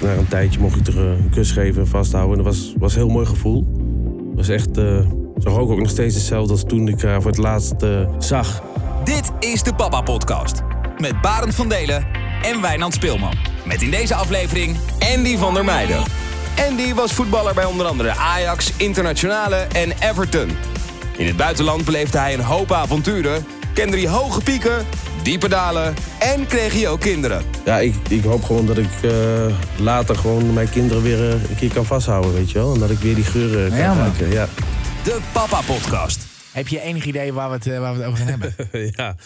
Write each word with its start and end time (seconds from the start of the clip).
na 0.00 0.12
een 0.12 0.28
tijdje 0.28 0.60
mocht 0.60 0.76
ik 0.80 0.86
er 0.86 0.98
eh, 0.98 1.10
een 1.10 1.30
kus 1.30 1.50
geven 1.50 1.80
en 1.80 1.88
vasthouden. 1.88 2.38
En 2.38 2.44
dat 2.44 2.54
was, 2.54 2.74
was 2.78 2.92
een 2.92 3.00
heel 3.00 3.10
mooi 3.10 3.26
gevoel. 3.26 3.66
Het 4.28 4.36
was 4.36 4.48
echt, 4.48 4.76
eh 4.76 4.98
zo 5.42 5.50
rook 5.50 5.70
ook 5.70 5.78
nog 5.78 5.90
steeds 5.90 6.14
hetzelfde 6.14 6.52
als 6.52 6.64
toen 6.64 6.88
ik 6.88 7.02
haar 7.02 7.22
voor 7.22 7.30
het 7.30 7.40
laatst 7.40 7.82
eh, 7.82 8.08
zag. 8.18 8.62
Dit 9.04 9.30
is 9.38 9.62
de 9.62 9.74
Papa 9.74 10.00
Podcast. 10.00 10.62
Met 10.98 11.20
Barend 11.20 11.54
van 11.54 11.68
Delen 11.68 12.06
en 12.42 12.60
Wijnand 12.60 12.94
Speelman. 12.94 13.34
Met 13.64 13.82
in 13.82 13.90
deze 13.90 14.14
aflevering 14.14 14.76
Andy 15.16 15.36
van 15.36 15.54
der 15.54 15.64
Meijden. 15.64 16.02
Andy 16.68 16.94
was 16.94 17.12
voetballer 17.12 17.54
bij 17.54 17.64
onder 17.64 17.86
andere 17.86 18.10
Ajax, 18.10 18.72
Internationale 18.76 19.56
en 19.56 19.92
Everton. 20.10 20.50
In 21.16 21.26
het 21.26 21.36
buitenland 21.36 21.84
beleefde 21.84 22.18
hij 22.18 22.34
een 22.34 22.40
hoop 22.40 22.72
avonturen, 22.72 23.44
kende 23.74 23.96
hij 23.96 24.08
hoge 24.08 24.40
pieken, 24.40 24.86
diepe 25.22 25.48
dalen 25.48 25.94
en 26.20 26.46
kreeg 26.46 26.72
hij 26.72 26.88
ook 26.88 27.00
kinderen. 27.00 27.44
Ja, 27.64 27.78
ik, 27.78 27.94
ik 28.08 28.22
hoop 28.24 28.42
gewoon 28.42 28.66
dat 28.66 28.78
ik 28.78 29.02
eh, 29.02 29.60
later 29.78 30.16
gewoon 30.16 30.52
mijn 30.52 30.70
kinderen 30.70 31.02
weer 31.02 31.30
eh, 31.32 31.50
een 31.50 31.56
keer 31.56 31.72
kan 31.72 31.84
vasthouden, 31.86 32.32
weet 32.32 32.50
je 32.50 32.58
wel. 32.58 32.74
En 32.74 32.80
dat 32.80 32.90
ik 32.90 32.98
weer 32.98 33.14
die 33.14 33.24
geuren 33.24 33.68
kan 33.68 33.78
Ja, 33.78 33.88
man. 33.94 33.98
ruiken. 33.98 34.28
Ja. 34.30 34.48
De 35.04 35.20
Papa 35.32 35.60
Podcast. 35.62 36.26
Heb 36.52 36.68
je 36.68 36.80
enig 36.80 37.04
idee 37.04 37.32
waar 37.32 37.48
we 37.48 37.54
het, 37.54 37.66
eh, 37.66 37.78
waar 37.78 37.92
we 37.96 37.98
het 38.02 38.06
over 38.12 38.18
gaan 38.26 38.40
hebben? 38.40 38.54
ja. 38.96 39.16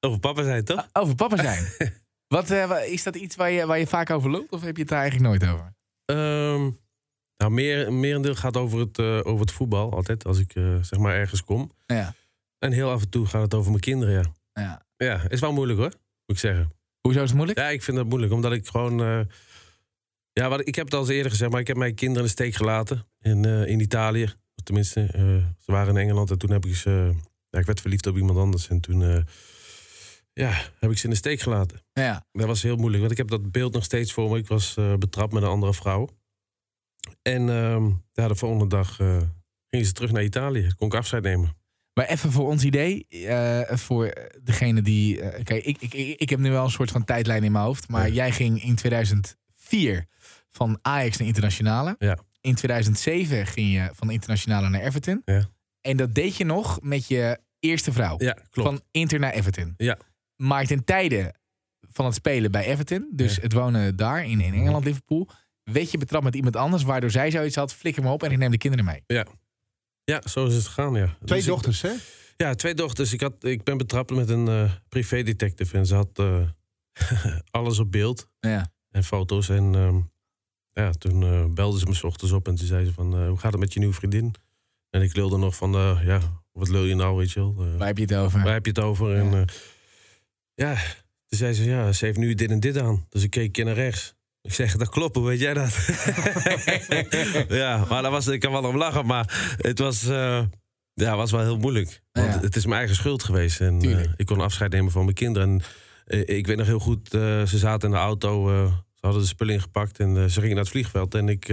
Over 0.00 0.18
papa 0.18 0.42
zijn 0.42 0.64
toch? 0.64 0.88
over 0.92 1.14
papa 1.14 1.36
zijn. 1.36 1.66
Wat, 2.34 2.50
eh, 2.50 2.68
wa- 2.68 2.78
is 2.78 3.02
dat 3.02 3.16
iets 3.16 3.36
waar 3.36 3.50
je, 3.50 3.66
waar 3.66 3.78
je 3.78 3.86
vaak 3.86 4.10
over 4.10 4.30
loopt? 4.30 4.52
Of 4.52 4.62
heb 4.62 4.74
je 4.76 4.80
het 4.82 4.90
daar 4.90 5.00
eigenlijk 5.00 5.30
nooit 5.40 5.52
over? 5.52 5.74
Ehm, 6.04 6.70
nou, 7.36 7.50
meer, 7.52 7.92
merendeel 7.92 8.34
gaat 8.34 8.56
over 8.56 8.78
het, 8.78 8.98
eh, 8.98 9.16
over 9.22 9.40
het 9.40 9.52
voetbal 9.52 9.92
altijd, 9.92 10.24
als 10.24 10.38
ik 10.38 10.54
eh, 10.54 10.64
zeg 10.82 10.98
maar 10.98 11.14
ergens 11.14 11.44
kom. 11.44 11.72
Ja. 11.86 12.14
En 12.58 12.72
heel 12.72 12.90
af 12.90 13.00
en 13.02 13.08
toe 13.08 13.26
gaat 13.26 13.42
het 13.42 13.54
over 13.54 13.70
mijn 13.70 13.82
kinderen, 13.82 14.14
ja. 14.14 14.62
ja. 14.62 14.84
Ja, 14.96 15.28
is 15.28 15.40
wel 15.40 15.52
moeilijk 15.52 15.78
hoor, 15.78 15.90
moet 16.26 16.36
ik 16.36 16.38
zeggen. 16.38 16.70
Hoezo 17.00 17.22
is 17.22 17.26
het 17.28 17.36
moeilijk? 17.36 17.58
Ja, 17.58 17.68
ik 17.68 17.82
vind 17.82 17.96
het 17.96 18.08
moeilijk, 18.08 18.32
omdat 18.32 18.52
ik 18.52 18.66
gewoon... 18.66 19.00
eh, 19.00 19.20
ja, 20.32 20.48
wat, 20.48 20.68
ik 20.68 20.74
heb 20.74 20.84
het 20.84 20.94
al 20.94 21.00
eens 21.00 21.08
eerder 21.08 21.30
gezegd, 21.30 21.50
maar 21.50 21.60
ik 21.60 21.66
heb 21.66 21.76
mijn 21.76 21.94
kinderen 21.94 22.22
in 22.22 22.28
de 22.28 22.42
steek 22.42 22.54
gelaten 22.54 23.06
in, 23.20 23.44
eh, 23.44 23.66
in 23.66 23.80
Italië. 23.80 24.24
Of 24.24 24.64
Tenminste, 24.64 25.00
eh, 25.00 25.46
ze 25.58 25.72
waren 25.72 25.96
in 25.96 26.02
Engeland 26.02 26.30
en 26.30 26.38
toen 26.38 26.50
heb 26.50 26.64
ik 26.64 26.76
ze... 26.76 27.14
ja, 27.50 27.58
ik 27.58 27.66
werd 27.66 27.80
verliefd 27.80 28.06
op 28.06 28.16
iemand 28.16 28.38
anders 28.38 28.68
en 28.68 28.80
toen... 28.80 29.24
ja, 30.32 30.50
heb 30.78 30.90
ik 30.90 30.98
ze 30.98 31.04
in 31.04 31.10
de 31.10 31.16
steek 31.16 31.40
gelaten. 31.40 31.80
Ja. 31.92 32.26
Dat 32.32 32.46
was 32.46 32.62
heel 32.62 32.76
moeilijk, 32.76 33.00
want 33.00 33.12
ik 33.12 33.18
heb 33.18 33.28
dat 33.28 33.50
beeld 33.50 33.72
nog 33.72 33.84
steeds 33.84 34.12
voor 34.12 34.30
me. 34.30 34.38
Ik 34.38 34.48
was 34.48 34.74
betrapt 34.98 35.32
met 35.32 35.42
een 35.42 35.48
andere 35.48 35.74
vrouw. 35.74 36.08
En 37.22 37.48
ehm, 37.48 37.90
ja, 38.12 38.28
de 38.28 38.34
volgende 38.34 38.66
dag 38.66 38.96
gingen 39.68 39.86
ze 39.86 39.92
terug 39.92 40.12
naar 40.12 40.24
Italië. 40.24 40.72
Kon 40.76 40.86
ik 40.88 40.94
afscheid 40.94 41.22
nemen. 41.22 41.56
Maar 41.96 42.06
even 42.06 42.32
voor 42.32 42.46
ons 42.48 42.64
idee, 42.64 43.06
eh, 43.08 43.76
voor 43.76 44.12
degene 44.42 44.82
die... 44.82 45.16
kijk, 45.42 45.64
ik, 45.64 45.76
ik, 45.80 45.94
ik, 45.94 46.20
ik 46.20 46.30
heb 46.30 46.38
nu 46.38 46.50
wel 46.50 46.64
een 46.64 46.70
soort 46.70 46.90
van 46.90 47.04
tijdlijn 47.04 47.44
in 47.44 47.52
mijn 47.52 47.64
hoofd. 47.64 47.88
Maar 47.88 48.06
Ja. 48.06 48.12
jij 48.14 48.32
ging 48.32 48.62
in 48.62 48.74
2004 48.74 50.06
van 50.50 50.78
Ajax 50.82 51.16
naar 51.16 51.26
Internationale. 51.28 51.94
Ja. 51.98 52.18
In 52.40 52.54
2007 52.54 53.46
ging 53.46 53.72
je 53.72 53.90
van 53.94 54.10
Internationale 54.10 54.68
naar 54.68 54.80
Everton. 54.80 55.22
Ja. 55.24 55.48
En 55.80 55.96
dat 55.96 56.14
deed 56.14 56.36
je 56.36 56.44
nog 56.44 56.78
met 56.82 57.06
je 57.08 57.38
eerste 57.60 57.92
vrouw. 57.92 58.14
Ja, 58.18 58.36
klopt. 58.50 58.68
Van 58.68 58.80
Inter 58.90 59.18
naar 59.18 59.32
Everton. 59.32 59.74
Ja. 59.76 59.98
Maar 60.36 60.64
ten 60.66 60.84
tijde 60.84 61.34
van 61.92 62.04
het 62.04 62.14
spelen 62.14 62.50
bij 62.50 62.64
Everton, 62.64 63.08
dus 63.12 63.36
het 63.36 63.52
wonen 63.52 63.96
daar 63.96 64.24
in, 64.24 64.40
in 64.40 64.54
Engeland, 64.54 64.84
Liverpool, 64.84 65.28
werd 65.62 65.90
je 65.90 65.98
betrapt 65.98 66.24
met 66.24 66.34
iemand 66.34 66.56
anders, 66.56 66.82
waardoor 66.82 67.10
zij 67.10 67.30
zoiets 67.30 67.56
had, 67.56 67.74
flikker 67.74 68.02
me 68.02 68.10
op 68.10 68.22
en 68.22 68.30
ik 68.30 68.38
neem 68.38 68.50
de 68.50 68.58
kinderen 68.58 68.84
mee. 68.84 69.02
Ja, 69.06 69.26
zo 70.24 70.46
is 70.46 70.54
het 70.54 70.66
gegaan, 70.66 70.94
ja. 70.94 71.06
Twee 71.06 71.18
Dus 71.38 71.38
ik- 71.38 71.46
dochters, 71.46 71.82
hè? 71.82 71.92
ja, 72.36 72.54
twee 72.54 72.74
dochters. 72.74 73.12
Ik, 73.12 73.20
had, 73.20 73.44
ik 73.44 73.64
ben 73.64 73.76
betrapt 73.76 74.10
met 74.10 74.28
een 74.28 74.48
eh 74.48 74.72
privédetective. 74.88 75.76
En 75.76 75.86
ze 75.86 75.94
had 75.94 76.10
eh, 76.18 76.40
alles 77.50 77.78
op 77.78 77.92
beeld 77.92 78.28
Ja. 78.40 78.72
en 78.90 79.04
foto's. 79.04 79.48
En 79.48 79.74
ehm, 79.74 80.00
ja, 80.72 80.90
toen 80.92 81.22
eh 81.22 81.44
belde 81.54 81.78
ze 81.78 81.86
me 81.86 81.94
's 81.94 82.02
ochtends 82.02 82.32
op 82.34 82.48
en 82.48 82.54
toen 82.54 82.66
zei 82.66 82.84
ze 82.84 82.92
van... 82.92 83.14
eh, 83.18 83.28
hoe 83.28 83.38
gaat 83.38 83.52
het 83.52 83.60
met 83.60 83.72
je 83.72 83.78
nieuwe 83.78 83.94
vriendin? 83.94 84.34
En 84.90 85.02
ik 85.02 85.16
lulde 85.16 85.36
nog 85.38 85.56
van, 85.56 85.74
eh, 85.74 86.00
ja, 86.04 86.20
wat 86.52 86.68
lul 86.68 86.84
je 86.84 86.94
nou, 86.94 87.16
weet 87.16 87.30
je 87.32 87.40
wel? 87.40 87.54
Waar 87.78 87.86
heb 87.86 87.96
je 87.98 88.02
het 88.04 88.14
over? 88.14 88.42
Waar 88.42 88.52
heb 88.52 88.64
je 88.64 88.70
het 88.70 88.80
over? 88.80 89.16
En 89.16 89.32
eh, 89.34 89.42
ja, 90.54 90.74
toen 91.26 91.38
zei 91.38 91.52
ze, 91.54 91.64
ja, 91.64 91.92
ze 91.92 92.04
heeft 92.04 92.18
nu 92.18 92.34
dit 92.34 92.50
en 92.50 92.60
dit 92.60 92.78
aan. 92.78 93.06
Dus 93.08 93.22
ik 93.22 93.30
keek 93.30 93.64
naar 93.64 93.74
rechts. 93.74 94.14
Ik 94.46 94.52
zeg, 94.52 94.76
dat 94.76 94.88
klopt, 94.88 95.16
hoe 95.16 95.26
weet 95.26 95.40
jij 95.40 95.54
dat? 95.54 95.76
ja, 97.48 97.84
maar 97.88 98.02
dat 98.02 98.10
was, 98.10 98.26
ik 98.26 98.40
kan 98.40 98.52
wel 98.52 98.64
om 98.64 98.76
lachen, 98.76 99.06
maar 99.06 99.56
het 99.60 99.78
was, 99.78 100.06
eh, 100.08 100.42
ja, 100.94 101.16
was 101.16 101.30
wel 101.30 101.40
heel 101.40 101.56
moeilijk. 101.58 102.02
Want 102.12 102.34
Ja. 102.34 102.40
het 102.40 102.56
is 102.56 102.64
mijn 102.66 102.78
eigen 102.78 102.96
schuld 102.96 103.22
geweest. 103.22 103.60
En 103.60 103.80
eh, 103.82 104.08
ik 104.16 104.26
kon 104.26 104.40
afscheid 104.40 104.72
nemen 104.72 104.92
van 104.92 105.02
mijn 105.04 105.14
kinderen. 105.14 105.48
En 105.48 105.62
eh, 106.26 106.36
ik 106.36 106.46
weet 106.46 106.56
nog 106.56 106.66
heel 106.66 106.78
goed, 106.78 107.08
ze 107.10 107.44
zaten 107.58 107.88
in 107.88 107.94
de 107.94 108.00
auto, 108.00 108.46
ze 108.94 109.00
hadden 109.00 109.20
de 109.20 109.26
spullen 109.28 109.54
ingepakt 109.54 109.98
en 109.98 110.30
ze 110.30 110.40
gingen 110.40 110.54
naar 110.54 110.64
het 110.64 110.72
vliegveld. 110.72 111.14
En 111.14 111.28
ik 111.28 111.52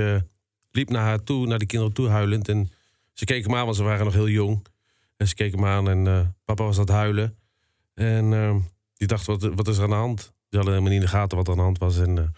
liep 0.71 0.89
naar 0.89 1.03
haar 1.03 1.23
toe, 1.23 1.47
naar 1.47 1.59
die 1.59 1.67
kinderen 1.67 1.93
toe 1.95 2.07
huilend. 2.09 2.47
En 2.49 2.71
ze 3.13 3.25
keken 3.25 3.51
me 3.51 3.57
aan, 3.57 3.65
want 3.65 3.77
ze 3.77 3.83
waren 3.83 4.05
nog 4.05 4.13
heel 4.13 4.29
jong. 4.29 4.65
En 5.17 5.27
ze 5.27 5.35
keken 5.35 5.59
me 5.59 5.67
aan 5.67 5.89
en 5.89 6.35
papa 6.45 6.63
was 6.63 6.75
aan 6.75 6.81
het 6.81 6.91
huilen. 6.91 7.37
En 7.93 8.33
eh, 8.33 8.55
die 8.93 9.07
dacht, 9.07 9.25
wat, 9.25 9.41
wat 9.55 9.67
is 9.67 9.77
er 9.77 9.83
aan 9.83 9.89
de 9.89 9.95
hand? 9.95 10.17
Die 10.19 10.59
hadden 10.61 10.73
helemaal 10.73 10.91
niet 10.93 11.01
in 11.01 11.05
de 11.05 11.17
gaten 11.17 11.37
wat 11.37 11.45
er 11.47 11.51
aan 11.53 11.57
de 11.59 11.63
hand 11.63 11.77
was. 11.77 11.97
En 11.97 12.33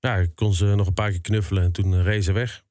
ja, 0.00 0.16
ik 0.16 0.34
kon 0.34 0.54
ze 0.54 0.64
nog 0.64 0.86
een 0.86 0.92
paar 0.92 1.10
keer 1.10 1.20
knuffelen 1.20 1.62
en 1.62 1.72
toen 1.72 1.92
uh, 1.92 2.02
reed 2.02 2.24
ze 2.24 2.32
weg. 2.32 2.64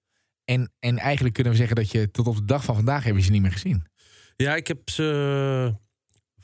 En, 0.45 0.71
en 0.79 0.97
eigenlijk 0.97 1.33
kunnen 1.33 1.53
we 1.53 1.59
zeggen 1.59 1.75
dat 1.75 1.91
je 1.91 2.11
tot 2.11 2.27
op 2.27 2.35
de 2.35 2.45
dag 2.45 2.63
van 2.63 2.75
vandaag 2.75 3.03
hebben 3.03 3.23
ze 3.23 3.31
niet 3.31 3.41
meer 3.41 3.51
gezien. 3.51 3.85
Ja, 4.35 4.55
ik 4.55 4.67
heb 4.67 4.89
ze 4.89 5.73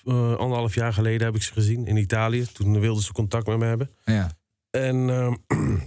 eh, 0.03 0.35
anderhalf 0.35 0.75
jaar 0.75 0.93
geleden 0.93 1.25
heb 1.25 1.35
ik 1.35 1.43
ze 1.43 1.53
gezien 1.53 1.85
in 1.87 1.97
Italië. 1.97 2.45
Toen 2.45 2.79
wilden 2.79 3.03
ze 3.03 3.11
contact 3.11 3.47
met 3.47 3.57
me 3.57 3.65
hebben. 3.65 3.89
Ja. 4.03 4.37
En 4.69 5.09
eh, 5.09 5.33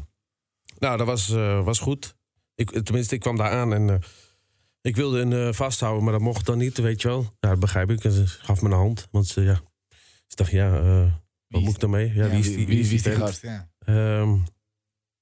nou, 0.85 0.97
dat 0.97 1.07
was, 1.07 1.31
eh, 1.31 1.65
was 1.65 1.79
goed. 1.79 2.17
Ik, 2.55 2.71
tenminste, 2.71 3.15
ik 3.15 3.21
kwam 3.21 3.37
daar 3.37 3.51
aan 3.51 3.73
en 3.75 3.91
eh, 3.91 3.97
ik 4.81 4.97
wilde 4.97 5.47
eh, 5.47 5.53
vasthouden, 5.53 6.05
maar 6.05 6.13
dat 6.13 6.23
mocht 6.23 6.47
dan 6.47 6.59
niet, 6.59 6.79
weet 6.79 7.03
je 7.03 7.09
wel. 7.09 7.23
Ja, 7.41 7.49
dat 7.49 7.61
begrijp 7.61 7.91
ik. 7.91 8.05
En 8.05 8.13
ze 8.13 8.27
gaf 8.27 8.63
me 8.63 8.69
een 8.69 8.75
hand, 8.75 9.07
want 9.11 9.27
ze, 9.27 9.43
ja, 9.43 9.61
ze 10.27 10.37
dacht, 10.37 10.51
ja, 10.51 10.79
eh, 10.79 11.13
wat 11.49 11.63
moet 11.63 11.75
ik 11.75 11.81
daarmee? 11.81 12.15
Ja, 12.15 12.29
wie 12.29 12.39
is 12.39 12.47
die, 12.47 12.57
wie, 12.57 12.67
wie 12.67 12.95
is 12.95 13.03
die 13.03 13.13
gast? 13.13 13.43
Ja. 13.43 13.69
Ehm, 13.79 14.37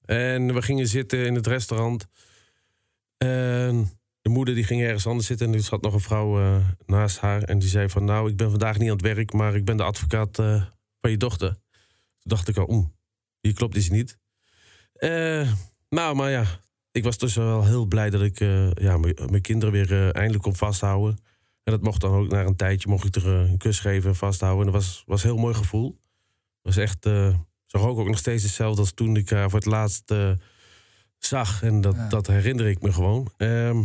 en 0.07 0.53
we 0.53 0.61
gingen 0.61 0.87
zitten 0.87 1.25
in 1.25 1.35
het 1.35 1.47
restaurant. 1.47 2.05
En 3.17 3.89
de 4.21 4.29
moeder 4.29 4.55
die 4.55 4.63
ging 4.63 4.81
ergens 4.81 5.07
anders 5.07 5.27
zitten. 5.27 5.47
En 5.47 5.53
er 5.53 5.61
zat 5.61 5.81
nog 5.81 5.93
een 5.93 5.99
vrouw 5.99 6.39
eh, 6.39 6.67
naast 6.85 7.19
haar. 7.19 7.43
En 7.43 7.59
die 7.59 7.69
zei 7.69 7.89
van, 7.89 8.03
nou, 8.03 8.29
ik 8.29 8.37
ben 8.37 8.49
vandaag 8.49 8.77
niet 8.77 8.89
aan 8.89 8.95
het 8.95 9.15
werk... 9.15 9.33
maar 9.33 9.55
ik 9.55 9.65
ben 9.65 9.77
de 9.77 9.83
advocaat 9.83 10.39
eh, 10.39 10.63
van 10.99 11.11
je 11.11 11.17
dochter. 11.17 11.49
Toen 11.49 12.23
dacht 12.23 12.47
ik 12.47 12.57
al, 12.57 12.69
oeh, 12.69 12.87
hier 13.41 13.53
klopt 13.53 13.75
iets 13.75 13.89
niet. 13.89 14.17
Eh, 14.93 15.51
nou, 15.89 16.15
maar 16.15 16.31
ja, 16.31 16.45
ik 16.91 17.03
was 17.03 17.17
dus 17.17 17.35
wel 17.35 17.65
heel 17.65 17.85
blij... 17.85 18.09
dat 18.09 18.21
ik 18.21 18.39
ja, 18.73 18.97
mijn 18.97 19.41
kinderen 19.41 19.73
weer 19.73 20.11
eindelijk 20.11 20.43
kon 20.43 20.55
vasthouden. 20.55 21.23
En 21.63 21.71
dat 21.71 21.81
mocht 21.81 22.01
dan 22.01 22.13
ook 22.13 22.29
na 22.29 22.43
een 22.43 22.55
tijdje... 22.55 22.89
mocht 22.89 23.05
ik 23.05 23.15
er 23.15 23.27
een 23.27 23.57
kus 23.57 23.79
geven 23.79 24.09
en 24.09 24.15
vasthouden. 24.15 24.65
En 24.65 24.71
dat 24.71 24.81
was, 24.81 25.03
was 25.05 25.23
een 25.23 25.29
heel 25.29 25.39
mooi 25.39 25.53
gevoel. 25.53 25.87
Het 26.61 26.75
was 26.75 26.77
echt... 26.77 27.05
ze 27.67 27.77
rook 27.77 27.99
ook 27.99 28.07
nog 28.07 28.17
steeds 28.17 28.43
hetzelfde 28.43 28.81
als 28.81 28.91
toen 28.93 29.15
ik 29.15 29.29
haar 29.29 29.49
voor 29.49 29.59
het 29.59 29.67
laatst 29.67 30.11
eh, 30.11 30.31
zag. 31.17 31.63
En 31.63 31.81
dat, 31.81 31.95
Ja. 31.95 32.07
dat 32.07 32.27
herinner 32.27 32.67
ik 32.67 32.81
me 32.81 32.93
gewoon. 32.93 33.31
Ehm, 33.37 33.83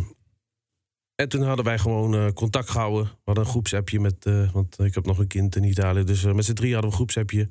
en 1.14 1.28
toen 1.28 1.42
hadden 1.42 1.64
wij 1.64 1.78
gewoon 1.78 2.14
eh, 2.14 2.28
contact 2.32 2.70
gehouden. 2.70 3.04
We 3.04 3.18
hadden 3.24 3.44
een 3.44 3.50
groepsappje 3.50 4.00
met... 4.00 4.26
eh, 4.26 4.52
want 4.52 4.78
ik 4.78 4.94
heb 4.94 5.06
nog 5.06 5.18
een 5.18 5.26
kind 5.26 5.56
in 5.56 5.64
Italië. 5.64 6.04
Dus 6.04 6.24
met 6.24 6.44
z'n 6.44 6.52
drie 6.52 6.72
hadden 6.72 6.90
we 6.90 6.96
een 6.96 7.02
groepsappje. 7.02 7.48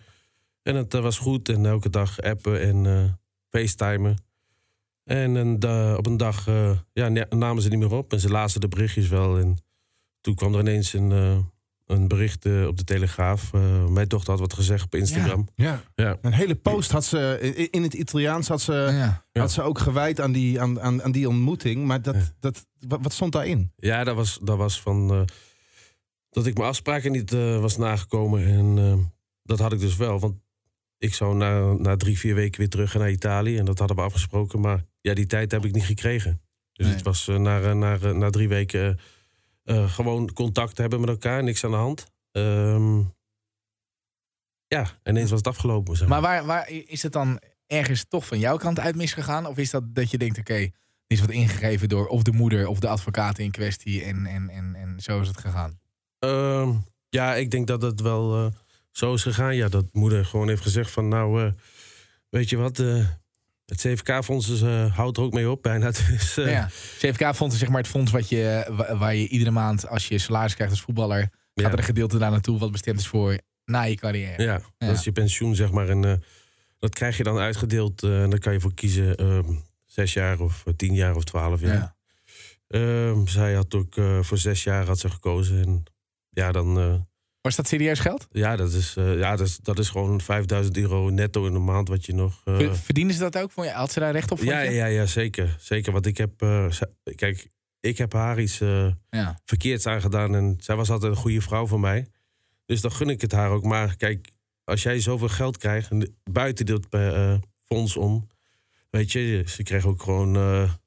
En 0.61 0.75
het 0.75 0.93
was 0.93 1.17
goed. 1.17 1.49
En 1.49 1.65
elke 1.65 1.89
dag 1.89 2.19
appen 2.21 2.61
en 2.61 3.19
facetimen. 3.49 4.23
En 5.03 5.35
een 5.35 5.55
op 5.97 6.05
een 6.05 6.17
dag 6.17 6.45
ja, 6.93 7.09
namen 7.29 7.61
ze 7.63 7.69
niet 7.69 7.79
meer 7.79 7.93
op. 7.93 8.13
En 8.13 8.19
ze 8.19 8.29
lazen 8.29 8.61
de 8.61 8.67
berichtjes 8.67 9.07
wel. 9.07 9.37
En 9.37 9.57
toen 10.21 10.35
kwam 10.35 10.53
er 10.53 10.59
ineens 10.59 10.93
een, 10.93 11.11
een 11.91 12.07
bericht 12.07 12.45
eh, 12.45 12.67
op 12.67 12.77
de 12.77 12.83
Telegraaf. 12.83 13.53
Eh, 13.53 13.85
mijn 13.85 14.07
dochter 14.07 14.31
had 14.31 14.39
wat 14.39 14.53
gezegd 14.53 14.83
op 14.85 14.95
Instagram. 14.95 15.47
Ja. 15.55 15.83
Ja. 15.95 16.17
Een 16.21 16.33
hele 16.33 16.55
post 16.55 16.91
had 16.91 17.05
ze, 17.05 17.37
in- 17.55 17.71
in 17.71 17.83
het 17.83 17.93
Italiaans 17.93 18.47
had 18.47 18.61
ze, 18.61 18.73
Ja. 18.73 19.25
Ja. 19.31 19.41
had 19.41 19.51
ze 19.51 19.61
ook 19.61 19.79
gewijd 19.79 20.21
aan 20.21 20.31
die, 20.31 20.61
aan, 20.61 20.81
aan, 20.81 21.03
aan 21.03 21.11
die 21.11 21.29
ontmoeting. 21.29 21.85
Maar 21.85 22.01
dat, 22.01 22.15
Ja. 22.15 22.33
dat, 22.39 22.65
wat, 22.87 22.99
wat 23.01 23.13
stond 23.13 23.31
daarin? 23.31 23.71
Ja, 23.75 24.03
dat 24.03 24.15
was, 24.15 24.39
dat 24.43 24.57
was 24.57 24.81
van. 24.81 25.11
eh, 25.11 25.21
dat 26.29 26.45
ik 26.45 26.57
mijn 26.57 26.69
afspraken 26.69 27.11
niet 27.11 27.33
eh, 27.33 27.59
was 27.59 27.77
nagekomen. 27.77 28.45
En 28.45 29.11
dat 29.43 29.59
had 29.59 29.73
ik 29.73 29.79
dus 29.79 29.95
wel. 29.95 30.19
Want 30.19 30.35
ik 30.97 31.13
zou 31.13 31.35
na, 31.35 31.73
na 31.73 31.95
drie, 31.97 32.19
vier 32.19 32.35
weken 32.35 32.59
weer 32.59 32.69
terug 32.69 32.93
naar 32.93 33.11
Italië. 33.11 33.57
En 33.57 33.65
dat 33.65 33.79
hadden 33.79 33.97
we 33.97 34.03
afgesproken. 34.03 34.59
Maar 34.59 34.85
ja, 35.01 35.13
die 35.13 35.25
tijd 35.25 35.51
heb 35.51 35.65
ik 35.65 35.71
niet 35.73 35.85
gekregen. 35.85 36.41
Dus 36.73 36.85
Nee. 36.85 36.95
het 36.95 37.05
was 37.05 37.27
eh, 37.27 37.35
na, 37.37 37.73
na, 37.73 37.97
na 38.11 38.29
drie 38.29 38.47
weken 38.47 38.99
eh, 39.63 39.91
gewoon 39.91 40.33
contact 40.33 40.77
hebben 40.77 40.99
met 40.99 41.09
elkaar. 41.09 41.43
Niks 41.43 41.63
aan 41.63 41.71
de 41.71 41.77
hand. 41.77 42.05
Ehm, 42.31 42.99
ja, 44.67 44.85
ineens 45.03 45.29
was 45.29 45.39
het 45.39 45.47
afgelopen. 45.47 45.97
Zeg 45.97 46.07
Maar 46.07 46.21
waar, 46.21 46.45
waar 46.45 46.69
is 46.69 47.03
het 47.03 47.13
dan 47.13 47.39
ergens 47.67 48.05
toch 48.07 48.25
van 48.25 48.39
jouw 48.39 48.57
kant 48.57 48.79
uit 48.79 48.95
misgegaan? 48.95 49.45
Of 49.45 49.57
is 49.57 49.69
dat 49.69 49.95
dat 49.95 50.11
je 50.11 50.17
denkt, 50.17 50.37
oké, 50.39 50.53
er 50.53 50.71
is 51.07 51.19
wat 51.19 51.29
ingegeven 51.29 51.89
door 51.89 52.07
of 52.07 52.23
de 52.23 52.31
moeder 52.31 52.67
of 52.67 52.79
de 52.79 52.87
advocaat 52.87 53.37
in 53.37 53.51
kwestie 53.51 54.03
en, 54.03 54.25
en, 54.25 54.49
en, 54.49 54.75
en 54.75 54.99
zo 54.99 55.21
is 55.21 55.27
het 55.27 55.37
gegaan? 55.37 55.79
Ehm, 56.19 56.73
ja, 57.09 57.35
ik 57.35 57.51
denk 57.51 57.67
dat 57.67 57.81
het 57.81 58.01
wel 58.01 58.45
eh, 58.45 58.51
zo 58.91 59.13
is 59.13 59.21
gegaan. 59.21 59.55
Ja, 59.55 59.67
dat 59.67 59.85
moeder 59.91 60.25
gewoon 60.25 60.47
heeft 60.47 60.61
gezegd 60.61 60.91
van 60.91 61.07
nou, 61.07 61.45
eh, 61.45 61.51
weet 62.29 62.49
je 62.49 62.57
wat, 62.57 62.83
het 63.65 63.77
CVK-fonds 63.79 64.49
is, 64.49 64.61
eh, 64.61 64.95
houdt 64.95 65.17
er 65.17 65.23
ook 65.23 65.33
mee 65.33 65.49
op 65.49 65.61
bijna. 65.61 65.91
Dus, 66.09 66.37
eh, 66.37 66.51
ja. 66.51 66.69
CFK-fonds 66.97 67.53
is 67.53 67.59
zeg 67.59 67.69
maar 67.69 67.81
het 67.81 67.87
fonds 67.89 68.11
wat 68.11 68.29
je, 68.29 68.65
wa- 68.69 68.97
waar 68.97 69.15
je 69.15 69.27
iedere 69.27 69.51
maand, 69.51 69.87
als 69.87 70.07
je 70.07 70.17
salaris 70.17 70.53
krijgt 70.55 70.73
als 70.73 70.81
voetballer, 70.81 71.19
ja. 71.53 71.63
gaat 71.63 71.73
er 71.73 71.79
een 71.79 71.85
gedeelte 71.85 72.17
daar 72.17 72.31
naartoe 72.31 72.59
wat 72.59 72.71
bestemd 72.71 72.99
is 72.99 73.07
voor 73.07 73.37
na 73.65 73.81
je 73.81 73.95
carrière. 73.95 74.43
Ja, 74.43 74.61
dat 74.77 74.95
is 74.97 75.03
je 75.03 75.11
pensioen, 75.11 75.55
zeg 75.55 75.71
maar. 75.71 75.89
En 75.89 76.05
eh, 76.05 76.13
dat 76.79 76.93
krijg 76.93 77.17
je 77.17 77.23
dan 77.23 77.37
uitgedeeld. 77.37 78.03
en 78.03 78.29
daar 78.29 78.39
kan 78.39 78.53
je 78.53 78.59
voor 78.59 78.73
kiezen. 78.73 79.15
ehm, 79.15 79.53
zes 79.85 80.13
jaar 80.13 80.39
of 80.39 80.63
tien 80.75 80.93
jaar 80.93 81.15
of 81.15 81.23
twaalf 81.23 81.61
jaar. 81.61 81.73
Ja. 81.73 81.95
Ehm, 82.67 83.25
zij 83.27 83.53
had 83.53 83.73
ook 83.73 83.95
voor 84.21 84.37
zes 84.37 84.63
jaar 84.63 84.85
had 84.85 84.99
ze 84.99 85.09
gekozen. 85.09 85.61
En 85.65 85.83
ja, 86.29 86.51
dan... 86.51 87.05
Was 87.41 87.55
dat 87.55 87.67
serieus 87.67 87.99
geld? 87.99 88.27
ja, 88.31 88.55
dat 88.55 88.73
is, 88.73 88.95
eh, 88.95 89.17
ja 89.19 89.35
dat, 89.35 89.47
is, 89.47 89.57
dat 89.57 89.79
is 89.79 89.89
gewoon 89.89 90.21
5000 90.21 90.77
euro 90.77 91.09
netto 91.09 91.45
in 91.45 91.53
de 91.53 91.59
maand 91.59 91.87
wat 91.87 92.05
je 92.05 92.13
nog... 92.13 92.41
eh, 92.43 92.55
Ver- 92.55 92.75
Verdienen 92.75 93.13
ze 93.13 93.19
dat 93.19 93.37
ook? 93.37 93.51
Vond 93.51 93.67
je, 93.67 93.73
had 93.73 93.91
ze 93.91 93.99
daar 93.99 94.11
recht 94.11 94.31
op? 94.31 94.39
ja, 94.39 94.59
ja, 94.61 94.85
ja, 94.85 95.05
zeker. 95.05 95.55
Zeker, 95.59 95.91
want 95.91 96.05
ik 96.05 96.17
heb... 96.17 96.41
eh, 96.41 96.65
kijk, 97.15 97.47
ik 97.79 97.97
heb 97.97 98.13
haar 98.13 98.39
iets 98.39 98.57
ja. 99.09 99.39
verkeerds 99.45 99.85
aangedaan. 99.87 100.35
En 100.35 100.55
zij 100.59 100.75
was 100.75 100.89
altijd 100.89 101.11
een 101.11 101.17
goede 101.17 101.41
vrouw 101.41 101.67
voor 101.67 101.79
mij. 101.79 102.07
Dus 102.65 102.81
dan 102.81 102.91
gun 102.91 103.09
ik 103.09 103.21
het 103.21 103.31
haar 103.31 103.49
ook. 103.49 103.63
Maar 103.63 103.95
kijk, 103.95 104.31
als 104.63 104.83
jij 104.83 104.99
zoveel 104.99 105.29
geld 105.29 105.57
krijgt... 105.57 105.91
en 105.91 106.17
buiten 106.23 106.65
dit 106.65 106.87
fonds 107.65 107.97
om... 107.97 108.27
Weet 108.89 109.11
je, 109.11 109.43
ze 109.47 109.63
kreeg 109.63 109.85
ook 109.85 110.01
gewoon 110.03 110.33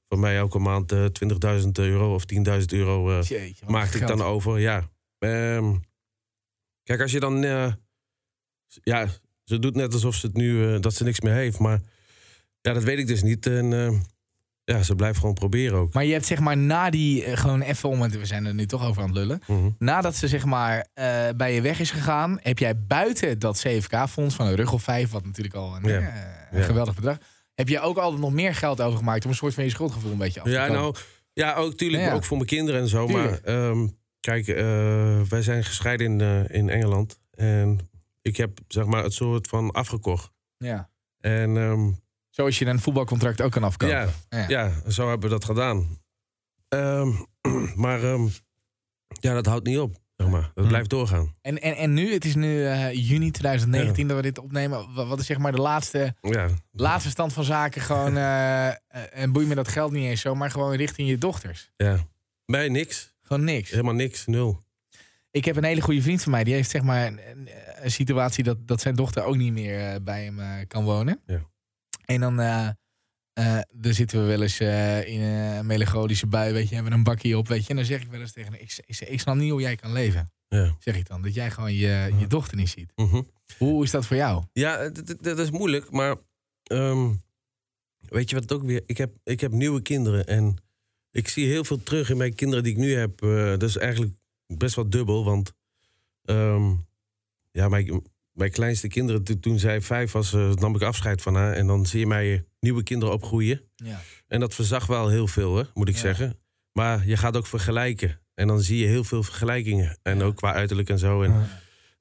van 0.08 0.20
mij 0.20 0.36
elke 0.36 0.58
maand 0.58 0.92
eh 0.92 1.04
20.000 1.62 1.68
euro 1.72 2.14
of 2.14 2.24
10.000 2.34 2.40
euro... 2.66 3.20
Jeetje, 3.22 3.64
wat 3.64 3.70
maakte 3.70 3.98
ik 3.98 4.06
dan 4.06 4.22
over, 4.22 4.58
ja. 4.58 4.88
Ehm, 5.18 5.74
kijk, 6.84 7.00
als 7.00 7.12
je 7.12 7.20
dan... 7.20 7.44
eh, 7.44 7.72
ja, 8.82 9.06
ze 9.44 9.58
doet 9.58 9.74
net 9.74 9.92
alsof 9.92 10.14
ze 10.14 10.26
het 10.26 10.36
nu... 10.36 10.74
eh, 10.74 10.80
dat 10.80 10.94
ze 10.94 11.04
niks 11.04 11.20
meer 11.20 11.32
heeft, 11.34 11.58
maar... 11.58 11.80
Ja, 12.60 12.72
dat 12.72 12.82
weet 12.82 12.98
ik 12.98 13.06
dus 13.06 13.22
niet. 13.22 13.46
En 13.46 13.72
eh, 13.72 13.98
ja, 14.64 14.82
ze 14.82 14.94
blijft 14.94 15.18
gewoon 15.18 15.34
proberen 15.34 15.78
ook. 15.78 15.92
Maar 15.92 16.04
je 16.04 16.12
hebt 16.12 16.26
zeg 16.26 16.38
maar 16.40 16.56
na 16.56 16.90
die, 16.90 17.36
gewoon 17.36 17.60
even 17.60 17.88
om, 17.88 18.00
we 18.08 18.26
zijn 18.26 18.46
er 18.46 18.54
nu 18.54 18.66
toch 18.66 18.84
over 18.86 19.02
aan 19.02 19.08
het 19.08 19.16
lullen. 19.16 19.40
Mhm. 19.46 19.68
Nadat 19.78 20.14
ze 20.16 20.28
zeg 20.28 20.44
maar 20.44 20.86
bij 21.36 21.54
je 21.54 21.60
weg 21.60 21.80
is 21.80 21.90
gegaan, 21.90 22.38
heb 22.42 22.58
jij 22.58 22.78
buiten 22.86 23.38
dat 23.38 23.58
CFK-fonds 23.60 24.34
van 24.34 24.46
een 24.46 24.54
rug 24.54 24.72
of 24.72 24.82
vijf, 24.82 25.10
wat 25.10 25.24
natuurlijk 25.24 25.54
al 25.54 25.76
een, 25.76 25.88
Ja. 25.88 25.96
een 26.50 26.58
Ja. 26.58 26.64
geweldig 26.64 26.94
bedrag, 26.94 27.18
heb 27.54 27.68
je 27.68 27.80
ook 27.80 27.96
altijd 27.96 28.20
nog 28.20 28.32
meer 28.32 28.54
geld 28.54 28.80
overgemaakt 28.80 29.24
om 29.24 29.30
een 29.30 29.36
soort 29.36 29.54
van 29.54 29.64
je 29.64 29.70
schuldgevoel 29.70 30.12
een 30.12 30.18
beetje 30.18 30.40
af 30.40 30.46
te 30.46 30.52
Ja, 30.52 30.66
komen? 30.66 30.80
nou... 30.82 30.94
Ja, 31.32 31.54
ook 31.54 31.74
tuurlijk, 31.74 32.02
Ja. 32.02 32.12
ook 32.12 32.24
voor 32.24 32.36
mijn 32.36 32.48
kinderen 32.48 32.80
en 32.80 32.88
zo. 32.88 33.06
Tuurlijk. 33.06 33.44
Maar 33.46 33.54
ehm, 33.54 33.88
kijk, 34.24 34.46
eh, 34.48 35.20
wij 35.22 35.42
zijn 35.42 35.64
gescheiden 35.64 36.06
in, 36.06 36.20
eh, 36.20 36.56
in 36.58 36.68
Engeland. 36.68 37.20
En 37.30 37.90
ik 38.22 38.36
heb, 38.36 38.58
zeg 38.68 38.84
maar, 38.84 39.02
het 39.02 39.12
soort 39.12 39.46
van 39.48 39.70
afgekocht. 39.70 40.32
Ja. 40.56 40.90
En 41.18 41.56
ehm, 41.56 41.90
Zoals 42.30 42.58
je 42.58 42.66
een 42.66 42.80
voetbalcontract 42.80 43.42
ook 43.42 43.50
kan 43.52 43.62
afkopen. 43.64 43.94
Ja, 43.96 44.08
Ja. 44.28 44.48
ja, 44.48 44.90
zo 44.90 45.08
hebben 45.08 45.28
we 45.28 45.34
dat 45.34 45.44
gedaan. 45.44 45.98
Ehm, 46.68 47.08
maar 47.84 48.02
ehm, 48.02 48.26
ja, 49.20 49.34
dat 49.34 49.46
houdt 49.46 49.66
niet 49.66 49.78
op. 49.78 50.02
Zeg 50.16 50.28
maar. 50.28 50.50
Dat 50.54 50.64
Hm. 50.64 50.68
blijft 50.68 50.90
doorgaan. 50.90 51.34
En, 51.40 51.60
en, 51.62 51.76
en 51.76 51.92
nu, 51.94 52.12
het 52.12 52.24
is 52.24 52.34
nu 52.34 52.64
eh, 52.66 52.92
juni 53.08 53.30
2019 53.30 54.06
dat 54.08 54.16
we 54.16 54.22
dit 54.22 54.38
opnemen. 54.38 54.94
Wa- 54.94 55.06
Wat 55.06 55.18
is 55.20 55.26
zeg 55.26 55.38
maar 55.38 55.52
de 55.52 55.60
laatste, 55.60 56.14
Ja, 56.20 56.48
laatste 56.70 57.10
stand 57.10 57.32
van 57.32 57.44
zaken? 57.44 57.80
Gewoon, 57.82 58.16
en 59.22 59.32
boei 59.32 59.46
me 59.46 59.54
dat 59.54 59.68
geld 59.68 59.92
niet 59.92 60.04
eens 60.04 60.20
zo, 60.20 60.34
maar 60.34 60.50
gewoon 60.50 60.74
richting 60.74 61.08
je 61.08 61.18
dochters. 61.18 61.70
ja. 61.76 62.06
Mij 62.46 62.68
niks. 62.68 63.13
Gewoon 63.24 63.44
niks. 63.44 63.70
Helemaal 63.70 63.94
niks. 63.94 64.26
Nul. 64.26 64.62
Ik 65.30 65.44
heb 65.44 65.56
een 65.56 65.64
hele 65.64 65.80
goede 65.80 66.02
vriend 66.02 66.22
van 66.22 66.32
mij. 66.32 66.44
Die 66.44 66.54
heeft 66.54 66.70
zeg 66.70 66.82
maar 66.82 67.06
een, 67.06 67.90
situatie 67.90 68.44
dat, 68.44 68.66
dat 68.66 68.80
zijn 68.80 68.94
dochter 68.94 69.24
ook 69.24 69.36
niet 69.36 69.52
meer 69.52 69.80
eh, 69.80 70.00
bij 70.02 70.24
hem 70.24 70.40
eh, 70.40 70.48
kan 70.66 70.84
wonen. 70.84 71.20
Ja. 71.26 71.50
En 72.04 72.20
dan, 72.20 72.40
eh, 72.40 72.68
dan 73.74 73.92
zitten 73.94 74.20
we 74.20 74.26
wel 74.26 74.42
eens 74.42 74.60
in 75.06 75.20
een 75.20 75.66
melancholische 75.66 76.26
bui, 76.26 76.52
weet 76.52 76.68
je, 76.68 76.74
hebben 76.74 76.92
we 76.92 76.98
een 76.98 77.04
bakje 77.04 77.38
op, 77.38 77.48
weet 77.48 77.62
je. 77.62 77.68
En 77.68 77.76
dan 77.76 77.84
zeg 77.84 78.02
ik 78.02 78.10
wel 78.10 78.20
eens 78.20 78.32
tegen 78.32 78.52
hem, 78.52 78.60
ik, 78.62 78.78
ik, 78.86 79.00
ik 79.00 79.20
snap 79.20 79.36
niet 79.36 79.50
hoe 79.50 79.60
jij 79.60 79.76
kan 79.76 79.92
leven. 79.92 80.32
Ja. 80.48 80.76
Zeg 80.78 80.96
ik 80.96 81.08
dan, 81.08 81.22
dat 81.22 81.34
jij 81.34 81.50
gewoon 81.50 81.72
je, 81.72 82.14
je 82.18 82.26
dochter 82.26 82.56
niet 82.56 82.68
ziet. 82.68 82.92
Mhm. 82.94 83.22
Hoe 83.58 83.84
is 83.84 83.90
dat 83.90 84.06
voor 84.06 84.16
jou? 84.16 84.44
Ja, 84.52 84.88
dat 85.20 85.38
is 85.38 85.50
moeilijk. 85.50 85.90
Maar 85.90 86.16
ehm, 86.62 87.12
weet 87.98 88.30
je 88.30 88.36
wat 88.36 88.52
ook 88.52 88.62
weer... 88.62 88.82
Ik 88.86 88.96
heb, 88.96 89.16
ik 89.24 89.40
heb 89.40 89.52
nieuwe 89.52 89.82
kinderen. 89.82 90.26
En 90.26 90.63
ik 91.14 91.28
zie 91.28 91.46
heel 91.46 91.64
veel 91.64 91.82
terug 91.82 92.10
in 92.10 92.16
mijn 92.16 92.34
kinderen 92.34 92.64
die 92.64 92.72
ik 92.72 92.78
nu 92.78 92.94
heb. 92.94 93.22
Eh, 93.22 93.44
dat 93.50 93.62
is 93.62 93.76
eigenlijk 93.76 94.12
best 94.46 94.74
wel 94.74 94.90
dubbel. 94.90 95.24
Want 95.24 95.52
ehm, 96.24 96.70
ja, 97.50 97.68
mijn, 97.68 98.02
mijn 98.32 98.50
kleinste 98.50 98.88
kinderen, 98.88 99.22
to- 99.24 99.38
toen 99.40 99.58
zij 99.58 99.80
vijf 99.80 100.12
was, 100.12 100.32
eh, 100.32 100.52
nam 100.54 100.74
ik 100.74 100.82
afscheid 100.82 101.22
van 101.22 101.34
haar. 101.34 101.52
En 101.52 101.66
dan 101.66 101.86
zie 101.86 102.00
je 102.00 102.06
mij 102.06 102.44
nieuwe 102.60 102.82
kinderen 102.82 103.14
opgroeien. 103.14 103.60
Ja. 103.76 104.00
En 104.26 104.40
dat 104.40 104.54
verzag 104.54 104.86
wel 104.86 105.08
heel 105.08 105.26
veel, 105.26 105.56
hè, 105.56 105.62
moet 105.74 105.88
ik 105.88 105.94
Ja. 105.94 106.00
zeggen. 106.00 106.38
Maar 106.72 107.06
je 107.06 107.16
gaat 107.16 107.36
ook 107.36 107.46
vergelijken. 107.46 108.20
En 108.34 108.46
dan 108.46 108.60
zie 108.62 108.78
je 108.78 108.86
heel 108.86 109.04
veel 109.04 109.22
vergelijkingen. 109.22 109.98
En 110.02 110.22
ook 110.22 110.36
qua 110.36 110.52
uiterlijk 110.52 110.88
en 110.88 110.98
zo. 110.98 111.22
En, 111.22 111.48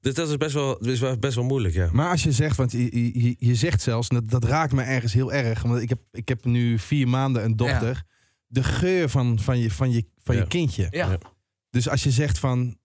Dus 0.00 0.14
dat 0.14 0.28
is 0.28 0.36
best 0.36 0.54
wel, 0.54 0.78
is 0.78 1.18
best 1.18 1.34
wel 1.34 1.44
moeilijk, 1.44 1.74
ja. 1.74 1.88
Maar 1.92 2.10
als 2.10 2.22
je 2.22 2.32
zegt, 2.32 2.56
want 2.56 2.72
je, 2.72 3.22
je, 3.22 3.36
je 3.38 3.54
zegt 3.54 3.82
zelfs, 3.82 4.08
dat, 4.08 4.30
dat 4.30 4.44
raakt 4.44 4.72
me 4.72 4.82
ergens 4.82 5.12
heel 5.12 5.32
erg. 5.32 5.62
Want 5.62 5.82
ik 5.82 5.88
heb, 5.88 5.98
ik 6.12 6.28
heb 6.28 6.44
nu 6.44 6.78
vier 6.78 7.08
maanden 7.08 7.44
een 7.44 7.56
dochter. 7.56 8.02
De 8.54 8.62
geur 8.62 9.08
van, 9.08 9.38
van, 9.38 9.58
je, 9.58 9.70
van, 9.70 9.90
je, 9.90 10.04
van 10.22 10.34
Ja. 10.34 10.40
je 10.40 10.46
kindje. 10.46 10.86
Ja. 10.90 11.10
Ja. 11.10 11.18
Dus 11.70 11.88
als 11.88 12.02
je 12.02 12.10
zegt 12.10 12.38
van, 12.38 12.78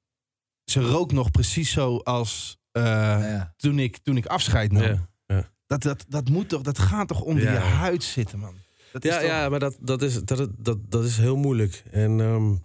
ze 0.66 0.82
rookt 0.82 1.12
nog 1.12 1.32
precies 1.32 1.72
zo 1.72 1.98
als 1.98 2.58
eh, 2.72 2.84
Ja. 2.84 3.54
toen, 3.58 3.80
ik, 3.80 3.98
toen 3.98 4.18
ik 4.18 4.26
afscheid 4.26 4.72
nam. 4.72 5.08
Ja. 5.28 5.52
Dat, 5.68 5.82
dat, 5.82 6.06
dat, 6.08 6.30
moet 6.30 6.50
toch, 6.50 6.62
dat 6.62 6.80
gaat 6.80 7.08
toch 7.08 7.22
onder 7.22 7.44
Ja. 7.44 7.52
je 7.54 7.58
huid 7.60 8.04
zitten, 8.04 8.40
man. 8.40 8.54
Dat 8.92 9.06
is 9.06 9.12
Ja, 9.14 9.20
toch- 9.20 9.28
ja, 9.30 9.50
maar 9.50 9.60
dat, 9.60 9.78
dat, 9.80 10.02
is, 10.02 10.24
dat, 10.24 10.50
dat, 10.58 10.92
dat 10.92 11.04
is 11.04 11.18
heel 11.18 11.36
moeilijk. 11.38 11.84
En 11.92 12.20
ehm, 12.20 12.56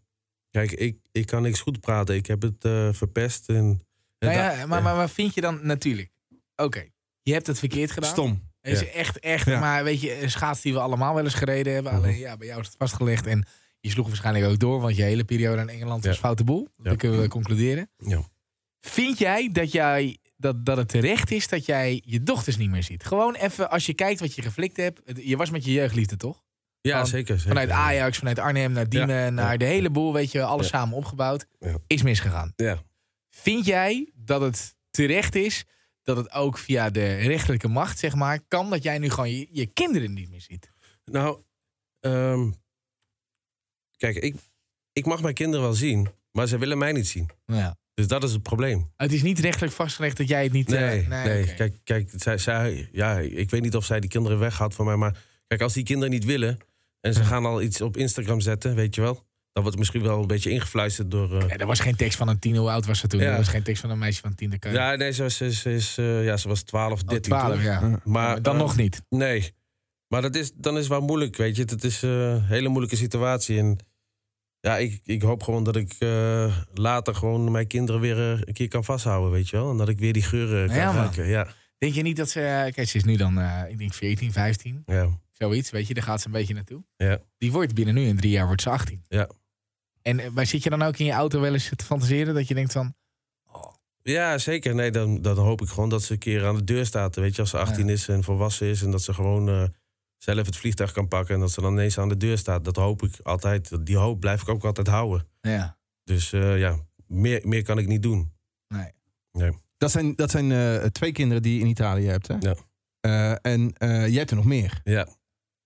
kijk, 0.51 0.73
ik, 0.73 0.99
ik 1.13 1.27
kan 1.27 1.43
niks 1.43 1.61
goed 1.61 1.81
praten. 1.81 2.15
Ik 2.15 2.27
heb 2.27 2.43
het 2.43 2.65
eh, 2.65 2.89
verpest. 2.93 3.49
En, 3.49 3.57
en 4.19 4.29
Nou 4.29 4.33
ja, 4.33 4.67
maar, 4.67 4.83
maar 4.83 4.97
wat 4.97 5.11
vind 5.11 5.35
je 5.35 5.41
dan 5.41 5.67
natuurlijk? 5.67 6.11
Oké, 6.57 6.85
je 7.23 7.33
hebt 7.33 7.47
het 7.47 7.59
verkeerd 7.59 7.91
gedaan. 7.91 8.11
Stom. 8.11 8.53
Het 8.73 8.83
is 8.83 8.91
echt, 8.91 9.19
echt, 9.19 9.47
maar 9.47 9.85
weet 9.85 10.01
je, 10.01 10.23
een 10.23 10.31
schaats 10.31 10.61
die 10.61 10.73
we 10.73 10.79
allemaal 10.81 11.15
wel 11.15 11.25
eens 11.25 11.35
gereden 11.35 11.73
hebben. 11.75 11.93
Mhm. 11.93 12.03
Alleen 12.03 12.19
ja, 12.19 12.37
bij 12.37 12.47
jou 12.47 12.61
is 12.61 12.67
het 12.67 12.77
vastgelegd. 12.79 13.27
En 13.27 13.45
je 13.81 13.91
sloeg 13.91 14.07
waarschijnlijk 14.07 14.47
ook 14.47 14.59
door, 14.59 14.81
want 14.81 14.97
je 14.97 15.03
hele 15.03 15.25
periode 15.25 15.61
in 15.61 15.69
Engeland 15.69 16.05
was 16.05 16.19
foute 16.19 16.45
boel. 16.45 16.69
Dat 16.77 16.97
kunnen 16.97 17.21
we 17.21 17.29
concluderen. 17.29 17.91
Ja. 17.99 18.21
Vind 18.81 19.19
jij 19.19 19.49
dat, 19.53 19.73
jij 19.73 20.19
dat, 20.37 20.65
dat 20.67 20.77
het 20.77 20.89
terecht 20.89 21.31
is 21.31 21.49
dat 21.49 21.67
jij 21.67 22.03
je 22.05 22.23
dochters 22.23 22.57
niet 22.57 22.71
meer 22.71 22.83
ziet? 22.83 23.05
Gewoon 23.05 23.35
even, 23.35 23.71
als 23.71 23.87
je 23.87 23.95
kijkt 23.95 24.21
wat 24.21 24.35
je 24.35 24.43
geflikt 24.43 24.77
hebt. 24.77 25.01
Je 25.15 25.37
was 25.37 25.51
met 25.51 25.65
je 25.65 25.73
jeugdliefde, 25.73 26.17
toch? 26.17 26.43
ja, 26.81 26.99
van- 26.99 27.07
zeker, 27.07 27.35
zeker. 27.39 27.49
Vanuit 27.51 27.71
Ajax, 27.71 28.19
vanuit 28.19 28.39
Arnhem 28.39 28.73
naar 28.73 28.89
Diemen, 28.89 29.17
Ja. 29.25 29.31
naar 29.31 29.53
Ja. 29.53 29.57
de 29.59 29.65
hele 29.65 29.91
boel, 29.91 30.13
weet 30.13 30.33
je, 30.33 30.43
alles 30.43 30.69
Ja. 30.69 30.79
samen 30.79 30.97
opgebouwd. 30.97 31.47
Is 31.87 32.03
misgegaan. 32.03 32.53
Ja. 32.57 32.83
Vind 33.31 33.67
jij 33.67 34.11
dat 34.15 34.41
het 34.41 34.75
terecht 34.91 35.35
is 35.35 35.65
dat 36.05 36.17
het 36.17 36.33
ook 36.33 36.59
via 36.59 36.91
de 36.91 37.15
rechterlijke 37.15 37.69
macht, 37.69 37.99
zeg 37.99 38.15
maar, 38.15 38.41
kan 38.49 38.71
dat 38.71 38.83
jij 38.83 38.99
nu 38.99 39.11
gewoon 39.11 39.31
je, 39.31 39.49
je 39.51 39.67
kinderen 39.67 40.13
niet 40.13 40.31
meer 40.31 40.41
ziet? 40.41 40.71
Nou, 41.05 41.39
ehm, 42.01 42.51
kijk, 43.97 44.17
ik, 44.17 44.35
ik 44.93 45.07
mag 45.07 45.23
mijn 45.23 45.35
kinderen 45.35 45.65
wel 45.65 45.75
zien, 45.75 46.09
maar 46.31 46.47
ze 46.47 46.59
willen 46.59 46.79
mij 46.79 46.93
niet 46.93 47.07
zien. 47.07 47.31
Ja. 47.47 47.77
Dus 47.95 48.07
dat 48.07 48.23
is 48.25 48.33
het 48.33 48.43
probleem. 48.43 48.91
Het 48.97 49.13
is 49.13 49.23
niet 49.23 49.39
rechtelijk 49.39 49.73
vastgelegd 49.73 50.17
dat 50.17 50.29
jij 50.29 50.43
het 50.43 50.53
niet... 50.53 50.73
eh, 50.73 50.81
Nee, 50.81 51.07
nee. 51.07 51.43
oké. 51.43 51.55
Kijk, 51.55 51.75
kijk 51.85 52.11
zij, 52.17 52.39
zij, 52.39 52.89
ja, 52.93 53.19
ik 53.19 53.51
weet 53.51 53.63
niet 53.63 53.77
of 53.77 53.85
zij 53.85 54.01
die 54.01 54.11
kinderen 54.11 54.39
weghaalt 54.39 54.75
van 54.75 54.85
mij. 54.87 54.97
Maar 54.97 55.23
kijk, 55.47 55.61
als 55.61 55.73
die 55.73 55.85
kinderen 55.85 56.11
niet 56.15 56.25
willen 56.25 56.59
en 57.01 57.15
ze 57.15 57.25
gaan 57.25 57.45
al 57.47 57.63
iets 57.63 57.81
op 57.81 57.97
Instagram 57.97 58.41
zetten, 58.41 58.75
weet 58.75 58.95
je 58.95 59.01
wel. 59.01 59.27
Dan 59.55 59.63
wordt 59.63 59.79
het 59.79 59.79
misschien 59.79 60.03
wel 60.03 60.21
een 60.21 60.27
beetje 60.27 60.51
ingefluisterd 60.51 61.11
door. 61.11 61.41
eh, 61.43 61.49
Ja, 61.49 61.57
er 61.57 61.67
was 61.67 61.81
geen 61.81 61.97
tekst 61.97 62.19
van 62.19 62.29
een 62.29 62.39
tien, 62.39 62.57
hoe 62.57 62.71
oud 62.71 62.87
was 62.87 62.99
ze 62.99 63.07
toen? 63.07 63.21
Ja. 63.21 63.31
Er 63.31 63.37
was 63.37 63.49
geen 63.49 63.63
tekst 63.63 63.81
van 63.81 63.91
een 63.91 63.99
meisje 63.99 64.21
van 64.21 64.35
tien. 64.35 64.59
kan 64.59 64.73
ja, 64.73 64.95
nee, 64.95 65.13
ze 65.13 65.23
was, 65.23 65.37
ze, 65.37 65.53
ze 65.53 65.73
is, 65.75 65.99
eh, 65.99 66.25
ja, 66.25 66.37
ze 66.37 66.49
was 66.49 66.63
12, 66.63 67.03
13. 67.03 67.33
Oh, 67.33 67.39
12, 67.39 67.55
toen. 67.55 67.65
ja. 67.65 67.81
Ja. 67.81 68.01
Maar 68.05 68.43
dan 68.43 68.57
nog 68.57 68.77
niet. 68.77 69.03
Nee. 69.09 69.53
Maar 70.09 70.23
dat 70.23 70.35
is, 70.37 70.53
dan 70.55 70.73
is 70.75 70.79
het 70.81 70.89
wel 70.89 71.01
moeilijk, 71.01 71.37
weet 71.37 71.57
je. 71.57 71.63
Het 71.63 71.85
is 71.85 72.03
eh, 72.03 72.11
een 72.11 72.45
hele 72.45 72.69
moeilijke 72.69 72.97
situatie. 72.97 73.59
En 73.59 73.79
ja, 74.61 74.77
ik, 74.79 75.01
ik 75.05 75.23
hoop 75.23 75.43
gewoon 75.43 75.65
dat 75.65 75.77
ik 75.77 75.95
eh, 75.99 76.57
later 76.73 77.15
gewoon 77.15 77.51
mijn 77.51 77.67
kinderen 77.67 78.01
weer 78.01 78.19
een 78.19 78.53
keer 78.55 78.69
kan 78.69 78.85
vasthouden, 78.85 79.31
weet 79.31 79.49
je 79.49 79.57
wel. 79.57 79.71
En 79.71 79.77
dat 79.77 79.89
ik 79.89 79.99
weer 79.99 80.13
die 80.13 80.23
geuren 80.23 80.67
kan 80.67 80.77
Ja, 80.77 80.87
man. 80.87 80.97
ruiken. 80.97 81.27
Ja, 81.27 81.49
Denk 81.79 81.95
je 81.95 82.03
niet 82.03 82.17
dat 82.17 82.31
ze... 82.31 82.71
Kijk, 82.75 82.89
ze 82.89 82.97
is 82.97 83.05
nu 83.05 83.17
dan, 83.17 83.39
eh, 83.39 83.63
ik 83.69 83.79
denk 83.79 83.93
14, 83.95 84.33
15, 84.33 84.83
ja, 84.87 85.09
zoiets. 85.33 85.71
Weet 85.71 85.87
je, 85.89 85.95
daar 85.95 86.03
gaat 86.03 86.21
ze 86.21 86.27
een 86.27 86.33
beetje 86.33 86.55
naartoe. 86.55 86.85
ja. 86.97 87.19
Die 87.39 87.53
wordt 87.53 87.75
binnen 87.75 87.95
nu 87.95 88.03
in 88.07 88.17
drie 88.17 88.31
jaar 88.31 88.47
wordt 88.47 88.63
ze 88.63 88.71
18. 88.71 89.05
Ja. 89.09 89.29
En 90.05 90.21
eh, 90.21 90.31
maar 90.31 90.47
zit 90.47 90.63
je 90.63 90.71
dan 90.71 90.83
ook 90.83 90.97
in 90.99 91.05
je 91.05 91.13
auto 91.13 91.41
wel 91.41 91.53
eens 91.53 91.73
te 91.77 91.85
fantaseren 91.85 92.35
dat 92.35 92.49
je 92.49 92.55
denkt 92.55 92.73
van... 92.73 92.95
Ja, 94.03 94.39
zeker. 94.39 94.75
Nee, 94.75 94.91
dan, 94.91 95.23
dan 95.23 95.37
hoop 95.39 95.61
ik 95.63 95.69
gewoon 95.69 95.89
dat 95.89 96.03
ze 96.03 96.13
een 96.13 96.19
keer 96.19 96.47
aan 96.47 96.57
de 96.57 96.65
deur 96.65 96.87
staat. 96.87 97.17
Weet 97.17 97.35
je, 97.35 97.41
als 97.41 97.51
ze 97.51 97.59
18 97.59 97.87
Ja. 97.87 97.93
is 97.93 98.09
en 98.09 98.23
volwassen 98.23 98.67
is. 98.67 98.83
En 98.83 98.91
dat 98.91 99.03
ze 99.03 99.15
gewoon 99.15 99.49
eh, 99.49 99.65
zelf 100.19 100.47
het 100.47 100.57
vliegtuig 100.57 100.93
kan 100.93 101.09
pakken. 101.09 101.35
En 101.35 101.41
dat 101.41 101.51
ze 101.51 101.61
dan 101.61 101.73
ineens 101.73 101.99
aan 101.99 102.09
de 102.09 102.17
deur 102.17 102.39
staat. 102.39 102.65
Dat 102.65 102.77
hoop 102.77 103.03
ik 103.03 103.21
altijd. 103.23 103.87
Die 103.87 103.97
hoop 103.97 104.21
blijf 104.21 104.41
ik 104.43 104.49
ook 104.49 104.65
altijd 104.65 104.87
houden. 104.87 105.29
Ja, 105.41 105.79
Dus 106.05 106.33
eh, 106.33 106.59
ja, 106.59 106.79
meer, 107.07 107.41
meer 107.45 107.63
kan 107.63 107.79
ik 107.79 107.87
niet 107.87 108.03
doen. 108.03 108.33
nee. 108.69 108.93
Nee. 109.33 109.53
Dat 109.77 109.91
zijn, 109.91 110.15
dat 110.15 110.31
zijn 110.31 110.53
eh, 110.53 110.85
twee 110.85 111.13
kinderen 111.13 111.43
die 111.43 111.55
je 111.55 111.61
in 111.61 111.67
Italië 111.67 112.07
hebt, 112.07 112.29
hè? 112.29 112.37
Ja. 112.41 112.55
Eh, 113.01 113.53
en 113.53 113.73
eh, 113.77 113.89
jij 114.09 114.19
hebt 114.19 114.31
er 114.31 114.37
nog 114.37 114.45
meer. 114.45 114.81
Ja. 114.85 115.09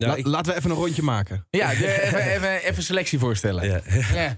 La- 0.07 0.15
ik, 0.15 0.27
Laten 0.27 0.53
we 0.53 0.59
even 0.59 0.71
een 0.71 0.77
rondje 0.77 1.03
maken. 1.03 1.47
Ja, 1.51 1.71
even, 1.73 2.35
even, 2.35 2.63
even 2.63 2.83
selectie 2.83 3.19
voorstellen. 3.19 3.65
ja. 3.69 3.81
Ja. 4.15 4.37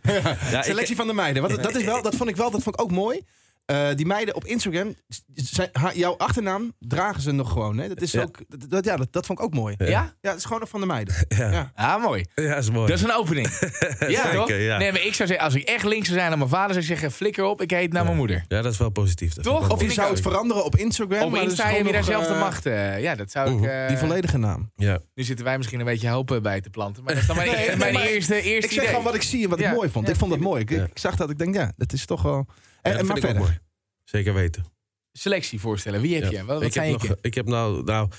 Ja, 0.50 0.62
Selectie 0.62 0.90
ik, 0.90 0.96
van 0.96 1.06
de 1.06 1.12
meiden. 1.12 1.42
Want 1.42 1.62
dat, 1.62 1.74
is 1.74 1.84
wel, 1.84 2.02
dat 2.02 2.14
vond 2.14 2.28
ik 2.28 2.36
wel, 2.36 2.50
dat 2.50 2.62
vond 2.62 2.74
ik 2.74 2.80
ook 2.82 2.90
mooi. 2.90 3.20
Eh, 3.70 3.88
die 3.94 4.06
meiden 4.06 4.34
op 4.34 4.44
Instagram, 4.44 4.94
zijn, 5.34 5.68
haar- 5.72 5.96
jouw 5.96 6.16
achternaam 6.16 6.72
dragen 6.78 7.22
ze 7.22 7.32
nog 7.32 7.52
gewoon. 7.52 7.78
Hè? 7.78 7.88
Dat, 7.88 8.00
is 8.00 8.12
Ja. 8.12 8.22
ook, 8.22 8.38
dat, 8.48 8.70
dat- 8.70 8.84
ja, 8.84 8.96
dat, 8.96 9.12
dat 9.12 9.26
vond 9.26 9.38
ik 9.38 9.44
ook 9.44 9.54
mooi. 9.54 9.74
Ja? 9.78 9.86
Ja, 9.86 10.14
het 10.20 10.36
is 10.36 10.44
gewoon 10.44 10.60
nog 10.60 10.68
van 10.68 10.80
de 10.80 10.86
meiden. 10.86 11.14
ja. 11.28 11.50
Ja. 11.50 11.72
Ah, 11.74 12.02
mooi. 12.02 12.24
ja, 12.34 12.56
is 12.56 12.70
mooi. 12.70 12.86
Dat 12.88 12.96
is 12.98 13.04
een 13.04 13.12
opening. 13.14 13.46
ja, 13.58 14.06
Zeker, 14.22 14.32
toch? 14.32 14.48
ja. 14.48 14.78
Nee, 14.78 14.92
maar 14.92 15.04
ik 15.04 15.14
zou 15.14 15.28
zeggen, 15.28 15.38
als 15.46 15.54
ik 15.54 15.62
echt 15.68 15.84
links 15.84 16.06
zou 16.08 16.18
zijn 16.18 16.32
aan 16.32 16.38
mijn 16.38 16.50
vader, 16.50 16.68
zou 16.70 16.80
ik 16.80 16.86
zeggen, 16.90 17.10
flikker 17.12 17.44
op, 17.44 17.62
ik 17.62 17.70
heet 17.70 17.92
naar 17.92 18.04
mijn 18.04 18.16
moeder. 18.16 18.44
Ja, 18.48 18.62
dat 18.62 18.72
is 18.72 18.78
wel 18.78 18.90
positief. 18.90 19.34
Dat 19.34 19.44
Toch? 19.44 19.70
Of 19.70 19.82
je 19.82 19.90
zou 19.90 20.10
het 20.10 20.20
veranderen 20.20 20.64
op 20.64 20.76
Instagram. 20.76 21.22
Op 21.22 21.30
dat 21.32 21.42
is 21.42 21.48
Insta 21.48 21.68
heb 21.68 21.86
je 21.86 21.92
daar 21.92 22.04
zelf 22.04 22.26
de 22.26 22.32
eh, 22.32 22.40
macht. 22.40 22.66
eh, 22.66 23.00
ja, 23.00 23.14
dat 23.14 23.30
zou 23.30 23.64
ik... 23.64 23.88
Die 23.88 23.96
volledige 23.96 24.38
naam. 24.38 24.70
Ja. 24.76 24.98
Nu 25.14 25.22
zitten 25.24 25.44
wij 25.44 25.56
misschien 25.56 25.78
een 25.80 25.86
beetje 25.86 26.08
hopen 26.08 26.42
bij 26.42 26.60
te 26.60 26.70
planten. 26.70 27.04
Maar 27.04 27.12
dat 27.12 27.22
is 27.22 27.28
dan 27.28 27.36
mijn, 27.36 27.48
Nee, 27.56 27.66
nee, 27.66 27.76
mijn 27.76 27.92
maar 27.94 28.02
eerste, 28.02 28.36
Ik 28.38 28.44
eerste 28.44 28.74
zeg 28.74 28.88
gewoon 28.88 29.04
wat 29.04 29.14
ik 29.14 29.22
zie 29.22 29.44
en 29.44 29.50
wat 29.50 29.60
ik 29.60 29.72
mooi 29.72 29.90
vond. 29.90 30.08
Ik 30.08 30.16
vond 30.16 30.30
dat 30.30 30.40
mooi. 30.40 30.64
Ik 30.64 30.90
zag 30.98 31.16
dat, 31.16 31.30
ik 31.30 31.38
denk, 31.38 31.54
ja, 31.54 31.72
dat 31.76 31.92
is 31.92 32.04
toch 32.06 32.22
wel... 32.22 32.46
En, 32.82 32.90
en 32.90 32.96
dat 32.96 33.06
maar 33.06 33.18
verder. 33.18 33.42
mooi. 33.42 33.58
Zeker 34.04 34.34
weten. 34.34 34.64
Selectie 35.12 35.60
voorstellen. 35.60 36.00
Wie 36.00 36.14
heb 36.14 36.30
je? 36.30 36.44
Wat, 36.44 36.46
wat 36.46 36.62
ik, 36.62 36.72
zijn 36.72 36.90
heb 36.90 37.00
je 37.00 37.08
nog, 37.08 37.18
ik 37.20 37.34
heb 37.34 37.46
nou, 37.46 37.84
nou 37.84 38.10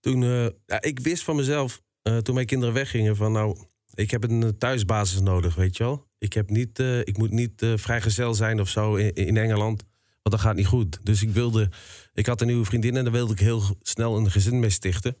toen, 0.00 0.22
eh, 0.22 0.46
ja, 0.66 0.82
ik 0.82 0.98
wist 0.98 1.22
van 1.22 1.36
mezelf, 1.36 1.80
eh, 2.02 2.16
toen 2.16 2.34
mijn 2.34 2.46
kinderen 2.46 2.74
weggingen, 2.74 3.16
van 3.16 3.32
nou, 3.32 3.58
ik 3.94 4.10
heb 4.10 4.24
een 4.24 4.42
eh, 4.42 4.48
thuisbasis 4.48 5.20
nodig, 5.20 5.54
weet 5.54 5.76
je 5.76 5.82
wel. 5.82 6.06
Ik, 6.18 6.32
heb 6.32 6.50
niet, 6.50 6.78
eh, 6.78 6.98
ik 6.98 7.16
moet 7.16 7.30
niet 7.30 7.62
eh, 7.62 7.72
vrijgezel 7.76 8.34
zijn 8.34 8.60
of 8.60 8.68
zo 8.68 8.94
in, 8.94 9.14
in 9.14 9.36
Engeland, 9.36 9.84
want 10.22 10.36
dat 10.36 10.40
gaat 10.40 10.56
niet 10.56 10.66
goed. 10.66 10.98
Dus 11.02 11.22
ik 11.22 11.30
wilde, 11.30 11.70
ik 12.14 12.26
had 12.26 12.40
een 12.40 12.46
nieuwe 12.46 12.64
vriendin 12.64 12.96
en 12.96 13.04
daar 13.04 13.12
wilde 13.12 13.32
ik 13.32 13.38
heel 13.38 13.62
snel 13.82 14.16
een 14.16 14.30
gezin 14.30 14.60
mee 14.60 14.70
stichten. 14.70 15.16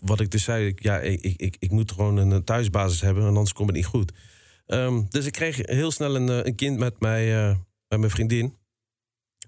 Wat 0.00 0.20
ik 0.20 0.30
dus 0.30 0.44
zei, 0.44 0.66
ik, 0.66 0.82
ja, 0.82 0.98
ik, 0.98 1.22
ik, 1.22 1.56
ik, 1.58 1.70
moet 1.70 1.92
gewoon 1.92 2.16
een, 2.16 2.32
eh, 2.32 2.38
thuisbasis 2.38 3.00
hebben, 3.00 3.22
want 3.22 3.36
anders 3.36 3.54
komt 3.54 3.68
het 3.68 3.76
niet 3.76 3.86
goed. 3.86 4.12
Ehm, 4.66 5.02
dus 5.08 5.26
ik 5.26 5.32
kreeg 5.32 5.56
heel 5.56 5.90
snel 5.90 6.16
een, 6.16 6.28
eh, 6.28 6.44
een 6.44 6.54
kind 6.54 6.78
met, 6.78 7.00
mij, 7.00 7.56
met 7.88 7.98
mijn 7.98 8.10
vriendin. 8.10 8.56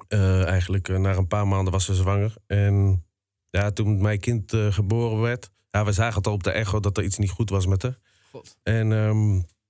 Eh, 0.08 0.46
eigenlijk 0.46 0.88
eh, 0.88 0.96
na 0.96 1.14
een 1.14 1.26
paar 1.26 1.48
maanden 1.48 1.72
was 1.72 1.84
ze 1.84 1.94
zwanger. 1.94 2.34
En 2.46 3.04
ja, 3.50 3.70
toen 3.70 4.00
mijn 4.00 4.20
kind 4.20 4.52
eh, 4.52 4.72
geboren 4.72 5.20
werd, 5.20 5.50
ja, 5.70 5.84
we 5.84 5.92
zagen 5.92 6.16
het 6.16 6.26
al 6.26 6.32
op 6.32 6.42
de 6.42 6.50
echo 6.50 6.80
dat 6.80 6.96
er 6.96 7.04
iets 7.04 7.18
niet 7.18 7.30
goed 7.30 7.50
was 7.50 7.66
met 7.66 7.82
haar. 7.82 7.98
God. 8.30 8.56
En 8.62 8.88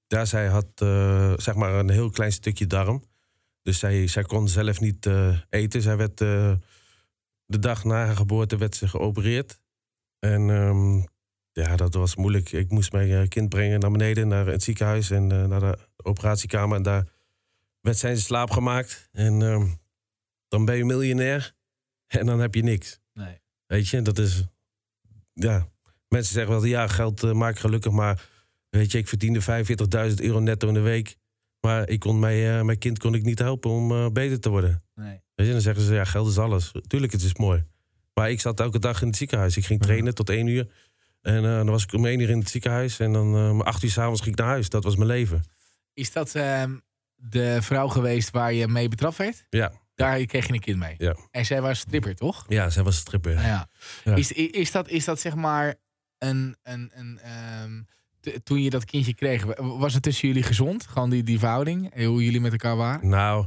ja, 0.06 0.24
zij 0.24 0.46
had 0.46 0.66
zeg 1.36 1.54
maar 1.54 1.74
een 1.74 1.88
heel 1.90 2.10
klein 2.10 2.32
stukje 2.32 2.66
darm. 2.66 3.02
Dus 3.62 3.78
zij, 3.78 4.06
zij 4.06 4.22
kon 4.22 4.48
zelf 4.48 4.80
niet 4.80 5.08
eten. 5.48 5.82
Zij 5.82 5.96
werd 5.96 6.18
de 6.18 6.58
dag 7.60 7.84
na 7.84 8.04
haar 8.04 8.16
geboorte 8.16 8.56
werd 8.56 8.76
ze 8.76 8.88
geopereerd. 8.88 9.60
En 10.18 10.50
ehm, 10.50 10.96
ja, 11.52 11.76
dat 11.76 11.94
was 11.94 12.16
moeilijk. 12.16 12.52
Ik 12.52 12.70
moest 12.70 12.92
mijn 12.92 13.28
kind 13.28 13.48
brengen 13.48 13.80
naar 13.80 13.90
beneden, 13.90 14.28
naar 14.28 14.46
het 14.46 14.62
ziekenhuis 14.62 15.10
en 15.10 15.26
naar 15.26 15.60
de 15.60 15.78
operatiekamer. 15.96 16.76
En 16.76 16.82
daar 16.82 17.06
werd 17.88 18.00
zij 18.00 18.10
in 18.10 18.18
slaap 18.18 18.50
gemaakt. 18.50 19.08
En 19.12 19.42
ehm, 19.42 19.66
dan 20.48 20.64
ben 20.64 20.76
je 20.76 20.84
miljonair 20.84 21.54
en 22.06 22.26
dan 22.26 22.40
heb 22.40 22.54
je 22.54 22.62
niks. 22.62 23.00
Nee. 23.12 23.40
Weet 23.66 23.88
je, 23.88 24.02
dat 24.02 24.18
is. 24.18 24.44
Ja, 25.32 25.68
mensen 26.08 26.34
zeggen 26.34 26.52
wel, 26.52 26.64
ja, 26.64 26.86
geld 26.86 27.22
eh, 27.22 27.32
maakt 27.32 27.60
gelukkig, 27.60 27.92
maar 27.92 28.28
weet 28.68 28.92
je, 28.92 28.98
ik 28.98 29.08
verdiende 29.08 29.40
45.000 30.10 30.14
euro 30.14 30.40
netto 30.40 30.68
in 30.68 30.74
de 30.74 30.80
week. 30.80 31.16
Maar 31.60 31.88
ik 31.88 32.00
kon 32.00 32.18
mijn, 32.18 32.58
eh, 32.58 32.64
mijn 32.64 32.78
kind 32.78 32.98
kon 32.98 33.14
ik 33.14 33.22
niet 33.22 33.38
helpen 33.38 33.70
om 33.70 33.92
eh, 33.92 34.08
beter 34.08 34.40
te 34.40 34.48
worden. 34.48 34.82
Nee. 34.94 35.20
Weet 35.34 35.46
je, 35.46 35.52
dan 35.52 35.62
zeggen 35.62 35.82
ze, 35.82 35.94
ja, 35.94 36.04
geld 36.04 36.28
is 36.28 36.38
alles. 36.38 36.72
Tuurlijk, 36.86 37.12
het 37.12 37.22
is 37.22 37.34
mooi. 37.34 37.62
Maar 38.14 38.30
ik 38.30 38.40
zat 38.40 38.60
elke 38.60 38.78
dag 38.78 39.00
in 39.00 39.06
het 39.06 39.16
ziekenhuis. 39.16 39.56
Ik 39.56 39.66
ging 39.66 39.80
trainen 39.80 40.14
tot 40.14 40.30
één 40.30 40.46
uur. 40.46 40.70
En 41.20 41.42
dan 41.42 41.66
was 41.66 41.82
ik 41.82 41.92
om 41.92 42.06
één 42.06 42.20
uur 42.20 42.30
in 42.30 42.38
het 42.38 42.48
ziekenhuis. 42.48 42.98
En 42.98 43.12
dan 43.12 43.50
om 43.50 43.60
acht 43.60 43.82
uur 43.82 43.90
s'avonds 43.90 44.20
ging 44.20 44.34
ik 44.34 44.40
naar 44.40 44.50
huis. 44.50 44.68
Dat 44.68 44.84
was 44.84 44.96
mijn 44.96 45.08
leven. 45.08 45.44
Is 45.94 46.12
dat 46.12 46.34
ehm, 46.34 46.76
de 47.20 47.58
vrouw 47.62 47.88
geweest 47.88 48.30
waar 48.30 48.52
je 48.52 48.68
mee 48.68 48.88
betrapt 48.88 49.16
werd? 49.16 49.46
Ja, 49.50 49.72
Daar 49.94 50.24
kreeg 50.26 50.46
je 50.46 50.52
een 50.52 50.60
kind 50.60 50.78
mee. 50.78 50.94
Ja. 50.98 51.16
En 51.30 51.46
zij 51.46 51.60
was 51.60 51.78
stripper, 51.78 52.14
toch? 52.14 52.44
ja 52.48 52.70
zij 52.70 52.82
was 52.82 52.96
stripper. 52.96 53.32
Ja. 53.32 53.68
Ja. 54.04 54.14
Is, 54.14 54.32
is, 54.32 54.70
dat, 54.72 54.88
is 54.88 55.04
dat 55.04 55.20
zeg 55.20 55.34
maar 55.34 55.74
een. 56.18 56.56
een, 56.62 56.90
een 56.94 57.18
ehm, 57.18 57.82
toen 58.42 58.62
je 58.62 58.70
dat 58.70 58.84
kindje 58.84 59.14
kreeg, 59.14 59.44
was 59.56 59.94
het 59.94 60.02
tussen 60.02 60.28
jullie 60.28 60.42
gezond? 60.42 60.86
Gewoon 60.86 61.10
die, 61.10 61.22
die 61.22 61.38
verhouding? 61.38 61.90
eh, 61.94 62.06
Hoe 62.06 62.24
jullie 62.24 62.40
met 62.40 62.52
elkaar 62.52 62.76
waren? 62.76 63.08
Nou, 63.08 63.46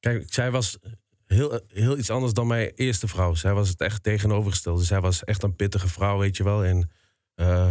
kijk, 0.00 0.24
zij 0.32 0.50
was 0.50 0.78
heel, 1.26 1.60
heel 1.68 1.98
iets 1.98 2.10
anders 2.10 2.32
dan 2.32 2.46
mijn 2.46 2.72
eerste 2.74 3.08
vrouw. 3.08 3.34
Zij 3.34 3.52
was 3.52 3.68
het 3.68 3.80
echt 3.80 4.02
tegenovergestelde. 4.02 4.84
Zij 4.84 5.00
was 5.00 5.24
echt 5.24 5.42
een 5.42 5.56
pittige 5.56 5.88
vrouw, 5.88 6.18
weet 6.18 6.36
je 6.36 6.44
wel. 6.44 6.64
En 6.64 6.90
eh, 7.34 7.68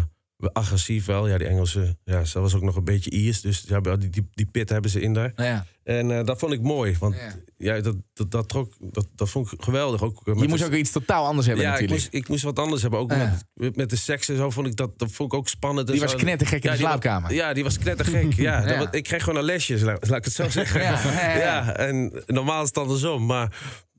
agressief 0.54 1.06
wel. 1.06 1.28
Ja, 1.28 1.38
die 1.38 1.48
Engelse, 1.48 1.98
ja, 2.04 2.24
ze 2.24 2.40
was 2.40 2.54
ook 2.56 2.62
nog 2.62 2.76
een 2.76 2.84
beetje 2.84 3.10
Iers. 3.12 3.42
Dus 3.42 3.64
ja, 3.68 3.80
die, 3.80 4.10
die, 4.10 4.30
die 4.34 4.46
pit 4.46 4.70
hebben 4.70 4.92
ze 4.92 5.02
in 5.02 5.14
daar. 5.14 5.32
Nou 5.36 5.50
ja. 5.50 5.66
En 5.84 6.18
eh, 6.18 6.26
dat 6.26 6.40
vond 6.40 6.54
ik 6.54 6.62
mooi. 6.62 6.96
Want 7.00 7.16
Ja. 7.58 7.76
ja. 7.76 7.82
dat, 7.82 7.96
dat, 8.14 8.32
dat, 8.32 8.50
trok, 8.50 8.74
dat, 8.80 9.08
dat 9.16 9.30
vond 9.30 9.52
ik 9.52 9.62
geweldig. 9.64 10.04
Ook, 10.04 10.20
eh, 10.28 10.34
met 10.34 10.44
Je 10.44 10.48
moest 10.48 10.60
de- 10.62 10.66
ook 10.68 10.74
iets 10.74 10.92
totaal 10.92 11.26
anders 11.26 11.48
hebben 11.48 11.66
ja, 11.66 11.78
ik 11.78 11.90
moest, 11.90 12.08
ik 12.12 12.28
moest 12.28 12.44
wat 12.44 12.60
anders 12.60 12.82
hebben. 12.82 13.00
Ook 13.00 13.12
Ja. 13.12 13.38
met, 13.54 13.76
met 13.76 13.90
de 13.90 13.96
seks 13.96 14.30
en 14.30 14.36
zo 14.38 14.50
vond 14.50 14.68
ik 14.68 14.76
dat, 14.76 15.00
dat 15.00 15.12
vond 15.12 15.34
ik 15.34 15.40
ook 15.40 15.48
spannend. 15.48 15.88
en 15.88 15.94
Die 15.94 16.02
was 16.04 16.16
knettergek 16.16 16.56
in 16.58 16.62
de 16.62 16.70
was- 16.70 16.78
slaapkamer. 16.80 17.34
ja, 17.34 17.54
die 17.54 17.64
was 17.64 17.78
knettergek. 17.78 18.34
ja, 18.34 18.62
dat 18.78 18.96
ik 18.96 19.04
kreeg 19.04 19.24
gewoon 19.24 19.40
een 19.40 19.46
lesje, 19.46 19.84
laat, 19.86 20.10
laat 20.10 20.18
ik 20.18 20.26
het 20.26 20.34
zo 20.34 20.50
zeggen. 20.60 20.82
Ja, 20.82 21.02
ja, 21.04 21.12
ja. 21.22 21.38
Ja, 21.38 21.76
en 21.76 22.24
normaal 22.26 22.62
is 22.62 22.68
het 22.68 22.78
andersom. 22.78 23.26
Maar 23.26 23.58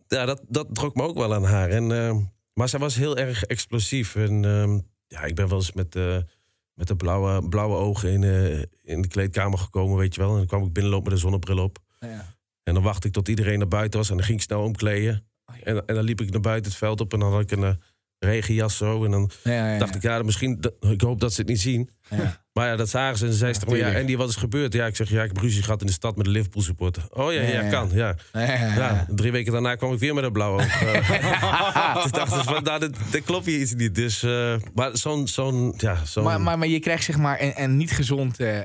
ja, 0.09 0.25
dat, 0.25 0.41
dat 0.49 0.67
trok 0.73 0.95
me 0.95 1.03
ook 1.03 1.17
wel 1.19 1.35
aan 1.35 1.45
haar. 1.45 1.69
En, 1.69 1.93
eh, 2.07 2.17
maar 2.55 2.69
zij 2.69 2.79
was 2.79 2.95
heel 2.95 3.17
erg 3.17 3.43
explosief. 3.45 4.15
En 4.17 4.45
ehm, 4.45 4.79
ja, 5.13 5.23
ik 5.23 5.35
ben 5.35 5.49
wel 5.49 5.59
eens 5.59 5.73
met, 5.73 5.97
eh, 5.97 6.17
met 6.75 6.87
de 6.89 6.97
blauwe, 6.97 7.49
blauwe 7.49 7.77
ogen 7.77 8.11
in, 8.11 8.23
eh, 8.23 8.59
in 8.83 9.03
de 9.03 9.09
kleedkamer 9.09 9.59
gekomen, 9.59 9.97
weet 9.97 10.15
je 10.15 10.21
wel. 10.21 10.31
En 10.31 10.37
dan 10.37 10.47
kwam 10.47 10.65
ik 10.65 10.73
binnenlopen 10.73 11.05
met 11.05 11.15
een 11.15 11.21
zonnebril 11.29 11.59
op. 11.59 11.79
Ja. 12.01 12.35
En 12.63 12.75
dan 12.75 12.83
wachtte 12.83 13.07
ik 13.07 13.13
tot 13.13 13.29
iedereen 13.29 13.59
naar 13.59 13.69
buiten 13.69 13.99
was. 13.99 14.11
En 14.11 14.17
dan 14.17 14.25
ging 14.25 14.39
ik 14.39 14.45
snel 14.45 14.63
omkleden. 14.63 15.27
Oh, 15.47 15.57
ja. 15.57 15.63
En, 15.63 15.87
en 15.87 15.95
dan 15.95 16.05
liep 16.05 16.21
ik 16.21 16.31
naar 16.31 16.41
buiten 16.41 16.71
het 16.71 16.81
veld 16.81 17.01
op. 17.01 17.13
En 17.13 17.19
dan 17.19 17.33
had 17.33 17.41
ik 17.41 17.51
een 17.51 17.65
eh, 17.65 17.75
regenjas 18.19 18.77
zo. 18.77 19.05
En 19.05 19.11
dan 19.11 19.31
Ja, 19.45 19.79
dacht 19.79 19.95
ik, 19.95 20.03
ja, 20.03 20.23
misschien, 20.23 20.61
ik 20.81 21.01
hoop 21.01 21.21
dat 21.21 21.33
ze 21.33 21.41
het 21.41 21.49
niet 21.51 21.61
zien. 21.61 21.91
Ja. 22.55 22.61
Maar 22.63 22.71
ja, 22.71 22.77
dat 22.77 22.89
zagen 22.89 23.19
ze 23.19 23.27
en 23.27 23.33
ze 23.33 23.39
zei 23.39 23.53
ze 23.55 23.61
toch, 23.61 23.77
ja, 23.77 23.91
en 23.93 24.07
die 24.07 24.17
wat 24.17 24.29
is 24.29 24.37
gebeurd? 24.37 24.73
Ja, 24.73 24.87
ik 24.87 24.97
zeg, 24.97 25.09
ja, 25.11 25.23
ik 25.23 25.29
heb 25.33 25.43
ruzie 25.43 25.63
gehad 25.63 25.81
in 25.81 25.87
de 25.87 25.93
stad 25.93 26.17
met 26.17 26.25
de 26.25 26.31
Liverpool 26.31 26.63
supporter. 26.63 27.03
Oh 27.11 27.33
ja, 27.33 27.41
ja, 27.41 27.49
Ja, 27.49 27.61
ja. 27.63 27.69
kan, 27.71 27.91
ja. 27.93 28.17
Ja, 28.33 28.41
ja, 28.41 28.53
ja. 28.53 28.75
Ja, 28.75 29.07
drie 29.15 29.33
weken 29.33 29.53
daarna 29.53 29.75
kwam 29.75 29.93
ik 29.93 29.99
weer 29.99 30.15
met 30.15 30.25
een 30.25 30.33
blauw 30.33 30.53
oog. 30.53 30.81
Eh, 30.83 32.03
Toen 32.03 32.11
dachten 32.11 32.39
ze 32.39 32.45
van, 32.45 32.63
nou, 32.63 32.81
dat, 32.81 32.95
dat 33.11 33.23
klopt 33.23 33.47
hier 33.47 33.59
iets 33.61 33.75
niet. 33.75 33.95
Dus, 33.95 34.23
eh, 34.23 34.55
maar 34.75 34.91
zo'n, 34.97 35.29
zo'n, 35.29 35.75
ja, 35.77 36.05
zo'n... 36.05 36.25
Maar, 36.25 36.41
maar, 36.41 36.59
maar 36.59 36.69
je 36.69 36.79
krijgt 36.81 37.05
zeg 37.05 37.19
maar 37.19 37.41
een, 37.41 37.53
een 37.63 37.77
niet 37.77 37.91
gezond 37.93 38.41
eh, 38.41 38.59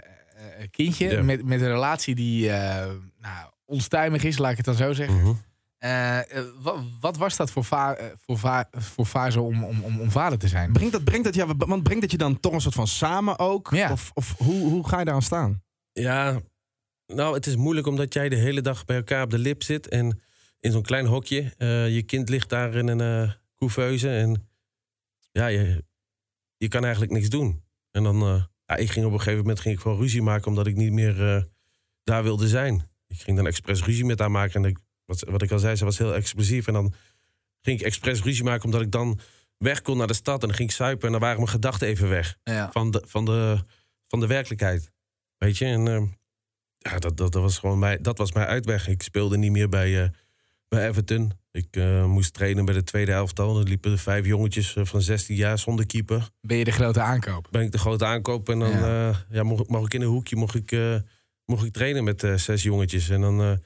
kindje 0.72 1.10
Ja. 1.10 1.22
met, 1.24 1.46
met 1.46 1.62
een 1.62 1.68
relatie 1.68 2.16
die 2.16 2.50
eh, 2.52 2.86
nou, 3.22 3.50
onstuimig 3.66 4.24
is, 4.24 4.38
laat 4.38 4.52
ik 4.52 4.58
het 4.58 4.66
dan 4.66 4.76
zo 4.76 4.94
zeggen. 4.94 5.18
Mhm. 5.18 5.32
Eh, 5.78 6.20
wat, 6.60 6.80
wat 7.00 7.18
was 7.18 7.36
dat 7.36 7.52
voor, 7.52 7.64
va 7.64 7.96
eh, 7.96 8.06
voor, 8.26 8.38
va 8.38 8.70
voor 8.72 9.06
fase 9.06 9.42
om, 9.42 9.64
om, 9.64 9.84
om, 9.84 10.00
om 10.00 10.12
vader 10.12 10.38
te 10.38 10.48
zijn? 10.48 10.74
Brengt 10.74 10.92
dat, 10.92 11.04
brengt, 11.04 11.24
dat, 11.24 11.36
ja, 11.36 11.56
want 11.56 11.84
brengt 11.84 12.02
dat 12.02 12.12
je 12.12 12.18
dan 12.18 12.40
toch 12.40 12.54
een 12.54 12.62
soort 12.62 12.76
van 12.76 12.88
samen 12.88 13.40
ook? 13.40 13.70
Ja. 13.72 13.92
Of, 13.92 14.12
of 14.14 14.36
hoe, 14.38 14.70
hoe 14.70 14.88
ga 14.88 15.00
je 15.00 15.06
daar 15.06 15.14
aan 15.14 15.22
staan? 15.22 15.64
Ja, 15.92 16.42
nou, 17.14 17.34
het 17.36 17.48
is 17.48 17.56
moeilijk 17.56 17.88
omdat 17.88 18.14
jij 18.14 18.30
de 18.30 18.36
hele 18.36 18.62
dag 18.62 18.86
bij 18.86 18.96
elkaar 18.96 19.24
op 19.24 19.30
de 19.30 19.38
lip 19.38 19.64
zit. 19.64 19.88
En 19.88 20.22
in 20.60 20.72
zo'n 20.72 20.82
klein 20.82 21.06
hokje. 21.06 21.54
eh, 21.58 21.96
je 21.96 22.04
kind 22.04 22.30
ligt 22.30 22.50
daar 22.50 22.76
in 22.76 22.88
een 22.88 23.02
eh 23.02 23.32
couveuse. 23.56 24.10
En 24.10 24.50
ja, 25.32 25.48
je, 25.48 25.84
je 26.58 26.68
kan 26.68 26.84
eigenlijk 26.84 27.12
niks 27.14 27.30
doen. 27.30 27.64
En 27.92 28.04
dan, 28.04 28.22
eh, 28.22 28.44
ja, 28.66 28.76
ik 28.76 28.92
ging 28.92 29.06
op 29.06 29.12
een 29.12 29.18
gegeven 29.18 29.40
moment 29.40 29.60
ging 29.60 29.76
ik 29.76 29.82
gewoon 29.82 29.98
ruzie 29.98 30.22
maken 30.22 30.48
omdat 30.48 30.68
ik 30.68 30.76
niet 30.76 30.92
meer 30.92 31.36
eh, 31.36 31.44
daar 32.04 32.24
wilde 32.24 32.48
zijn. 32.48 32.90
Ik 33.08 33.20
ging 33.20 33.38
dan 33.38 33.48
expres 33.48 33.84
ruzie 33.84 34.06
met 34.06 34.20
haar 34.20 34.32
maken. 34.32 34.64
En 34.64 34.70
ik, 34.70 34.78
wat, 35.08 35.20
wat 35.30 35.42
ik 35.42 35.52
al 35.52 35.60
zei, 35.60 35.76
ze 35.76 35.86
was 35.86 35.98
heel 35.98 36.16
explosief. 36.16 36.68
En 36.68 36.74
dan 36.74 36.94
ging 37.62 37.80
ik 37.80 37.86
expres 37.86 38.22
ruzie 38.24 38.44
maken 38.44 38.66
omdat 38.66 38.82
ik 38.82 38.92
dan 38.92 39.20
weg 39.58 39.82
kon 39.82 39.98
naar 39.98 40.08
de 40.08 40.14
stad. 40.14 40.42
En 40.42 40.48
dan 40.48 40.58
ging 40.58 40.70
ik 40.70 40.76
suipen 40.76 41.06
en 41.06 41.12
dan 41.12 41.22
waren 41.22 41.38
mijn 41.38 41.50
gedachten 41.50 41.88
even 41.88 42.10
weg 42.10 42.38
Ja. 42.44 42.72
van 42.72 42.92
de, 42.92 43.04
van 43.08 43.26
de, 43.26 43.58
van 44.08 44.20
de 44.20 44.28
werkelijkheid. 44.28 44.92
Weet 45.38 45.58
je, 45.58 45.66
en 45.66 45.88
ehm, 45.88 46.06
ja, 46.78 47.00
dat, 47.00 47.18
dat, 47.18 47.32
dat, 47.32 47.42
was 47.42 47.58
gewoon 47.58 47.80
mijn, 47.80 48.02
dat 48.02 48.18
was 48.18 48.32
mijn 48.32 48.48
uitweg. 48.48 48.88
Ik 48.88 49.02
speelde 49.02 49.38
niet 49.38 49.52
meer 49.52 49.70
bij, 49.70 50.04
eh, 50.04 50.10
bij 50.68 50.88
Everton. 50.88 51.32
Ik 51.52 51.68
eh, 51.76 52.06
moest 52.06 52.34
trainen 52.34 52.66
bij 52.66 52.74
de 52.74 52.84
tweede 52.84 53.12
elftal. 53.12 53.60
Er 53.60 53.64
liepen 53.68 53.98
vijf 54.00 54.26
jongetjes 54.26 54.76
eh, 54.76 54.86
van 54.86 55.02
16 55.02 55.36
jaar 55.36 55.60
zonder 55.60 55.86
keeper. 55.86 56.30
Ben 56.42 56.58
je 56.58 56.64
de 56.64 56.72
grote 56.72 57.02
aankoop? 57.02 57.48
Ben 57.52 57.62
ik 57.62 57.72
de 57.72 57.78
grote 57.78 58.06
aankoop 58.06 58.50
en 58.50 58.60
dan 58.60 58.70
Ja. 58.72 59.26
ja. 59.30 59.44
mocht, 59.44 59.68
mocht 59.70 59.86
ik 59.86 59.94
in 59.94 60.02
een 60.02 60.08
hoekje 60.08 60.36
mocht 60.36 60.56
ik, 60.56 60.72
eh, 60.72 60.96
mocht 61.46 61.66
ik 61.66 61.74
trainen 61.74 62.04
met 62.04 62.24
eh, 62.24 62.34
zes 62.36 62.64
jongetjes. 62.64 63.10
En 63.10 63.22
dan, 63.22 63.60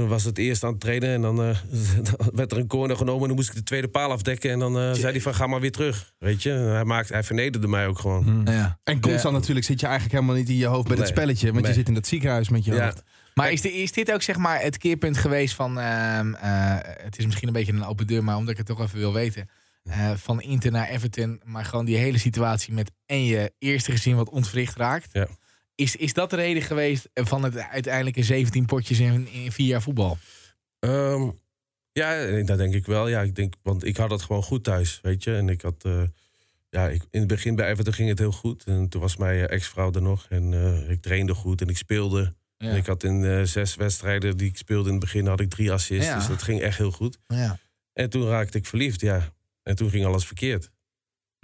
dan 0.00 0.08
was 0.08 0.24
het 0.24 0.38
eerst 0.38 0.64
aan 0.64 0.70
het 0.70 0.80
trainen 0.80 1.08
en 1.14 1.22
dan 1.22 1.42
eh, 1.42 1.56
dan 2.10 2.30
werd 2.34 2.52
er 2.52 2.58
een 2.58 2.66
corner 2.66 2.96
genomen. 2.96 3.20
En 3.22 3.26
dan 3.26 3.36
moest 3.36 3.48
ik 3.48 3.54
de 3.54 3.62
tweede 3.62 3.88
paal 3.88 4.10
afdekken. 4.10 4.50
En 4.50 4.58
dan 4.58 4.78
eh, 4.78 4.92
zei 4.92 5.12
hij 5.12 5.20
van 5.20 5.34
ga 5.34 5.46
maar 5.46 5.60
weer 5.60 5.72
terug. 5.72 6.12
Weet 6.18 6.42
je, 6.42 6.50
hij, 6.50 6.84
maakte, 6.84 7.12
hij 7.12 7.22
vernederde 7.22 7.66
mij 7.68 7.86
ook 7.86 7.98
gewoon. 7.98 8.42
Ja. 8.44 8.78
En 8.84 9.00
constant 9.00 9.34
natuurlijk 9.34 9.66
zit 9.66 9.80
je 9.80 9.86
eigenlijk 9.86 10.14
helemaal 10.18 10.36
niet 10.40 10.48
in 10.48 10.56
je 10.56 10.66
hoofd 10.66 10.88
bij 10.88 10.96
dat 10.96 11.08
spelletje. 11.08 11.52
Want 11.52 11.66
je 11.66 11.72
zit 11.72 11.88
in 11.88 11.94
dat 11.94 12.06
ziekenhuis 12.06 12.48
met 12.48 12.64
je 12.64 12.74
Ja. 12.74 12.84
hoofd. 12.84 13.02
Maar 13.34 13.52
is, 13.52 13.60
is 13.64 13.92
dit 13.92 14.12
ook 14.12 14.22
zeg 14.22 14.36
maar 14.36 14.60
het 14.62 14.78
keerpunt 14.78 15.16
geweest 15.16 15.54
van... 15.54 15.78
ehm, 15.78 16.34
eh, 16.34 16.76
het 16.80 17.18
is 17.18 17.24
misschien 17.24 17.48
een 17.48 17.54
beetje 17.54 17.72
een 17.72 17.84
open 17.84 18.06
deur, 18.06 18.24
maar 18.24 18.36
omdat 18.36 18.50
ik 18.52 18.56
het 18.58 18.66
toch 18.66 18.80
even 18.80 18.98
wil 18.98 19.12
weten. 19.12 19.48
eh, 19.82 20.10
van 20.16 20.40
Inter 20.40 20.70
naar 20.70 20.88
Everton, 20.88 21.40
maar 21.44 21.64
gewoon 21.64 21.84
die 21.84 21.96
hele 21.96 22.18
situatie 22.18 22.72
met 22.74 22.90
en 23.06 23.24
je 23.24 23.52
eerste 23.58 23.90
gezin 23.90 24.16
wat 24.16 24.30
ontwricht 24.30 24.76
raakt. 24.76 25.08
Ja. 25.12 25.26
Is, 25.74 25.96
is 25.96 26.12
dat 26.12 26.30
de 26.30 26.36
reden 26.36 26.62
geweest 26.62 27.08
van 27.14 27.44
het 27.44 27.56
uiteindelijke 27.56 28.22
17 28.22 28.66
potjes 28.66 29.00
in, 29.00 29.28
in 29.28 29.52
vier 29.52 29.66
jaar 29.66 29.82
voetbal? 29.82 30.18
Ehm, 30.78 31.30
ja, 31.92 32.42
dat 32.42 32.58
denk 32.58 32.74
ik 32.74 32.86
wel. 32.86 33.08
Ja, 33.08 33.22
ik 33.22 33.34
denk, 33.34 33.54
want 33.62 33.84
ik 33.84 33.96
had 33.96 34.10
het 34.10 34.22
gewoon 34.22 34.42
goed 34.42 34.64
thuis, 34.64 34.98
weet 35.02 35.24
je. 35.24 35.36
En 35.36 35.48
ik 35.48 35.60
had, 35.60 35.84
eh, 35.84 36.02
ja, 36.74 36.88
ik, 36.88 37.02
in 37.10 37.18
het 37.18 37.28
begin 37.28 37.54
bij 37.54 37.70
Everton 37.70 37.92
ging 37.92 38.08
het 38.08 38.18
heel 38.18 38.32
goed. 38.32 38.64
En 38.64 38.88
toen 38.88 39.00
was 39.00 39.16
mijn 39.16 39.48
eh, 39.48 39.56
ex-vrouw 39.56 39.92
er 39.92 40.02
nog. 40.02 40.26
En 40.28 40.52
eh, 40.52 40.90
ik 40.90 41.00
trainde 41.00 41.34
goed 41.34 41.60
en 41.60 41.68
ik 41.68 41.76
speelde. 41.76 42.34
Ja. 42.56 42.68
En 42.68 42.76
ik 42.76 42.86
had 42.86 43.04
in 43.04 43.24
eh, 43.24 43.42
zes 43.42 43.74
wedstrijden 43.74 44.36
die 44.36 44.48
ik 44.48 44.56
speelde 44.56 44.86
in 44.86 44.94
het 44.94 45.04
begin, 45.04 45.26
had 45.26 45.40
ik 45.40 45.50
drie 45.50 45.72
assists. 45.72 46.06
Ja. 46.06 46.16
Dus 46.16 46.26
dat 46.26 46.42
ging 46.42 46.60
echt 46.60 46.78
heel 46.78 46.90
goed. 46.90 47.18
Ja. 47.26 47.58
En 47.92 48.10
toen 48.10 48.28
raakte 48.28 48.58
ik 48.58 48.66
verliefd, 48.66 49.00
ja. 49.00 49.32
En 49.62 49.76
toen 49.76 49.90
ging 49.90 50.04
alles 50.04 50.26
verkeerd. 50.26 50.70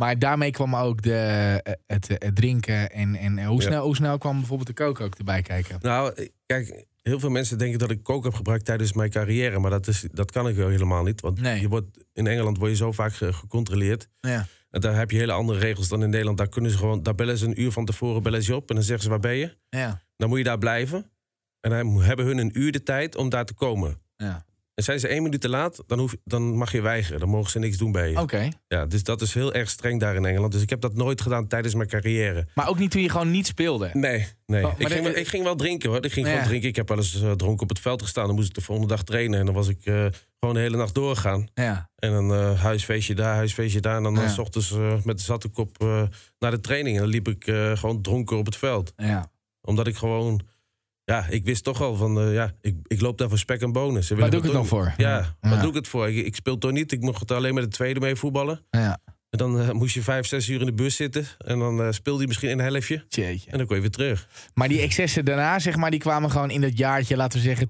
Maar 0.01 0.19
daarmee 0.19 0.51
kwam 0.51 0.77
ook 0.77 1.03
de, 1.03 1.15
eh, 1.63 1.73
het, 1.87 2.09
het 2.09 2.37
drinken 2.37 2.91
en, 2.91 3.15
en 3.17 3.45
hoe, 3.45 3.61
Ja. 3.63 3.67
snel, 3.67 3.85
hoe 3.85 3.95
snel 3.97 4.19
kwam 4.19 4.37
bijvoorbeeld 4.39 4.69
de 4.69 4.75
kook 4.85 5.01
ook 5.01 5.15
erbij 5.15 5.43
kijken? 5.43 5.79
Nou, 5.81 6.13
eh, 6.15 6.29
kijk, 6.47 6.85
heel 7.03 7.21
veel 7.21 7.31
mensen 7.31 7.59
denken 7.59 7.79
dat 7.79 7.91
ik 7.91 8.03
kook 8.03 8.25
heb 8.25 8.35
gebruikt 8.35 8.65
tijdens 8.65 8.93
mijn 8.93 9.11
carrière. 9.11 9.59
Maar 9.59 9.71
dat, 9.71 9.87
is, 9.87 10.05
dat 10.13 10.31
kan 10.31 10.49
ik 10.49 10.57
wel 10.57 10.69
helemaal 10.69 11.03
niet. 11.03 11.21
Want 11.21 11.41
Nee. 11.41 11.61
je 11.61 11.69
wordt, 11.69 11.87
in 12.13 12.27
Engeland 12.27 12.59
word 12.59 12.71
je 12.71 12.77
zo 12.77 12.93
vaak 12.93 13.13
ge- 13.15 13.33
gecontroleerd. 13.33 14.09
Ja. 14.21 14.47
En 14.71 14.81
daar 14.81 14.97
heb 14.97 15.11
je 15.11 15.17
hele 15.19 15.33
andere 15.33 15.59
regels 15.59 15.89
dan 15.89 16.03
in 16.03 16.11
Nederland. 16.11 16.39
Daar 16.39 16.49
kunnen 16.49 16.71
ze 16.71 16.77
gewoon, 16.79 17.03
daar 17.03 17.15
bellen 17.15 17.39
ze 17.39 17.47
een 17.47 17.61
uur 17.61 17.73
van 17.73 17.85
tevoren 17.85 18.23
bellen 18.23 18.43
ze 18.43 18.51
je 18.51 18.57
op 18.57 18.69
en 18.69 18.75
dan 18.75 18.85
zeggen 18.85 19.05
ze 19.05 19.11
waar 19.11 19.21
ben 19.21 19.37
je? 19.37 19.57
Ja. 19.69 20.03
Dan 20.17 20.29
moet 20.29 20.39
je 20.39 20.45
daar 20.45 20.59
blijven. 20.59 21.11
En 21.61 21.71
dan 21.71 22.03
hebben 22.03 22.27
hun 22.27 22.39
een 22.39 22.59
uur 22.61 22.73
de 22.73 22.83
tijd 22.83 23.17
om 23.17 23.29
daar 23.29 23.45
te 23.45 23.55
komen. 23.55 23.99
ja. 24.17 24.45
En 24.81 24.87
zijn 24.87 25.01
ze 25.01 25.09
één 25.09 25.23
minuut 25.23 25.41
te 25.41 25.49
laat, 25.49 25.83
dan, 25.87 25.99
hoef, 25.99 26.15
dan 26.25 26.43
mag 26.57 26.73
je 26.73 26.81
weigeren. 26.81 27.21
Dan 27.21 27.29
mogen 27.29 27.51
ze 27.51 27.59
niks 27.59 27.77
doen 27.77 27.93
bij 27.93 28.11
je. 28.11 28.19
Oké. 28.21 28.49
Ja, 28.69 28.87
dus 28.87 29.03
dat 29.03 29.21
is 29.21 29.35
heel 29.35 29.53
erg 29.53 29.71
streng 29.71 30.01
daar 30.01 30.15
in 30.15 30.25
Engeland. 30.25 30.53
Dus 30.53 30.63
ik 30.63 30.71
heb 30.71 30.81
dat 30.81 30.95
nooit 30.95 31.21
gedaan 31.21 31.47
tijdens 31.47 31.75
mijn 31.75 31.89
carrière. 31.89 32.47
Maar 32.55 32.69
ook 32.69 32.79
niet 32.79 32.91
toen 32.91 33.03
je 33.03 33.09
gewoon 33.09 33.31
niet 33.31 33.47
speelde. 33.47 33.91
Nee, 33.93 34.27
nee. 34.47 34.65
Oh, 34.67 34.73
ik, 34.77 34.87
ging, 34.87 35.03
de- 35.05 35.11
wel- 35.11 35.19
ik 35.21 35.29
ging 35.29 35.45
wel 35.45 35.55
drinken 35.57 35.89
hoor. 35.91 36.05
Ik 36.05 36.13
ging 36.13 36.27
Ja. 36.27 36.33
gewoon 36.33 36.49
drinken. 36.49 36.69
Ik 36.69 36.77
heb 36.77 36.89
wel 36.89 36.97
eens 36.97 37.23
eh, 37.23 37.31
dronken 37.33 37.63
op 37.63 37.69
het 37.69 37.79
veld 37.79 38.03
gestaan. 38.03 38.27
Dan 38.27 38.35
moest 38.35 38.49
ik 38.49 38.55
de 38.55 38.61
volgende 38.61 38.95
dag 38.95 39.03
trainen. 39.05 39.39
En 39.39 39.45
dan 39.45 39.55
was 39.55 39.69
ik 39.69 39.85
eh, 39.87 40.07
gewoon 40.39 40.55
de 40.55 40.61
hele 40.61 40.77
nacht 40.77 40.95
doorgaan. 40.95 41.49
Ja. 41.55 41.91
En 41.97 42.11
dan 42.13 42.35
eh, 42.35 42.61
huisfeestje 42.61 43.15
daar, 43.15 43.35
huisfeestje 43.35 43.81
daar. 43.81 43.97
En 43.97 44.03
dan 44.03 44.15
Ja. 44.15 44.23
eh, 44.23 44.29
s 44.31 44.39
ochtends 44.39 44.75
met 45.05 45.19
de 45.19 45.25
zatte 45.25 45.49
kop 45.49 45.79
naar 46.39 46.51
de 46.51 46.61
training. 46.61 46.97
En 46.97 47.03
dan 47.03 47.11
liep 47.11 47.29
ik 47.29 47.45
gewoon 47.75 48.03
dronken 48.03 48.37
op 48.37 48.47
het 48.47 48.57
veld. 48.57 48.93
ja. 48.97 49.31
Omdat 49.63 49.87
ik 49.87 49.97
gewoon... 49.97 50.41
Ja, 51.11 51.27
ik 51.29 51.45
wist 51.45 51.65
toch 51.65 51.81
al 51.81 51.97
van... 51.97 52.21
eh, 52.21 52.35
ja, 52.35 52.53
ik, 52.61 52.77
ik 52.87 53.01
loop 53.01 53.19
daar 53.19 53.29
voor 53.29 53.39
spek 53.39 53.61
en 53.61 53.73
bonen. 53.73 54.05
Ze 54.05 54.15
Waar 54.17 54.31
doe 54.31 54.39
ik 54.39 54.45
het 54.45 54.55
nog 54.55 54.67
voor? 54.69 54.95
Ja, 54.97 55.09
Ja. 55.19 55.37
waar 55.51 55.61
doe 55.61 55.69
ik 55.71 55.75
het 55.77 55.89
voor? 55.89 56.09
Ik, 56.09 56.27
ik 56.27 56.35
speel 56.35 56.59
toch 56.59 56.73
niet. 56.73 56.93
Ik 56.93 57.01
mocht 57.01 57.31
alleen 57.31 57.55
met 57.55 57.65
de 57.65 57.71
tweede 57.71 58.01
mee 58.01 58.17
voetballen. 58.17 58.61
ja. 58.71 58.99
En 59.31 59.39
dan 59.39 59.61
eh, 59.61 59.71
moest 59.71 59.95
je 59.95 60.03
vijf, 60.03 60.27
zes 60.27 60.49
uur 60.49 60.61
in 60.61 60.67
de 60.67 60.73
bus 60.73 60.97
zitten. 60.97 61.27
En 61.39 61.59
dan 61.59 61.83
eh, 61.83 61.91
speelde 61.91 62.21
je 62.21 62.27
misschien 62.27 62.51
een 62.51 62.59
helftje. 62.59 63.05
Jeetje. 63.09 63.51
En 63.51 63.59
dan 63.59 63.67
kon 63.67 63.77
je 63.77 63.83
weer 63.83 63.91
terug. 63.91 64.29
Maar 64.55 64.69
die 64.69 64.81
excessen 64.81 65.25
daarna, 65.25 65.59
zeg 65.59 65.77
maar, 65.77 65.91
die 65.91 66.01
kwamen 66.01 66.31
gewoon 66.31 66.51
in 66.51 66.61
dat 66.61 66.79
jaartje, 66.79 67.17
laten 67.17 67.39
we 67.39 67.45
zeggen 67.45 67.67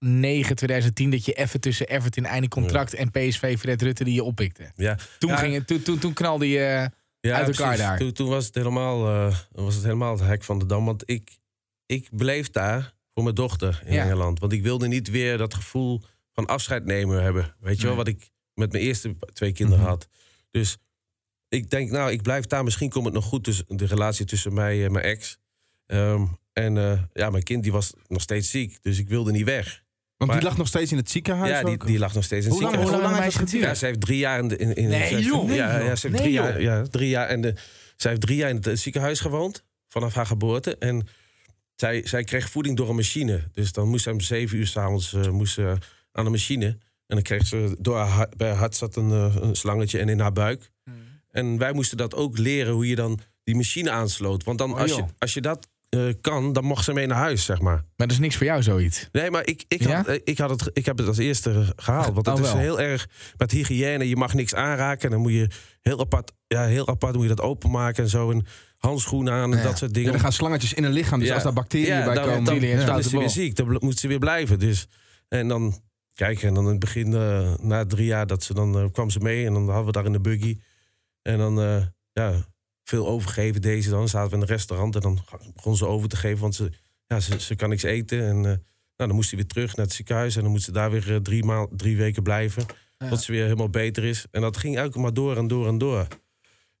2009, 0.00 0.56
2010, 0.56 1.10
dat 1.10 1.24
je 1.24 1.32
even 1.32 1.60
tussen 1.60 1.88
Everton 1.88 2.24
einde 2.24 2.48
contract 2.48 2.94
en 2.94 3.10
PSV 3.10 3.58
Fred 3.58 3.82
Rutte 3.82 4.04
die 4.04 4.14
je 4.14 4.22
oppikte. 4.22 4.72
Ja. 4.76 4.96
Toen, 5.18 5.36
ging 5.38 5.54
het, 5.54 5.66
toen, 5.66 5.82
toen, 5.82 5.98
toen 5.98 6.12
knalde 6.12 6.48
je... 6.48 6.90
uit 7.20 7.46
elkaar 7.46 7.52
precies. 7.52 7.78
daar. 7.78 7.98
Toen, 7.98 8.12
toen 8.12 8.28
was, 8.28 8.46
het 8.46 8.54
helemaal, 8.54 9.30
was 9.52 9.74
het 9.74 9.84
helemaal 9.84 10.12
het 10.18 10.26
hek 10.26 10.44
van 10.44 10.58
de 10.58 10.66
dam. 10.66 10.84
Want 10.84 11.02
ik, 11.10 11.38
ik 11.88 12.08
bleef 12.10 12.50
daar 12.50 12.92
voor 13.14 13.22
mijn 13.22 13.34
dochter 13.34 13.82
in 13.84 13.92
Ja. 13.92 14.02
Engeland. 14.04 14.38
Want 14.38 14.52
ik 14.52 14.62
wilde 14.62 14.88
niet 14.88 15.10
weer 15.10 15.38
dat 15.38 15.54
gevoel 15.54 16.02
van 16.32 16.46
afscheid 16.46 16.84
nemen 16.84 17.22
hebben. 17.22 17.54
Weet 17.60 17.80
je 17.80 17.86
wel, 17.86 17.96
wat 17.96 18.08
ik 18.08 18.30
met 18.54 18.72
mijn 18.72 18.84
eerste 18.84 19.16
twee 19.32 19.52
kinderen 19.52 19.80
Mhm. 19.80 19.88
had. 19.90 20.08
Dus 20.50 20.76
ik 21.48 21.70
denk, 21.70 21.90
nou, 21.90 22.10
ik 22.10 22.22
blijf 22.22 22.46
daar. 22.46 22.64
Misschien 22.64 22.90
komt 22.90 23.04
het 23.04 23.14
nog 23.14 23.24
goed 23.24 23.44
tussen 23.44 23.64
de 23.76 23.86
relatie 23.86 24.24
tussen 24.26 24.54
mij 24.54 24.84
en 24.84 24.92
mijn 24.92 25.04
ex. 25.04 25.38
Ehm, 25.86 26.24
en 26.52 26.76
eh, 26.78 27.02
ja, 27.12 27.30
mijn 27.30 27.42
kind 27.42 27.62
die 27.62 27.72
was 27.72 27.92
nog 28.06 28.22
steeds 28.22 28.50
ziek. 28.50 28.78
Dus 28.82 28.98
ik 28.98 29.08
wilde 29.08 29.30
niet 29.32 29.44
weg. 29.44 29.82
Want 30.16 30.30
Maar- 30.30 30.40
die 30.40 30.48
lag 30.48 30.58
nog 30.58 30.66
steeds 30.68 30.90
in 30.90 30.96
het 30.96 31.10
ziekenhuis 31.10 31.50
ja, 31.50 31.62
die, 31.62 31.84
die 31.84 31.98
lag 31.98 32.14
nog 32.14 32.24
steeds 32.24 32.46
in 32.46 32.50
het 32.52 32.60
Hoe 32.60 32.70
lang, 32.70 32.74
ziekenhuis. 32.82 33.04
hoe 33.06 33.12
lang 33.14 33.24
heeft 33.24 33.52
het 33.52 33.62
Ja, 33.62 33.74
ze 33.74 33.86
heeft 33.86 34.00
drie 34.00 34.18
jaar 34.18 34.38
in 34.38 34.48
de. 34.48 34.56
In, 34.56 34.74
in, 34.74 34.88
Nee, 34.88 35.08
ze 35.08 35.14
heeft- 35.14 35.26
joh. 35.26 35.54
Ja, 35.54 35.76
Nee, 35.76 35.84
ja, 35.86 35.96
ze 35.96 36.06
heeft 36.08 36.18
drie 36.20 36.32
jaar. 36.32 36.60
Ja, 36.60 36.82
drie 36.82 37.08
jaar 37.08 37.26
en 37.28 37.40
de, 37.40 37.54
zij 37.96 38.10
heeft 38.10 38.22
drie 38.22 38.36
jaar 38.36 38.50
in 38.50 38.56
het 38.62 38.78
ziekenhuis 38.80 39.20
gewoond 39.20 39.64
vanaf 39.88 40.14
haar 40.14 40.26
geboorte. 40.26 40.76
En 40.76 41.06
zij, 41.80 42.06
zij 42.06 42.24
kreeg 42.24 42.50
voeding 42.50 42.76
door 42.76 42.88
een 42.88 42.96
machine. 42.96 43.42
Dus 43.52 43.72
dan 43.72 43.88
moest 43.88 44.04
ze 44.04 44.10
om 44.10 44.20
zeven 44.20 44.58
uur 44.58 44.66
s'avonds 44.66 45.12
uh, 45.12 45.28
moest 45.28 45.58
aan 46.12 46.24
de 46.24 46.30
machine. 46.30 46.66
En 47.08 47.14
dan 47.14 47.22
kreeg 47.22 47.46
ze 47.46 47.76
door 47.80 47.96
haar 47.96 48.28
bij 48.36 48.48
haar 48.48 48.56
hart 48.56 48.76
zat 48.76 48.96
een, 48.96 49.10
eh, 49.10 49.36
een 49.40 49.56
slangetje 49.56 49.98
en 49.98 50.08
in 50.08 50.20
haar 50.20 50.32
buik. 50.32 50.70
Hmm. 50.84 50.94
En 51.30 51.58
wij 51.58 51.72
moesten 51.72 51.96
dat 51.96 52.14
ook 52.14 52.38
leren 52.38 52.72
hoe 52.72 52.88
je 52.88 52.94
dan 52.94 53.20
die 53.44 53.56
machine 53.56 53.90
aansloot. 53.90 54.44
Want 54.44 54.58
dan 54.58 54.72
Oh, 54.72 54.78
als, 54.78 54.94
je, 54.94 55.04
als 55.18 55.34
je 55.34 55.40
dat 55.40 55.68
eh, 55.88 56.08
kan, 56.20 56.52
dan 56.52 56.64
mocht 56.64 56.84
ze 56.84 56.92
mee 56.92 57.06
naar 57.06 57.18
huis, 57.18 57.44
zeg 57.44 57.60
maar. 57.60 57.74
Maar 57.74 58.06
dat 58.06 58.10
is 58.10 58.18
niks 58.18 58.36
voor 58.36 58.46
jou, 58.46 58.62
zoiets. 58.62 59.08
Nee, 59.12 59.30
maar 59.30 59.46
ik, 59.46 59.64
ik, 59.68 59.82
had, 59.82 60.20
ik, 60.24 60.38
had 60.38 60.50
het, 60.50 60.70
ik 60.72 60.86
heb 60.86 60.98
het 60.98 61.06
als 61.06 61.18
eerste 61.18 61.72
gehaald. 61.76 62.14
Want 62.14 62.26
het 62.26 62.38
Oh, 62.38 62.44
is 62.44 62.52
heel 62.52 62.80
erg 62.80 63.08
met 63.36 63.50
hygiëne. 63.50 64.08
Je 64.08 64.16
mag 64.16 64.34
niks 64.34 64.54
aanraken. 64.54 65.04
En 65.04 65.10
dan 65.10 65.20
moet 65.20 65.32
je 65.32 65.50
heel 65.80 66.00
apart, 66.00 66.32
ja, 66.46 66.64
heel 66.64 66.88
apart 66.88 67.14
moet 67.14 67.22
je 67.22 67.34
dat 67.34 67.40
openmaken 67.40 68.02
en 68.02 68.10
zo. 68.10 68.30
En 68.30 68.46
handschoenen 68.78 69.32
aan 69.32 69.52
en 69.52 69.58
Ja. 69.58 69.64
dat 69.64 69.78
soort 69.78 69.90
Ja, 69.90 69.96
dingen. 69.96 70.14
er 70.14 70.20
gaan 70.20 70.32
slangetjes 70.32 70.72
in 70.74 70.84
een 70.84 70.92
lichaam, 70.92 71.18
dus 71.18 71.28
Ja. 71.28 71.34
als 71.34 71.42
daar 71.42 71.52
bacteriën 71.52 71.86
Ja, 71.86 72.04
bij 72.04 72.14
dan, 72.14 72.24
komen... 72.24 72.44
Dan, 72.44 72.86
dan, 72.86 72.98
is 72.98 73.08
ze 73.08 73.18
weer 73.18 73.30
ziek. 73.30 73.56
Dan 73.56 73.76
moet 73.80 73.98
ze 73.98 74.08
weer 74.08 74.18
blijven. 74.18 74.58
Dus, 74.58 74.86
en 75.28 75.48
dan, 75.48 75.80
kijk, 76.14 76.42
en 76.42 76.54
dan 76.54 76.64
in 76.64 76.70
het 76.70 76.78
begin, 76.78 77.14
eh, 77.14 77.54
na 77.60 77.86
drie 77.86 78.06
jaar, 78.06 78.26
dat 78.26 78.42
ze 78.42 78.54
dan, 78.54 78.78
eh, 78.78 78.84
kwam 78.92 79.10
ze 79.10 79.18
mee. 79.20 79.46
En 79.46 79.52
dan 79.52 79.66
hadden 79.66 79.86
we 79.86 79.92
daar 79.92 80.04
in 80.04 80.12
de 80.12 80.20
buggy. 80.20 80.58
En 81.22 81.38
dan, 81.38 81.60
eh, 81.60 81.82
ja, 82.12 82.46
veel 82.84 83.08
overgeven 83.08 83.60
deze 83.62 83.90
dan. 83.90 84.08
Zaten 84.08 84.30
we 84.30 84.36
in 84.36 84.42
een 84.42 84.48
restaurant 84.48 84.94
en 84.94 85.00
dan 85.00 85.18
begon 85.54 85.76
ze 85.76 85.86
over 85.86 86.08
te 86.08 86.16
geven. 86.16 86.40
Want 86.40 86.54
ze, 86.54 86.70
ja, 87.06 87.20
ze, 87.20 87.40
ze 87.40 87.54
kan 87.54 87.68
niks 87.68 87.82
eten. 87.82 88.26
En 88.26 88.40
nou, 88.40 88.56
dan 88.96 89.14
moest 89.14 89.28
ze 89.28 89.36
weer 89.36 89.46
terug 89.46 89.76
naar 89.76 89.86
het 89.86 89.94
ziekenhuis. 89.94 90.36
En 90.36 90.42
dan 90.42 90.50
moest 90.50 90.64
ze 90.64 90.72
daar 90.72 90.90
weer 90.90 91.22
drie, 91.22 91.44
maal, 91.44 91.68
drie 91.76 91.96
weken 91.96 92.22
blijven. 92.22 92.66
Ja. 92.98 93.08
Tot 93.08 93.20
ze 93.22 93.32
weer 93.32 93.42
helemaal 93.42 93.70
beter 93.70 94.04
is. 94.04 94.26
En 94.30 94.40
dat 94.40 94.56
ging 94.56 94.76
eigenlijk 94.76 95.04
maar 95.04 95.14
door 95.14 95.36
en 95.36 95.46
door 95.48 95.66
en 95.66 95.78
door. 95.78 96.06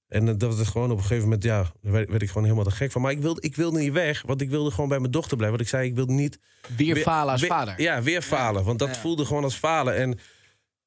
En 0.08 0.28
eh, 0.28 0.34
dat 0.36 0.56
was 0.56 0.68
gewoon 0.68 0.90
op 0.90 0.96
een 0.96 1.02
gegeven 1.02 1.22
moment, 1.24 1.42
ja, 1.42 1.62
daar 1.80 1.92
werd, 1.92 2.08
werd 2.08 2.22
ik 2.22 2.28
gewoon 2.28 2.42
helemaal 2.42 2.64
te 2.64 2.70
gek 2.70 2.92
van. 2.92 3.02
Maar 3.02 3.10
ik 3.12 3.20
wilde, 3.20 3.40
ik 3.40 3.56
wilde 3.56 3.78
niet 3.78 3.92
weg, 3.92 4.22
want 4.22 4.40
ik 4.40 4.50
wilde 4.50 4.70
gewoon 4.70 4.88
bij 4.88 4.98
mijn 4.98 5.10
dochter 5.10 5.36
blijven. 5.36 5.56
Want 5.58 5.68
ik 5.68 5.74
zei, 5.76 5.88
ik 5.88 5.94
wilde 5.94 6.12
niet... 6.12 6.38
Weer, 6.76 6.96
falen 6.96 7.32
als 7.32 7.40
weer- 7.40 7.50
vader. 7.50 7.80
Ja, 7.80 8.02
weer 8.02 8.22
falen. 8.22 8.64
Want 8.64 8.78
dat 8.78 8.88
Ja. 8.88 8.94
voelde 9.00 9.24
gewoon 9.24 9.44
als 9.44 9.54
falen. 9.54 9.96
En, 9.96 10.18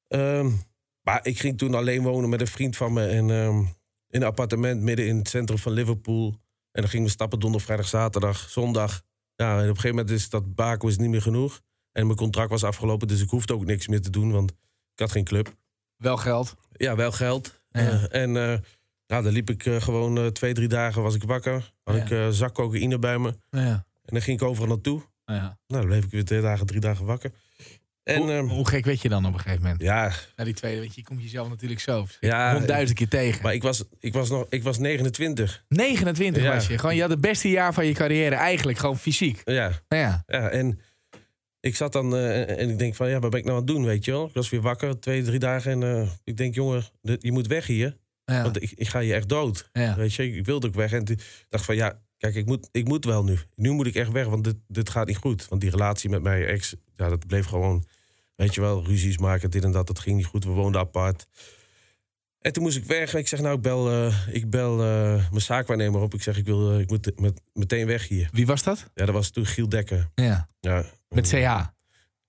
ehm, 0.08 0.50
maar 1.02 1.26
ik 1.26 1.38
ging 1.38 1.58
toen 1.58 1.74
alleen 1.74 2.02
wonen 2.02 2.28
met 2.30 2.40
een 2.40 2.46
vriend 2.46 2.76
van 2.76 2.92
me. 2.92 3.06
En, 3.06 3.30
ehm, 3.30 3.58
in 4.08 4.20
een 4.20 4.22
appartement 4.22 4.80
midden 4.80 5.06
in 5.06 5.16
het 5.16 5.28
centrum 5.28 5.58
van 5.58 5.72
Liverpool. 5.72 6.26
En 6.72 6.80
dan 6.80 6.90
gingen 6.90 7.06
we 7.06 7.12
stappen 7.12 7.38
donderdag, 7.38 7.66
vrijdag, 7.66 7.88
zaterdag, 7.88 8.50
zondag. 8.50 9.02
Ja, 9.36 9.50
en 9.52 9.56
op 9.56 9.60
een 9.60 9.66
gegeven 9.74 9.96
moment 9.96 10.10
is 10.10 10.28
dat 10.28 10.54
baken 10.54 10.88
is 10.88 10.98
niet 10.98 11.10
meer 11.10 11.22
genoeg. 11.22 11.60
En 11.92 12.06
mijn 12.06 12.18
contract 12.18 12.50
was 12.50 12.64
afgelopen, 12.64 13.08
dus 13.08 13.20
ik 13.22 13.28
hoefde 13.30 13.54
ook 13.54 13.64
niks 13.64 13.88
meer 13.88 14.00
te 14.00 14.10
doen. 14.10 14.32
Want 14.32 14.50
ik 14.92 14.98
had 14.98 15.10
geen 15.10 15.24
club. 15.24 15.54
Wel 15.96 16.16
geld. 16.16 16.54
Ja, 16.72 16.96
wel 16.96 17.12
geld. 17.12 17.60
Ja. 17.68 17.80
Eh, 17.80 18.22
en 18.22 18.36
eh 18.36 18.58
nou, 19.12 19.24
dan 19.24 19.32
liep 19.32 19.50
ik 19.50 19.66
eh, 19.66 19.80
gewoon 19.80 20.18
eh, 20.18 20.26
twee, 20.26 20.52
drie 20.52 20.68
dagen 20.68 21.02
was 21.02 21.14
ik 21.14 21.22
wakker. 21.22 21.70
Had 21.84 21.96
Ja. 21.96 22.02
ik 22.02 22.10
eh 22.10 22.28
zak 22.28 22.54
cocaïne 22.54 22.98
bij 22.98 23.18
me. 23.18 23.34
Ja. 23.50 23.60
En 24.04 24.12
dan 24.12 24.22
ging 24.22 24.40
ik 24.40 24.46
overal 24.48 24.68
naartoe. 24.68 25.02
Ja. 25.24 25.34
Nou, 25.40 25.56
dan 25.66 25.86
bleef 25.86 26.04
ik 26.04 26.10
weer 26.10 26.24
twee 26.24 26.40
dagen, 26.40 26.66
drie 26.66 26.80
dagen 26.80 27.04
wakker. 27.04 27.30
En 28.02 28.16
hoe, 28.18 28.32
ehm, 28.32 28.44
hoe 28.46 28.68
gek 28.68 28.84
werd 28.84 29.02
je 29.02 29.08
dan 29.08 29.26
op 29.26 29.32
een 29.32 29.40
gegeven 29.40 29.62
moment? 29.62 29.82
ja, 29.82 30.12
Na 30.36 30.44
die 30.44 30.54
tweede, 30.54 30.80
want 30.80 30.94
je 30.94 31.02
komt 31.04 31.22
jezelf 31.22 31.48
natuurlijk 31.48 31.80
zo 31.80 32.06
Ja, 32.20 32.44
honderdduizend 32.50 32.98
keer 32.98 33.08
tegen. 33.08 33.42
maar 33.42 33.54
ik 33.54 33.62
was, 33.62 33.84
ik 34.00 34.12
was, 34.12 34.28
nog, 34.30 34.46
ik 34.48 34.62
was 34.62 34.78
29. 34.78 35.64
29 35.68 36.42
Ja. 36.42 36.54
was 36.54 36.66
je. 36.66 36.78
Gewoon, 36.78 36.94
je 36.94 37.00
had 37.00 37.10
het 37.10 37.20
beste 37.20 37.48
jaar 37.48 37.74
van 37.74 37.86
je 37.86 37.92
carrière 37.92 38.34
eigenlijk, 38.34 38.78
gewoon 38.78 38.98
fysiek. 38.98 39.40
Ja, 39.44 39.68
Nou 39.88 40.02
ja. 40.02 40.22
ja, 40.26 40.48
en 40.48 40.80
ik 41.60 41.76
zat 41.76 41.92
dan 41.92 42.16
en 42.16 42.70
ik 42.70 42.78
denk 42.78 42.94
van, 42.94 43.08
ja, 43.08 43.18
wat 43.18 43.30
ben 43.30 43.38
ik 43.38 43.44
nou 43.46 43.58
aan 43.60 43.64
het 43.66 43.74
doen, 43.74 43.84
weet 43.84 44.04
je 44.04 44.10
wel? 44.10 44.26
Ik 44.26 44.34
was 44.34 44.50
weer 44.50 44.60
wakker, 44.60 45.00
twee, 45.00 45.22
drie 45.22 45.38
dagen. 45.38 45.82
En 45.82 46.08
ik 46.24 46.36
denk, 46.36 46.54
jongen, 46.54 46.84
je 47.18 47.32
moet 47.32 47.46
weg 47.46 47.66
hier. 47.66 47.96
Ja. 48.32 48.42
Want 48.42 48.62
ik, 48.62 48.72
ik 48.74 48.88
ga 48.88 48.98
je 48.98 49.14
echt 49.14 49.28
dood. 49.28 49.68
Ja. 49.72 49.96
Weet 49.96 50.14
je, 50.14 50.36
ik 50.36 50.46
wilde 50.46 50.66
ook 50.66 50.74
weg. 50.74 50.92
En 50.92 51.04
toen 51.04 51.18
dacht 51.48 51.64
van, 51.64 51.74
ja, 51.74 52.00
kijk, 52.18 52.34
ik 52.34 52.46
moet, 52.46 52.68
ik 52.70 52.88
moet 52.88 53.04
wel 53.04 53.24
nu. 53.24 53.38
Nu 53.54 53.70
moet 53.70 53.86
ik 53.86 53.94
echt 53.94 54.10
weg, 54.10 54.26
want 54.26 54.44
dit, 54.44 54.56
dit 54.68 54.90
gaat 54.90 55.06
niet 55.06 55.16
goed. 55.16 55.48
Want 55.48 55.60
die 55.60 55.70
relatie 55.70 56.10
met 56.10 56.22
mijn 56.22 56.44
ex, 56.44 56.74
ja, 56.96 57.08
dat 57.08 57.26
bleef 57.26 57.46
gewoon, 57.46 57.86
weet 58.34 58.54
je 58.54 58.60
wel, 58.60 58.84
ruzies 58.84 59.18
maken, 59.18 59.50
dit 59.50 59.64
en 59.64 59.72
dat. 59.72 59.86
Dat 59.86 59.98
ging 59.98 60.16
niet 60.16 60.26
goed, 60.26 60.44
we 60.44 60.50
woonden 60.50 60.80
apart. 60.80 61.26
En 62.42 62.52
toen 62.52 62.62
moest 62.62 62.76
ik 62.76 62.84
weg. 62.84 63.14
Ik 63.14 63.28
zeg, 63.28 63.40
nou, 63.40 63.56
ik 63.56 63.62
bel, 63.62 63.90
eh, 63.90 64.28
ik 64.30 64.50
bel 64.50 64.82
eh, 64.82 65.30
mijn 65.30 65.40
zaakwaarnemer 65.40 66.00
op. 66.00 66.14
Ik 66.14 66.22
zeg, 66.22 66.36
ik, 66.36 66.44
wil, 66.44 66.72
eh, 66.72 66.78
ik 66.78 66.90
moet 66.90 67.20
met, 67.20 67.40
meteen 67.52 67.86
weg 67.86 68.08
hier. 68.08 68.28
Wie 68.32 68.46
was 68.46 68.62
dat? 68.62 68.90
Ja, 68.94 69.04
dat 69.04 69.14
was 69.14 69.30
toen 69.30 69.46
Giel 69.46 69.68
Dekker. 69.68 70.10
Ja. 70.14 70.48
Ja, 70.60 70.84
Met 71.08 71.28
CH. 71.28 71.32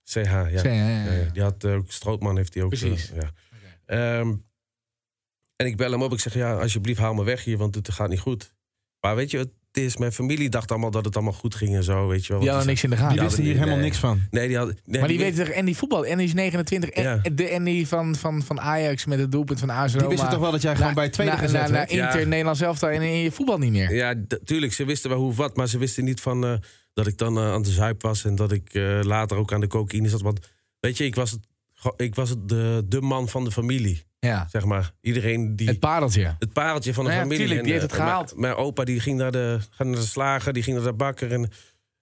CH, 0.03 0.15
ja. 0.15 0.61
CH, 0.61 0.65
ja. 0.65 1.29
Die 1.33 1.41
had 1.41 1.65
ook 1.65 1.91
Strootman 1.91 2.37
heeft 2.37 2.53
hij 2.53 2.63
ook. 2.63 2.69
Precies. 2.69 3.11
ja. 3.15 4.23
En 5.63 5.69
ik 5.69 5.77
bel 5.77 5.91
hem 5.91 6.01
op. 6.01 6.13
Ik 6.13 6.19
zeg 6.19 6.33
ja, 6.33 6.53
alsjeblieft 6.59 6.99
haal 6.99 7.13
me 7.13 7.23
weg 7.23 7.43
hier, 7.43 7.57
want 7.57 7.75
het 7.75 7.91
gaat 7.91 8.09
niet 8.09 8.19
goed. 8.19 8.53
Maar 8.99 9.15
weet 9.15 9.31
je, 9.31 9.37
het, 9.37 9.49
is. 9.71 9.97
Mijn 9.97 10.11
familie 10.11 10.49
dacht 10.49 10.71
allemaal 10.71 10.91
dat 10.91 11.05
het 11.05 11.15
allemaal 11.15 11.33
goed 11.33 11.55
ging 11.55 11.75
en 11.75 11.83
zo, 11.83 12.07
weet 12.07 12.25
je 12.25 12.31
wel. 12.33 12.41
Die 12.41 12.49
hadden 12.49 12.67
niks 12.67 12.83
in 12.83 12.89
de 12.89 12.95
gaten. 12.97 13.13
Die 13.13 13.21
wisten 13.23 13.43
hier 13.43 13.51
nee, 13.53 13.61
helemaal 13.61 13.83
niks 13.83 13.97
van. 13.97 14.21
Nee, 14.31 14.47
die 14.47 14.57
hadden... 14.57 14.77
Nee, 14.85 14.99
maar 14.99 15.09
die 15.09 15.17
die 15.17 15.25
weten 15.27 15.45
toch, 15.45 15.53
en 15.55 15.65
die 15.65 15.77
voetbal, 15.77 16.05
en 16.05 16.17
die 16.17 16.27
is 16.27 16.33
29. 16.33 16.89
En 16.89 17.03
Ja. 17.03 17.21
de 17.33 17.51
Andy 17.55 17.85
van, 17.85 18.15
van, 18.15 18.41
van 18.43 18.59
Ajax 18.61 19.05
met 19.05 19.19
het 19.19 19.31
doelpunt 19.31 19.59
van 19.59 19.69
AS 19.69 19.91
Die 19.91 20.07
wisten 20.07 20.29
toch 20.29 20.39
wel 20.39 20.51
dat 20.51 20.61
jij 20.61 20.75
gewoon 20.75 20.93
bij 20.93 21.09
tweede 21.09 21.33
na- 21.33 21.39
gezet 21.39 21.61
na- 21.61 21.69
werd? 21.71 21.91
na 21.91 22.03
Inter, 22.03 22.19
Ja. 22.19 22.25
Nederlands 22.27 22.61
elftal 22.61 22.89
en 22.89 23.01
in 23.01 23.17
je 23.17 23.31
voetbal 23.31 23.57
niet 23.57 23.71
meer. 23.71 23.93
Ja, 23.95 24.15
tuurlijk, 24.43 24.73
ze 24.73 24.85
wisten 24.85 25.09
wel 25.09 25.19
hoe 25.19 25.33
wat, 25.33 25.55
maar 25.55 25.67
ze 25.67 25.77
wisten 25.77 26.03
niet 26.03 26.21
van 26.21 26.45
eh, 26.45 26.53
dat 26.93 27.07
ik 27.07 27.17
dan 27.17 27.37
eh, 27.37 27.51
aan 27.51 27.61
de 27.61 27.71
zuip 27.71 28.01
was 28.01 28.25
en 28.25 28.35
dat 28.35 28.51
ik 28.51 28.73
eh, 28.73 28.99
later 29.03 29.37
ook 29.37 29.53
aan 29.53 29.61
de 29.61 29.67
cocaïne 29.67 30.09
zat. 30.09 30.21
Want 30.21 30.39
weet 30.79 30.97
je, 30.97 31.05
ik 31.05 31.15
was, 31.15 31.31
het, 31.31 31.41
ik 31.97 32.15
was 32.15 32.29
het 32.29 32.49
de, 32.49 32.83
de 32.87 33.01
man 33.01 33.29
van 33.29 33.43
de 33.43 33.51
familie, 33.51 34.03
Ja. 34.27 34.47
zeg 34.51 34.65
maar. 34.65 34.91
Iedereen 35.01 35.55
die... 35.55 35.67
Het 35.67 35.79
pareltje. 35.79 36.35
Het 36.39 36.53
pareltje 36.53 36.93
van 36.93 37.05
de 37.05 37.11
Ja, 37.11 37.17
familie. 37.17 37.37
tuurlijk, 37.37 37.63
die 37.63 37.73
En, 37.73 37.79
heeft 37.79 37.91
het 37.91 37.99
eh, 38.01 38.05
gehaald. 38.07 38.29
Mijn, 38.29 38.41
mijn 38.41 38.55
opa 38.55 38.83
die 38.83 38.99
ging 38.99 39.17
naar 39.17 39.31
de, 39.31 39.59
naar 39.77 39.91
de 39.95 40.01
slager, 40.01 40.53
die 40.53 40.63
ging 40.63 40.75
naar 40.75 40.85
de 40.85 40.93
bakker. 40.93 41.31
En, 41.31 41.49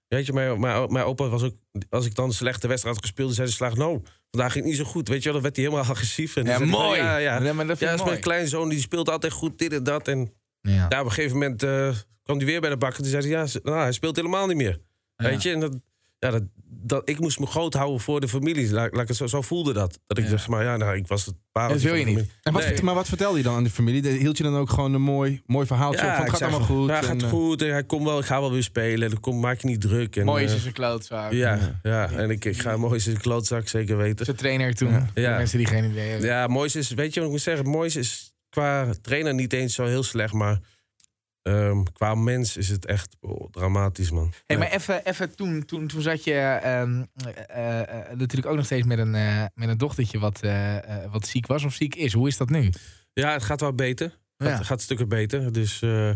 weet 0.07 0.25
je, 0.25 0.33
mijn, 0.33 0.59
mijn, 0.59 0.91
mijn 0.91 1.05
opa 1.05 1.27
was 1.27 1.43
ook... 1.43 1.55
Als 1.89 2.05
ik 2.05 2.15
dan 2.15 2.25
een 2.25 2.33
slechte 2.33 2.67
wedstrijd 2.67 2.95
had 2.95 3.05
gespeeld, 3.05 3.33
zei 3.33 3.47
de 3.47 3.53
slager... 3.53 3.77
Nou, 3.77 4.01
vandaag 4.29 4.51
ging 4.51 4.65
het 4.65 4.73
niet 4.73 4.85
zo 4.85 4.91
goed. 4.91 5.07
Weet 5.07 5.17
je 5.17 5.23
wel, 5.23 5.33
dan 5.33 5.41
werd 5.41 5.55
hij 5.55 5.65
helemaal 5.65 5.85
agressief. 5.95 6.35
En 6.35 6.45
Ja, 6.45 6.57
zei 6.57 6.69
mooi. 6.69 6.99
Ja, 6.99 7.17
ja. 7.17 7.41
Ja, 7.43 7.53
maar 7.53 7.67
dat 7.67 7.79
ja, 7.79 7.91
is 7.93 8.03
mijn 8.03 8.19
kleinzoon, 8.19 8.69
die 8.69 8.79
speelt 8.79 9.09
altijd 9.09 9.33
goed, 9.33 9.57
dit 9.57 9.73
en 9.73 9.83
dat. 9.83 10.07
En 10.07 10.31
Ja. 10.61 10.85
op 10.85 10.91
een 11.05 11.11
gegeven 11.11 11.37
moment 11.37 11.63
eh, 11.63 11.89
kwam 12.23 12.37
hij 12.37 12.45
weer 12.45 12.61
bij 12.61 12.69
de 12.69 12.77
bakker. 12.77 13.01
Toen 13.01 13.11
zei 13.11 13.21
hij, 13.21 13.31
ja, 13.31 13.59
nou, 13.63 13.77
hij 13.79 13.91
speelt 13.91 14.15
helemaal 14.15 14.47
niet 14.47 14.57
meer. 14.57 14.79
Weet 15.15 15.41
je, 15.41 15.51
en 15.51 15.59
dat, 15.59 15.73
ja, 16.21 16.31
dat, 16.31 16.43
dat, 16.83 17.09
ik 17.09 17.19
moest 17.19 17.39
me 17.39 17.45
groot 17.45 17.73
houden 17.73 17.99
voor 17.99 18.19
de 18.19 18.27
familie. 18.27 18.71
Laat, 18.71 18.91
laat 18.91 19.01
ik 19.01 19.07
het 19.07 19.17
zo, 19.17 19.27
zo 19.27 19.41
voelde 19.41 19.73
dat. 19.73 19.99
Dat 20.07 20.17
ik 20.17 20.23
Ja. 20.23 20.29
dacht, 20.29 20.47
maar 20.47 20.63
ja, 20.63 20.77
nou, 20.77 20.95
ik 20.95 21.07
was 21.07 21.25
het 21.25 21.35
pareltje 21.51 21.87
Dat 21.87 21.97
wil 21.97 22.07
je 22.07 22.15
niet. 22.15 22.29
En 22.43 22.53
wat, 22.53 22.67
Nee. 22.67 22.81
Maar 22.81 22.95
wat 22.95 23.07
vertelde 23.07 23.37
je 23.37 23.43
dan 23.43 23.55
aan 23.55 23.63
de 23.63 23.69
familie? 23.69 24.07
Hield 24.07 24.37
je 24.37 24.43
dan 24.43 24.55
ook 24.55 24.69
gewoon 24.69 24.93
een 24.93 25.01
mooi, 25.01 25.41
mooi 25.45 25.65
verhaaltje 25.67 26.07
op 26.07 26.13
van 26.15 26.29
gaat 26.29 26.41
allemaal 26.41 26.59
goed? 26.59 26.89
Ja, 26.89 27.01
gaat 27.01 27.09
en, 27.09 27.21
eh, 27.21 27.29
goed. 27.29 27.61
En 27.61 27.71
hij 27.71 27.83
komt 27.83 28.03
wel, 28.03 28.19
ik 28.19 28.25
ga 28.25 28.39
wel 28.39 28.51
weer 28.51 28.63
spelen. 28.63 29.11
En 29.11 29.19
kom, 29.19 29.39
maak 29.39 29.61
je 29.61 29.67
niet 29.67 29.81
druk. 29.81 30.15
En, 30.15 30.25
Mooi 30.25 30.43
is 30.43 30.53
eh, 30.55 30.65
een 30.65 30.71
klootzak. 30.73 31.31
ja, 31.31 31.79
ja, 31.83 32.09
en 32.11 32.29
ik, 32.29 32.45
ik 32.45 32.61
ga 32.61 32.77
mooi 32.77 32.95
is 32.95 33.05
een 33.05 33.17
klootzak, 33.17 33.67
zeker 33.67 33.97
weten. 33.97 34.25
Zijn 34.25 34.37
trainer 34.37 34.73
toen. 34.75 35.07
Ja. 35.13 35.37
mensen 35.37 35.57
die 35.57 35.67
geen 35.67 35.91
idee 35.91 36.09
hebben. 36.09 36.27
Ja, 36.27 36.47
Mois 36.47 36.75
is, 36.75 36.89
weet 36.89 37.13
je 37.13 37.19
wat 37.19 37.29
ik 37.29 37.35
moet 37.35 37.43
zeggen? 37.43 37.67
Mois 37.69 37.95
is 37.95 38.33
qua 38.49 38.87
trainer 39.01 39.33
niet 39.33 39.53
eens 39.53 39.73
zo 39.75 39.85
heel 39.85 40.03
slecht, 40.03 40.33
maar 40.33 40.59
ehm, 41.41 41.83
qua 41.93 42.15
mens 42.15 42.57
is 42.57 42.69
het 42.69 42.85
echt 42.85 43.17
oh, 43.19 43.49
dramatisch, 43.51 44.11
man. 44.11 44.33
Hey, 44.45 44.57
maar 44.57 44.71
even, 44.71 45.05
even 45.05 45.35
toen, 45.35 45.65
toen, 45.65 45.87
toen 45.87 46.01
zat 46.01 46.23
je 46.23 46.33
ehm, 46.33 47.03
eh, 47.47 47.79
eh, 47.79 48.17
natuurlijk 48.17 48.49
ook 48.49 48.55
nog 48.55 48.65
steeds 48.65 48.87
met 48.87 48.97
een, 48.97 49.15
eh, 49.15 49.45
met 49.53 49.69
een 49.69 49.77
dochtertje 49.77 50.19
wat, 50.19 50.41
eh, 50.41 51.03
eh, 51.03 51.11
wat 51.11 51.27
ziek 51.27 51.47
was 51.47 51.63
of 51.63 51.73
ziek 51.73 51.95
is. 51.95 52.13
Hoe 52.13 52.27
is 52.27 52.37
dat 52.37 52.49
nu? 52.49 52.69
Ja, 53.13 53.33
het 53.33 53.43
gaat 53.43 53.61
wel 53.61 53.73
beter. 53.73 54.19
Ja. 54.37 54.47
Het 54.57 54.65
gaat 54.65 54.81
stukken 54.81 55.09
beter. 55.09 55.51
Dus 55.51 55.81
eh, 55.81 56.11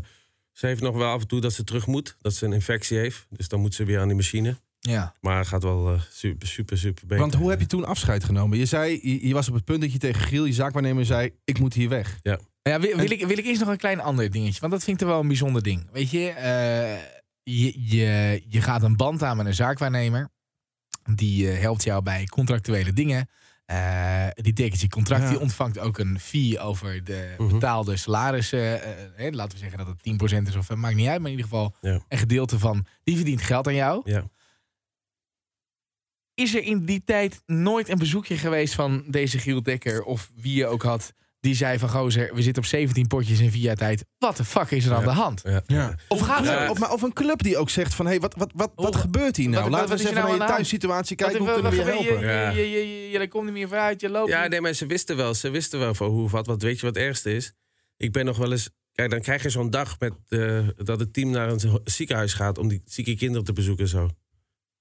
ze 0.52 0.68
heeft 0.68 0.82
nog 0.82 0.96
wel 0.96 1.12
af 1.12 1.22
en 1.22 1.28
toe 1.28 1.42
dat 1.42 1.54
ze 1.54 1.64
terug 1.64 1.88
moet. 1.88 2.16
Dat 2.22 2.34
ze 2.34 2.46
een 2.46 2.54
infectie 2.54 2.98
heeft. 2.98 3.26
Dus 3.30 3.48
dan 3.48 3.60
moet 3.60 3.74
ze 3.74 3.84
weer 3.84 4.00
aan 4.00 4.08
die 4.08 4.16
machine. 4.16 4.60
Ja. 4.80 5.16
Maar 5.22 5.38
het 5.38 5.48
gaat 5.48 5.64
wel 5.64 5.94
eh, 5.94 6.02
super, 6.12 6.48
super, 6.48 6.78
super 6.78 7.04
beter. 7.08 7.20
Want 7.20 7.36
hoe 7.36 7.50
heb 7.50 7.60
je 7.60 7.66
toen 7.66 7.86
afscheid 7.86 8.24
genomen? 8.24 8.58
Je 8.58 8.66
zei, 8.66 9.00
je, 9.04 9.28
je 9.28 9.34
was 9.34 9.48
op 9.48 9.54
het 9.54 9.64
punt 9.66 9.82
dat 9.82 9.92
je 9.92 9.98
tegen 9.98 10.22
Giel, 10.22 10.46
je 10.46 10.54
zaakwaarnemer, 10.54 11.06
zei: 11.06 11.32
Ik 11.44 11.60
moet 11.60 11.74
hier 11.74 11.90
weg. 11.90 12.18
Ja, 12.22 12.40
wil, 12.74 12.80
wil, 12.80 13.12
ik, 13.12 13.26
wil 13.26 13.38
ik 13.38 13.46
eerst 13.46 13.60
nog 13.60 13.70
een 13.70 13.78
klein 13.78 14.00
ander 14.00 14.32
dingetje. 14.32 14.60
Want 14.60 14.72
dat 14.72 14.84
vind 14.84 14.96
ik 14.96 15.04
toch 15.04 15.12
wel 15.14 15.22
een 15.22 15.28
bijzonder 15.28 15.64
ding. 15.64 15.90
Weet 15.92 16.10
je, 16.12 16.30
eh, 16.30 16.98
je, 17.44 17.88
je, 17.96 18.42
je 18.48 18.62
gaat 18.62 18.84
een 18.84 18.96
band 18.96 19.24
aan 19.24 19.38
met 19.38 19.46
een 19.46 19.54
zaakwaarnemer. 19.54 20.30
Die 21.16 21.52
eh, 21.52 21.60
helpt 21.60 21.84
jou 21.84 22.02
bij 22.04 22.26
contractuele 22.26 22.94
dingen. 22.94 23.30
Eh, 23.66 24.28
die 24.34 24.54
tekent 24.54 24.82
je 24.82 24.90
contract. 24.90 25.24
Ja. 25.24 25.30
Die 25.30 25.40
ontvangt 25.40 25.80
ook 25.80 25.98
een 25.98 26.20
fee 26.20 26.60
over 26.60 27.04
de 27.04 27.34
Mhm. 27.38 27.54
betaalde 27.54 27.98
salarissen. 27.98 28.80
laten 29.18 29.52
we 29.52 29.58
zeggen 29.58 29.78
dat 29.78 29.88
het 29.88 30.02
10% 30.04 30.48
is 30.48 30.56
of 30.56 30.76
maakt 30.76 30.96
niet 30.96 31.08
uit. 31.08 31.22
Maar 31.22 31.32
in 31.32 31.38
ieder 31.38 31.50
geval 31.52 31.76
Ja. 31.82 32.00
een 32.08 32.18
gedeelte 32.18 32.60
van. 32.60 32.86
Die 33.04 33.16
verdient 33.16 33.42
geld 33.42 33.68
aan 33.68 33.76
jou. 33.76 34.02
Ja. 34.12 34.30
Is 36.34 36.56
er 36.56 36.64
in 36.64 36.86
die 36.86 37.04
tijd 37.04 37.42
nooit 37.46 37.90
een 37.90 37.98
bezoekje 37.98 38.38
geweest 38.38 38.74
van 38.74 39.04
deze 39.08 39.40
Giel 39.40 39.64
Dekker 39.64 40.04
of 40.04 40.32
wie 40.36 40.56
je 40.56 40.68
ook 40.68 40.84
had, 40.84 41.14
die 41.46 41.56
zei 41.56 41.80
van 41.80 41.90
gozer, 41.90 42.36
we 42.36 42.42
zitten 42.42 42.64
op 42.64 42.70
17 42.70 43.08
potjes 43.08 43.40
in 43.40 43.52
vier 43.52 43.62
jaar 43.62 43.76
tijd. 43.76 44.06
Wat 44.18 44.38
de 44.38 44.44
fuck 44.46 44.72
is 44.72 44.86
er 44.86 44.94
aan 44.94 45.04
de 45.04 45.10
hand? 45.10 45.42
Ja. 45.44 45.62
Ja. 45.68 45.96
Of 46.08 46.20
gaat 46.20 46.46
het? 46.48 46.70
Of, 46.70 46.80
maar, 46.80 46.92
of 46.92 47.02
een 47.02 47.14
club 47.14 47.44
die 47.44 47.58
ook 47.58 47.70
zegt 47.70 47.94
van, 47.94 48.06
hé, 48.06 48.12
hey, 48.12 48.20
wat, 48.20 48.34
wat, 48.38 48.52
wat, 48.56 48.72
wat 48.76 48.96
gebeurt 48.96 49.36
hier 49.36 49.50
nou? 49.50 49.62
wat- 49.64 49.72
Laten 49.72 49.88
wat 49.90 49.98
we 49.98 50.04
eens 50.04 50.12
even 50.18 50.24
nou 50.28 50.38
naar 50.38 50.48
je 50.48 50.54
thuissituatie 50.54 51.16
Wat- 51.18 51.26
kijken, 51.26 51.46
hoe 51.46 51.62
wat- 51.62 51.62
kunnen 51.72 51.86
we 51.86 52.04
je 52.04 52.10
wat- 52.10 52.22
helpen? 52.22 52.56
Je, 52.56 52.70
je, 52.72 52.88
je, 52.88 53.10
je, 53.12 53.20
je 53.20 53.28
komt 53.28 53.44
niet 53.46 53.54
meer 53.54 53.68
vooruit, 53.68 54.02
je 54.02 54.10
loopt 54.10 54.30
Ja, 54.30 54.48
nee, 54.48 54.62
maar 54.62 54.74
ze 54.74 54.86
wisten 54.86 55.16
wel. 55.18 55.34
Ze 55.34 55.50
wisten 55.50 55.80
wel 55.80 55.94
van 55.94 56.08
hoe 56.10 56.24
of 56.24 56.32
wat. 56.32 56.46
Want 56.48 56.62
weet 56.62 56.80
je 56.80 56.86
wat 56.86 56.96
het 56.96 57.04
ergste 57.04 57.36
is? 57.36 57.54
Ik 57.98 58.12
ben 58.12 58.26
nog 58.26 58.38
wel 58.38 58.52
eens... 58.52 58.70
Kijk, 58.92 59.10
dan 59.10 59.22
krijg 59.22 59.44
je 59.44 59.50
zo'n 59.50 59.70
dag 59.70 60.00
met, 60.00 60.14
eh, 60.28 60.68
dat 60.76 61.00
het 61.00 61.14
team 61.14 61.30
naar 61.30 61.50
een 61.50 61.80
ziekenhuis 61.84 62.34
gaat... 62.34 62.58
om 62.58 62.68
die 62.68 62.82
zieke 62.86 63.16
kinderen 63.16 63.44
te 63.46 63.54
bezoeken 63.54 63.84
en 63.84 63.90
zo. 63.90 64.10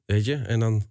Weet 0.05 0.25
je? 0.25 0.35
En 0.37 0.61
dan... 0.61 0.87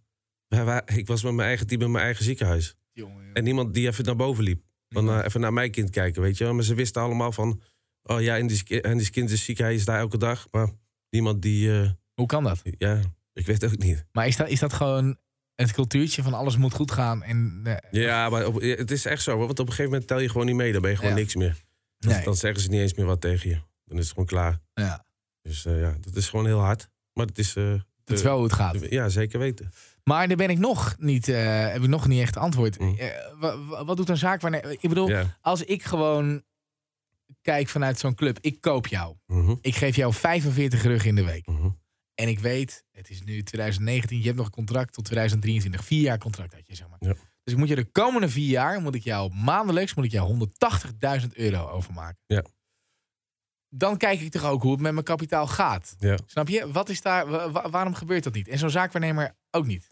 wij- 0.48 0.66
wij- 0.66 0.82
Ik 0.86 1.08
was 1.08 1.24
met 1.24 1.34
mijn 1.34 1.48
eigen 1.48 1.68
team 1.68 1.82
in 1.82 1.92
mijn 1.92 2.04
eigen 2.04 2.24
ziekenhuis. 2.26 2.76
Jongen, 2.94 3.16
jongen. 3.16 3.34
En 3.34 3.44
niemand 3.44 3.74
die 3.74 3.88
even 3.88 4.06
naar 4.06 4.16
boven 4.16 4.44
liep. 4.44 4.62
Van, 4.94 5.22
even 5.22 5.42
naar 5.42 5.54
mijn 5.54 5.72
kind 5.72 5.90
kijken, 5.90 6.22
weet 6.22 6.38
je 6.38 6.44
wel. 6.44 6.54
Maar 6.54 6.64
ze 6.64 6.74
wisten 6.76 7.02
allemaal 7.02 7.32
van... 7.32 7.62
Oh 8.04 8.22
ja, 8.22 8.38
en 8.38 8.48
die, 8.48 8.82
en 8.82 8.98
die 8.98 9.10
kind 9.10 9.30
is 9.30 9.44
ziek, 9.46 9.58
hij 9.58 9.74
is 9.76 9.86
daar 9.86 10.00
elke 10.00 10.18
dag. 10.18 10.48
Maar 10.52 10.70
niemand 11.10 11.42
die... 11.42 11.80
eh, 11.82 11.90
Hoe 12.14 12.26
kan 12.26 12.44
dat? 12.44 12.62
ja, 12.78 13.00
ik 13.34 13.46
weet 13.46 13.66
ook 13.66 13.78
niet. 13.78 14.06
Maar 14.12 14.28
is 14.28 14.36
dat, 14.38 14.50
is 14.50 14.60
dat 14.60 14.74
gewoon 14.74 15.18
het 15.56 15.72
cultuurtje 15.72 16.24
van 16.24 16.34
alles 16.34 16.58
moet 16.58 16.74
goed 16.74 16.92
gaan? 16.92 17.24
En, 17.24 17.62
eh, 17.64 17.76
Ja, 18.04 18.30
maar 18.30 18.46
op- 18.48 18.62
het 18.62 18.92
is 18.92 19.06
echt 19.06 19.24
zo. 19.24 19.38
Want 19.38 19.52
op 19.52 19.60
een 19.60 19.66
gegeven 19.74 19.92
moment 19.92 20.08
tel 20.08 20.20
je 20.20 20.30
gewoon 20.30 20.46
niet 20.46 20.56
mee. 20.56 20.72
Dan 20.72 20.82
ben 20.82 20.90
je 20.92 20.98
gewoon 20.98 21.12
Ja. 21.12 21.18
niks 21.18 21.36
meer. 21.36 21.62
Dan, 21.98 22.12
nee. 22.14 22.24
dan 22.24 22.36
zeggen 22.36 22.62
ze 22.62 22.70
niet 22.70 22.80
eens 22.80 22.94
meer 22.94 23.06
wat 23.06 23.22
tegen 23.22 23.50
je. 23.50 23.58
Dan 23.86 23.98
is 23.98 24.04
het 24.04 24.10
gewoon 24.14 24.26
klaar. 24.26 24.60
Ja. 24.74 25.06
Dus 25.42 25.66
eh, 25.66 25.80
ja, 25.80 25.96
dat 26.02 26.16
is 26.16 26.30
gewoon 26.30 26.46
heel 26.46 26.60
hard. 26.60 26.88
Maar 27.14 27.26
het 27.26 27.38
is... 27.38 27.56
Dat 28.04 28.18
is 28.18 28.24
wel 28.24 28.36
hoe 28.36 28.44
het 28.44 28.54
gaat. 28.54 28.90
ja, 28.90 29.10
zeker 29.10 29.40
weten. 29.40 29.72
Maar 30.04 30.28
daar 30.28 30.38
ben 30.38 30.50
ik 30.50 30.58
nog 30.58 30.96
niet, 31.00 31.28
eh, 31.28 31.68
heb 31.72 31.82
ik 31.82 31.88
nog 31.90 32.08
niet 32.08 32.22
echt 32.22 32.38
antwoord. 32.38 32.80
Mm. 32.80 32.96
Eh, 32.98 33.08
wa- 33.40 33.58
wa- 33.66 33.86
wat 33.86 33.98
doet 33.98 34.10
een 34.10 34.18
zaak 34.18 34.42
wanneer... 34.42 34.72
Ik 34.72 34.90
bedoel, 34.90 35.10
Ja. 35.10 35.38
als 35.42 35.64
ik 35.64 35.84
gewoon 35.84 36.44
kijk 37.42 37.68
vanuit 37.68 38.00
zo'n 38.00 38.16
club, 38.16 38.38
ik 38.42 38.62
koop 38.62 38.88
jou. 38.88 39.16
Mhm, 39.28 39.56
Ik 39.62 39.76
geef 39.76 39.96
jou 39.96 40.14
45 40.14 40.84
rug 40.84 41.06
in 41.06 41.16
de 41.16 41.24
week. 41.24 41.48
mhm. 41.48 41.70
En 42.16 42.28
ik 42.28 42.40
weet, 42.40 42.84
het 42.92 43.10
is 43.10 43.22
nu 43.24 43.44
2019, 43.44 44.18
je 44.18 44.24
hebt 44.26 44.38
nog 44.38 44.46
een 44.46 44.52
contract 44.52 44.94
tot 44.94 45.06
2023. 45.06 45.86
Vier 45.86 46.02
jaar 46.02 46.18
contract 46.18 46.54
had 46.54 46.64
je, 46.68 46.76
zeg 46.76 46.88
maar. 46.90 46.98
Ja. 47.00 47.14
Dus 47.44 47.54
ik 47.54 47.60
moet 47.60 47.68
je 47.68 47.76
de 47.76 47.86
komende 47.92 48.30
vier 48.30 48.50
jaar, 48.50 48.82
moet 48.82 48.96
ik 48.96 49.04
jou 49.04 49.34
maandelijks, 49.34 49.94
moet 49.94 50.06
ik 50.06 50.12
jou 50.12 50.28
180.000 50.28 51.36
euro 51.36 51.68
overmaken. 51.70 52.18
Ja. 52.28 52.44
Dan 53.76 53.98
kijk 53.98 54.20
ik 54.22 54.32
toch 54.32 54.44
ook 54.46 54.62
hoe 54.62 54.72
het 54.72 54.82
met 54.82 54.94
mijn 54.94 55.06
kapitaal 55.06 55.48
gaat. 55.48 55.96
Ja. 56.00 56.18
Snap 56.26 56.48
je? 56.50 56.72
Wat 56.72 56.90
is 56.90 57.02
daar, 57.02 57.28
wa- 57.28 57.52
wa- 57.52 57.70
waarom 57.70 57.94
gebeurt 57.94 58.24
dat 58.24 58.34
niet? 58.34 58.48
En 58.48 58.58
zo'n 58.58 58.70
zaakwaarnemer 58.70 59.36
ook 59.52 59.66
niet. 59.66 59.90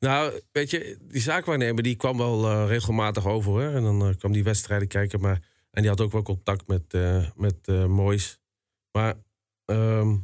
Nou, 0.00 0.40
weet 0.52 0.70
je, 0.70 0.98
die 1.02 1.20
zaakwaarnemer 1.20 1.82
die 1.82 1.96
kwam 1.96 2.16
wel 2.16 2.48
eh, 2.50 2.64
regelmatig 2.66 3.26
over. 3.26 3.50
Hoor. 3.50 3.62
En 3.74 3.82
dan 3.82 4.08
eh, 4.08 4.16
kwam 4.18 4.32
die 4.32 4.44
wedstrijden 4.44 4.88
kijken. 4.88 5.20
Maar, 5.20 5.42
en 5.70 5.80
die 5.82 5.90
had 5.90 6.00
ook 6.00 6.12
wel 6.12 6.22
contact 6.22 6.66
met, 6.66 6.94
eh 6.94 7.26
met 7.36 7.66
Moyes. 7.88 8.38
Maar 8.92 9.14
ehm, 9.64 10.16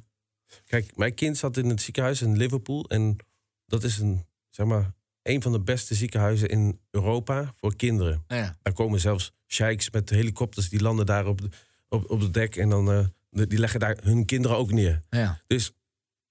kijk, 0.67 0.97
mijn 0.97 1.15
kind 1.15 1.37
zat 1.37 1.57
in 1.57 1.69
het 1.69 1.83
ziekenhuis 1.83 2.23
in 2.23 2.37
Liverpool. 2.37 2.85
En 2.89 3.17
dat 3.67 3.83
is 3.85 3.99
een, 3.99 4.27
zeg 4.51 4.67
maar, 4.67 4.93
een 5.23 5.43
van 5.43 5.53
de 5.53 5.61
beste 5.61 5.95
ziekenhuizen 5.95 6.49
in 6.49 6.81
Europa 6.91 7.53
voor 7.61 7.77
kinderen. 7.77 8.25
Ja. 8.29 8.57
Daar 8.63 8.73
komen 8.73 9.01
zelfs 9.01 9.33
sheiks 9.47 9.91
met 9.91 10.11
helikopters 10.11 10.69
die 10.69 10.81
landen 10.83 11.07
daar 11.07 11.27
op, 11.27 11.41
de- 11.41 11.49
op, 11.89 12.11
op 12.11 12.21
het 12.21 12.35
dek. 12.35 12.57
En 12.57 12.69
dan 12.69 12.85
de- 13.31 13.47
die 13.47 13.59
leggen 13.59 13.81
daar 13.81 13.97
hun 14.03 14.25
kinderen 14.25 14.57
ook 14.57 14.73
neer. 14.73 15.01
Ja. 15.11 15.41
Dus 15.47 15.73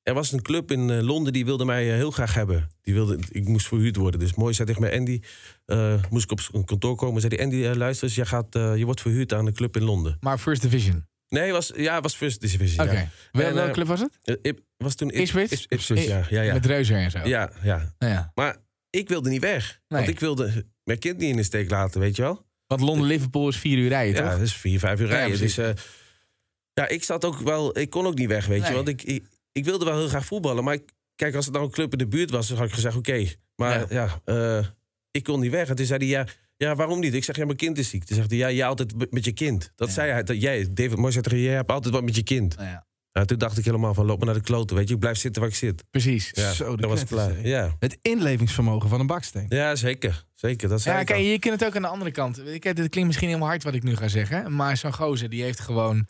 er 0.04 0.14
was 0.14 0.32
een 0.32 0.42
club 0.42 0.72
in 0.72 0.90
eh, 0.90 1.02
Londen 1.02 1.34
die 1.34 1.46
wilde 1.46 1.66
mij 1.66 1.90
eh, 1.90 1.96
heel 1.96 2.12
graag 2.12 2.34
hebben. 2.34 2.70
Die 2.82 2.94
wilde, 2.94 3.20
ik 3.30 3.48
moest 3.48 3.68
verhuurd 3.68 3.96
worden. 3.96 4.20
Dus 4.20 4.34
mooi 4.34 4.54
zei 4.54 4.68
tegen 4.68 4.82
mij, 4.82 4.98
Andy, 4.98 5.22
moest 6.10 6.24
ik 6.24 6.32
op 6.32 6.40
zijn 6.42 6.66
kantoor 6.66 6.96
komen. 6.96 7.22
Zei 7.22 7.36
die, 7.36 7.44
Andy, 7.46 7.78
luister 7.78 8.08
eens, 8.08 8.16
jij 8.16 8.26
gaat, 8.26 8.48
je 8.54 8.86
wordt 8.86 9.02
verhuurd 9.02 9.34
aan 9.34 9.46
een 9.48 9.54
club 9.54 9.76
in 9.76 9.84
Londen. 9.84 10.18
Maar 10.20 10.38
First 10.38 10.62
Division. 10.62 11.06
Nee, 11.30 11.52
was, 11.52 11.72
ja, 11.76 11.94
het 11.94 12.04
was 12.04 12.16
First 12.16 12.42
Division. 12.42 12.86
Oké. 12.88 12.98
Ja. 12.98 13.54
Welke 13.54 13.72
club 13.72 13.88
was 13.88 14.00
het? 14.00 14.40
Ip- 14.42 14.60
was 14.78 14.96
toen 14.96 15.10
Ip- 15.10 15.16
Ipswich? 15.20 15.52
Ips- 15.52 15.66
Ipswich, 15.68 16.06
ja. 16.06 16.26
Ja, 16.30 16.42
ja. 16.42 16.54
Met 16.54 16.66
Reuzer 16.66 16.98
en 16.98 17.12
zo. 17.12 17.18
ja, 17.24 17.52
ja. 17.64 17.94
Ja. 18.00 18.32
Maar 18.36 18.58
ik 18.90 19.08
wilde 19.08 19.30
niet 19.30 19.42
weg. 19.42 19.68
Nee. 19.88 20.00
Want 20.00 20.08
ik 20.12 20.20
wilde 20.20 20.66
mijn 20.84 21.00
kind 21.00 21.18
niet 21.18 21.30
in 21.30 21.36
de 21.36 21.44
steek 21.44 21.70
laten, 21.70 22.00
weet 22.00 22.16
je 22.16 22.22
wel. 22.22 22.46
Want 22.68 22.82
Londen-Liverpool 22.82 23.48
is 23.48 23.58
vier 23.58 23.78
uur 23.78 23.88
rijden, 23.90 24.16
Ja, 24.16 24.22
toch? 24.30 24.38
dat 24.38 24.48
is 24.48 24.54
vier, 24.56 24.80
vijf 24.80 25.00
uur 25.00 25.08
Ja, 25.08 25.14
rijden. 25.14 25.38
precies. 25.38 25.56
dus 25.56 25.66
eh, 25.66 25.74
ja, 26.74 26.88
ik 26.88 27.04
zat 27.04 27.26
ook 27.26 27.40
wel, 27.40 27.80
ik 27.80 27.90
kon 27.90 28.06
ook 28.06 28.16
niet 28.18 28.28
weg, 28.28 28.46
weet 28.46 28.60
Nee. 28.62 28.70
je. 28.70 28.76
Want 28.76 28.88
ik, 28.88 29.04
ik, 29.04 29.24
ik 29.52 29.66
wilde 29.66 29.86
wel 29.86 29.98
heel 29.98 30.08
graag 30.08 30.26
voetballen. 30.26 30.64
Maar 30.64 30.74
ik, 30.74 30.84
kijk, 31.16 31.36
als 31.36 31.46
het 31.46 31.54
nou 31.54 31.66
een 31.66 31.72
club 31.72 31.92
in 31.92 31.98
de 31.98 32.08
buurt 32.08 32.32
was, 32.32 32.48
dan 32.48 32.58
had 32.58 32.68
ik 32.68 32.74
gezegd, 32.74 32.96
oké. 32.96 33.26
Maar 33.56 33.94
ja, 33.94 34.20
eh, 34.24 34.66
ik 35.12 35.24
kon 35.24 35.40
niet 35.40 35.52
weg. 35.52 35.70
En 35.70 35.76
toen 35.76 35.86
zei 35.86 36.00
hij, 36.00 36.08
ja, 36.08 36.28
ja, 36.58 36.76
waarom 36.76 37.00
niet? 37.00 37.14
Ik 37.14 37.24
zeg, 37.24 37.36
ja, 37.36 37.46
mijn 37.46 37.58
kind 37.58 37.78
is 37.78 37.90
ziek. 37.90 38.04
Toen 38.04 38.16
zegt 38.16 38.30
hij, 38.30 38.40
ja, 38.40 38.52
jij 38.52 38.68
altijd 38.68 39.12
met 39.12 39.26
je 39.26 39.32
kind. 39.32 39.72
Dat 39.76 39.88
Ja. 39.88 39.94
zei 39.94 40.12
hij. 40.12 40.24
Dat 40.24 40.42
jij, 40.42 40.68
David 40.74 40.98
Moyes 40.98 41.16
jij 41.30 41.54
hebt 41.54 41.70
altijd 41.72 41.94
wat 41.94 42.04
met 42.04 42.16
je 42.16 42.24
kind. 42.24 42.58
Nou 42.58 42.80
Ja, 43.18 43.26
toen 43.26 43.38
dacht 43.38 43.58
ik 43.58 43.66
helemaal 43.66 43.94
van, 43.94 44.06
loop 44.06 44.18
maar 44.18 44.26
naar 44.26 44.36
de 44.36 44.42
kloten, 44.42 44.76
weet 44.76 44.88
je. 44.88 44.94
Ik 44.94 45.00
blijf 45.00 45.18
zitten 45.18 45.42
waar 45.42 45.52
ik 45.52 45.58
zit. 45.58 45.84
precies. 45.92 46.30
Ja, 46.34 46.52
Zo, 46.54 46.76
dat 46.76 46.90
was 46.90 47.04
klaar. 47.06 47.48
Ja. 47.48 47.76
Het 47.80 47.98
inlevingsvermogen 48.02 48.90
van 48.90 49.00
een 49.00 49.08
baksteen. 49.08 49.46
ja, 49.50 49.76
zeker. 49.76 50.26
Zeker, 50.34 50.70
dat 50.70 50.84
Ja, 50.84 51.00
ik 51.00 51.06
kijk, 51.06 51.20
al. 51.20 51.26
je 51.26 51.40
kunt 51.40 51.60
het 51.60 51.70
ook 51.70 51.76
aan 51.76 51.82
de 51.82 51.88
andere 51.88 52.12
kant. 52.12 52.48
Ik, 52.48 52.64
dit 52.64 52.76
klinkt 52.76 53.06
misschien 53.06 53.28
helemaal 53.28 53.48
hard 53.50 53.64
wat 53.64 53.74
ik 53.74 53.84
nu 53.84 53.96
ga 53.96 54.08
zeggen. 54.08 54.56
Maar 54.56 54.78
zo'n 54.78 54.94
gozer, 54.94 55.30
die 55.30 55.44
heeft 55.44 55.60
gewoon 55.60 56.08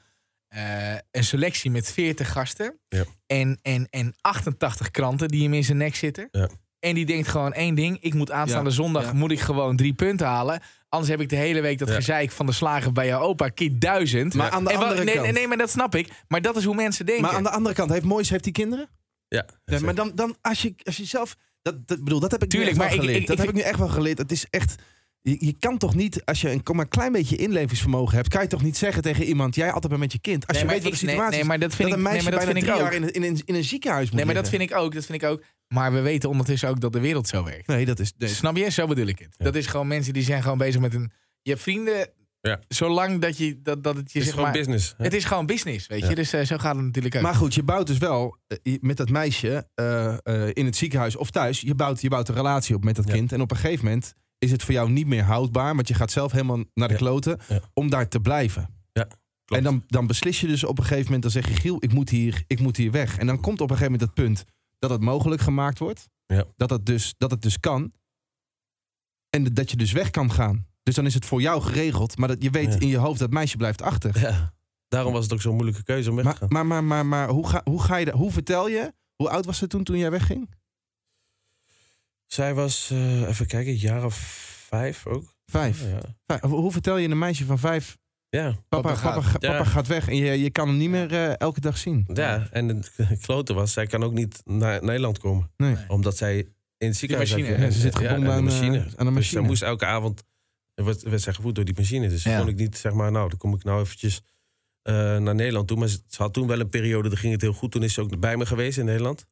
eh, 0.47 0.93
een 1.11 1.23
selectie 1.23 1.71
met 1.71 1.91
40 1.91 2.31
gasten. 2.31 2.79
Ja. 2.89 3.03
En, 3.25 3.59
en, 3.61 3.87
en 3.89 4.13
88 4.21 4.91
kranten 4.91 5.27
die 5.27 5.43
hem 5.43 5.53
in 5.53 5.63
zijn 5.63 5.77
nek 5.77 5.95
zitten. 5.95 6.27
Ja. 6.31 6.49
En 6.79 6.95
die 6.95 7.05
denkt 7.05 7.27
gewoon 7.27 7.53
één 7.53 7.75
ding. 7.75 7.97
Ik 8.01 8.13
moet 8.13 8.31
aanstaande 8.31 8.69
Ja, 8.69 8.75
zondag 8.75 9.03
ja. 9.03 9.13
moet 9.13 9.31
ik 9.31 9.39
gewoon 9.39 9.75
drie 9.75 9.93
punten 9.93 10.27
halen. 10.27 10.61
Anders 10.89 11.11
heb 11.11 11.21
ik 11.21 11.29
de 11.29 11.35
hele 11.35 11.61
week 11.61 11.77
dat 11.79 11.87
Ja. 11.87 11.93
gezeik 11.95 12.31
van 12.31 12.45
de 12.45 12.51
slager 12.51 12.91
bij 12.91 13.05
jouw 13.07 13.21
opa. 13.21 13.49
Keer 13.49 13.79
duizend. 13.79 14.33
Maar 14.33 14.49
aan 14.49 14.63
de 14.63 14.69
En 14.71 14.77
andere 14.77 15.03
nee, 15.03 15.13
kant... 15.13 15.25
nee, 15.25 15.33
nee, 15.33 15.47
maar 15.47 15.57
dat 15.57 15.69
snap 15.69 15.95
ik. 15.95 16.09
Maar 16.27 16.41
dat 16.41 16.55
is 16.55 16.63
hoe 16.63 16.75
mensen 16.75 17.05
denken. 17.05 17.23
Maar 17.25 17.33
aan 17.33 17.43
de 17.43 17.49
andere 17.49 17.75
kant, 17.75 17.91
heeft 17.91 18.03
Moyes 18.05 18.29
heeft 18.29 18.43
die 18.43 18.53
kinderen? 18.53 18.89
Ja, 19.27 19.45
Ja, 19.65 19.79
maar 19.79 19.95
dan, 19.95 20.11
dan 20.15 20.37
als, 20.41 20.61
je, 20.61 20.73
als 20.83 20.97
je 20.97 21.05
zelf... 21.05 21.35
Dat, 21.61 21.87
dat, 21.87 22.03
bedoel, 22.03 22.19
dat 22.19 22.31
heb 22.31 22.43
ik 22.43 22.49
Tuurlijk, 22.49 22.75
nu 22.77 22.81
echt 22.83 22.89
maar 22.91 22.97
wel 22.97 23.05
ik- 23.05 23.11
geleerd. 23.15 23.21
ik- 23.21 23.27
dat 23.37 23.37
ik 23.39 23.45
heb 23.45 23.55
ik 23.55 23.61
nu 23.63 23.69
echt 23.69 23.79
wel 23.79 23.87
geleerd. 23.87 24.17
Het 24.17 24.31
is 24.31 24.45
echt... 24.49 24.75
Je, 25.21 25.35
je 25.45 25.55
kan 25.59 25.77
toch 25.77 25.95
niet, 25.95 26.25
als 26.25 26.41
je 26.41 26.51
een, 26.51 26.61
maar 26.71 26.79
een 26.79 26.87
klein 26.87 27.11
beetje 27.11 27.35
inlevingsvermogen 27.35 28.15
hebt... 28.15 28.27
kan 28.27 28.41
je 28.41 28.47
toch 28.47 28.63
niet 28.63 28.77
zeggen 28.77 29.01
tegen 29.01 29.23
iemand... 29.23 29.55
jij 29.55 29.67
altijd 29.71 29.87
bent 29.87 29.99
met 29.99 30.11
je 30.11 30.19
kind. 30.19 30.47
Als 30.47 30.57
Nee, 30.57 30.65
je 30.65 30.71
weet 30.71 30.83
wat 30.83 30.91
de 30.99 31.05
nee, 31.05 31.09
situatie 31.09 31.31
nee, 31.31 31.41
is... 31.41 31.47
maar 31.47 31.59
dat 31.59 31.75
vind 31.75 31.89
dat 31.89 31.97
ik- 31.99 32.05
een 32.05 32.11
nee, 32.11 32.21
meisje 32.21 32.29
maar 32.29 32.39
dat 32.45 32.53
bijna 32.53 32.59
vind 32.69 32.79
ik 32.79 32.89
drie 32.91 32.99
ook. 33.03 33.13
jaar 33.13 33.15
in, 33.23 33.23
in, 33.35 33.41
in 33.45 33.55
een 33.55 33.63
ziekenhuis 33.63 34.05
moet 34.05 34.13
nee, 34.15 34.25
maar 34.25 34.33
dat 34.33 34.43
liggen. 34.43 34.59
vind 34.59 34.71
ik 34.71 34.77
ook. 34.85 34.93
Dat 34.93 35.05
vind 35.05 35.21
ik 35.23 35.29
ook. 35.29 35.43
Maar 35.67 35.93
we 35.93 35.99
weten 36.01 36.29
ondertussen 36.29 36.69
ook 36.69 36.79
dat 36.79 36.93
de 36.93 36.99
wereld 36.99 37.27
zo 37.27 37.43
werkt. 37.43 37.67
Nee, 37.67 37.85
dat 37.85 37.99
is... 37.99 38.13
nee. 38.17 38.29
Snap 38.29 38.57
je? 38.57 38.69
Zo 38.71 38.87
bedoel 38.87 39.07
ik 39.07 39.19
het. 39.19 39.35
Ja. 39.37 39.45
Dat 39.45 39.55
is 39.55 39.67
gewoon 39.67 39.87
mensen 39.87 40.13
die 40.13 40.23
zijn 40.23 40.41
gewoon 40.41 40.57
bezig 40.57 40.81
met 40.81 40.93
een... 40.93 41.11
Je 41.41 41.49
hebt 41.51 41.61
vrienden, 41.63 42.09
Ja. 42.41 42.59
zolang 42.67 43.21
dat, 43.21 43.37
je, 43.37 43.61
dat, 43.61 43.83
dat 43.83 43.95
het 43.95 44.11
je 44.11 44.19
het 44.19 44.27
is 44.27 44.33
zeg 44.33 44.33
gewoon 44.33 44.49
maar... 44.49 44.57
business. 44.57 44.93
hè? 44.97 45.03
Het 45.03 45.13
is 45.13 45.23
gewoon 45.25 45.45
business, 45.45 45.87
weet 45.87 46.01
je. 46.01 46.09
Ja. 46.09 46.15
Dus 46.15 46.33
eh, 46.33 46.41
zo 46.45 46.57
gaat 46.57 46.75
het 46.75 46.85
natuurlijk 46.85 47.15
ook. 47.15 47.21
Maar 47.21 47.35
goed, 47.35 47.53
je 47.55 47.63
bouwt 47.63 47.87
dus 47.87 47.97
wel 47.97 48.37
eh, 48.63 48.77
met 48.81 48.97
dat 48.97 49.09
meisje 49.09 49.67
eh, 49.73 50.13
eh, 50.23 50.49
in 50.53 50.65
het 50.65 50.75
ziekenhuis 50.75 51.15
of 51.15 51.29
thuis. 51.31 51.61
Je 51.61 51.75
bouwt, 51.75 52.01
je 52.01 52.09
bouwt 52.09 52.27
een 52.29 52.35
relatie 52.35 52.75
op 52.75 52.83
met 52.83 52.95
dat 52.95 53.07
Ja. 53.07 53.13
kind. 53.13 53.31
En 53.31 53.41
op 53.41 53.51
een 53.51 53.57
gegeven 53.57 53.85
moment 53.85 54.13
is 54.37 54.51
het 54.51 54.63
voor 54.63 54.73
jou 54.73 54.89
niet 54.89 55.07
meer 55.07 55.23
houdbaar. 55.23 55.75
Want 55.75 55.87
je 55.87 55.93
gaat 55.93 56.11
zelf 56.11 56.31
helemaal 56.31 56.63
naar 56.73 56.87
de 56.87 56.93
Ja. 56.93 56.99
kloten 56.99 57.39
om 57.73 57.89
daar 57.89 58.07
te 58.07 58.19
blijven. 58.19 58.69
Ja, 58.91 59.03
klopt. 59.03 59.17
En 59.51 59.63
dan, 59.63 59.83
dan 59.87 60.07
beslis 60.07 60.41
je 60.41 60.47
dus 60.47 60.63
op 60.63 60.77
een 60.77 60.83
gegeven 60.83 61.03
moment, 61.05 61.21
dan 61.21 61.31
zeg 61.31 61.47
je 61.47 61.55
Giel, 61.55 61.77
ik 61.79 61.93
moet, 61.93 62.09
hier, 62.09 62.43
ik 62.47 62.59
moet 62.59 62.77
hier 62.77 62.91
weg. 62.91 63.17
En 63.17 63.27
dan 63.27 63.39
komt 63.41 63.61
op 63.61 63.69
een 63.69 63.77
gegeven 63.77 63.91
moment 63.99 64.15
het 64.17 64.25
punt 64.25 64.43
dat 64.79 64.89
het 64.89 65.01
mogelijk 65.01 65.41
gemaakt 65.41 65.79
wordt. 65.79 66.09
Ja. 66.25 66.45
Dat, 66.55 66.69
het 66.69 66.85
dus, 66.85 67.13
dat 67.17 67.31
het 67.31 67.41
dus 67.41 67.59
kan. 67.59 67.91
En 69.29 69.43
dat 69.53 69.71
je 69.71 69.77
dus 69.77 69.91
weg 69.91 70.09
kan 70.09 70.31
gaan. 70.31 70.65
Dus 70.83 70.95
dan 70.95 71.05
is 71.05 71.13
het 71.13 71.25
voor 71.25 71.41
jou 71.41 71.61
geregeld. 71.61 72.17
Maar 72.17 72.27
dat 72.27 72.43
je 72.43 72.49
weet 72.49 72.73
Ja. 72.73 72.79
in 72.79 72.87
je 72.87 72.97
hoofd 72.97 73.19
dat 73.19 73.31
meisje 73.31 73.57
blijft 73.57 73.81
achter. 73.81 74.19
Ja, 74.19 74.51
daarom 74.87 75.13
was 75.13 75.23
het 75.23 75.33
ook 75.33 75.41
zo'n 75.41 75.53
moeilijke 75.55 75.83
keuze 75.83 76.09
om 76.09 76.15
weg 76.15 76.25
te 76.25 76.29
Maar, 76.29 76.37
gaan. 76.39 76.67
maar, 76.67 76.83
maar, 76.83 76.83
maar, 76.83 77.05
maar 77.05 77.29
hoe, 77.29 77.47
ga, 77.47 77.61
hoe 77.63 77.81
ga 77.81 77.95
je 77.95 78.05
dat? 78.05 78.13
Hoe 78.13 78.31
vertel 78.31 78.67
je? 78.69 78.93
Hoe 79.15 79.29
oud 79.29 79.45
was 79.45 79.57
ze 79.57 79.67
toen 79.67 79.83
toen 79.83 79.97
jij 79.97 80.11
wegging? 80.11 80.49
Zij 82.27 82.53
was, 82.53 82.89
eh, 82.91 83.27
even 83.27 83.45
kijken, 83.47 83.71
een 83.71 83.77
jaar 83.79 84.05
of 84.05 84.15
vijf 84.67 85.05
ook. 85.05 85.35
Vijf. 85.45 85.81
Ja, 85.81 85.99
Vijf. 86.25 86.41
Hoe 86.41 86.71
vertel 86.71 86.97
je 86.97 87.09
een 87.09 87.17
meisje 87.17 87.45
van 87.45 87.59
vijf? 87.59 87.97
ja. 88.29 88.55
Papa, 88.69 88.91
Papa 88.91 89.01
papa, 89.01 89.21
gaat. 89.21 89.23
ga- 89.31 89.37
Ja. 89.39 89.57
papa 89.57 89.69
gaat 89.69 89.87
weg 89.87 90.07
en 90.07 90.15
je, 90.15 90.31
je 90.41 90.49
kan 90.49 90.67
hem 90.67 90.77
niet 90.77 90.89
meer 90.89 91.11
eh, 91.13 91.39
elke 91.39 91.59
dag 91.61 91.77
zien. 91.77 92.05
ja. 92.13 92.47
en 92.51 92.67
het 92.67 92.91
klote 93.25 93.53
was, 93.53 93.73
zij 93.73 93.87
kan 93.87 94.03
ook 94.03 94.13
niet 94.13 94.41
naar 94.45 94.83
Nederland 94.83 95.17
komen. 95.19 95.49
Nee. 95.57 95.75
Omdat 95.87 96.17
zij 96.17 96.37
in 96.77 96.87
het 96.87 96.97
ziekenhuis 96.97 97.29
machine, 97.31 97.47
heeft- 97.49 97.61
ja, 97.61 97.69
ze 97.71 97.79
zit 97.79 97.95
gebonden 97.95 98.29
aan 98.31 98.37
aan, 98.37 98.45
de 98.45 98.51
eh, 98.51 98.57
machine. 98.59 98.87
aan 98.95 99.05
de 99.07 99.13
Dus 99.13 99.29
zij 99.29 99.41
moest 99.41 99.61
elke 99.61 99.85
avond, 99.85 100.23
werd, 100.75 101.01
werd 101.03 101.21
zij 101.21 101.33
gevoed 101.33 101.55
door 101.55 101.65
die 101.65 101.75
machine. 101.77 102.09
Dus 102.09 102.23
Ja. 102.23 102.37
kon 102.39 102.47
ik 102.47 102.55
niet, 102.55 102.77
zeg 102.77 102.93
maar, 102.93 103.11
nou, 103.11 103.29
dan 103.29 103.37
kom 103.37 103.53
ik 103.53 103.63
nou 103.63 103.81
eventjes 103.81 104.21
eh, 104.81 104.93
naar 105.17 105.35
Nederland 105.35 105.67
toe. 105.67 105.77
Maar 105.77 105.87
ze, 105.87 105.99
ze 106.07 106.21
had 106.21 106.33
toen 106.33 106.47
wel 106.47 106.59
een 106.59 106.69
periode, 106.69 107.09
daar 107.09 107.17
ging 107.17 107.33
het 107.33 107.41
heel 107.41 107.53
goed. 107.53 107.71
Toen 107.71 107.83
is 107.83 107.93
ze 107.93 108.01
ook 108.01 108.19
bij 108.19 108.37
me 108.37 108.45
geweest 108.45 108.77
in 108.77 108.85
Nederland. 108.85 109.25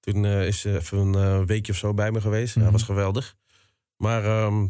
Toen 0.00 0.24
eh, 0.24 0.46
is 0.46 0.60
ze 0.60 0.76
even 0.76 0.98
een 0.98 1.14
eh, 1.14 1.44
weekje 1.46 1.72
of 1.72 1.78
zo 1.78 1.94
bij 1.94 2.10
me 2.10 2.20
geweest. 2.20 2.54
Ja, 2.54 2.60
Mhm. 2.62 2.72
was 2.72 2.82
geweldig. 2.82 3.36
Maar 3.96 4.24
ehm, 4.24 4.66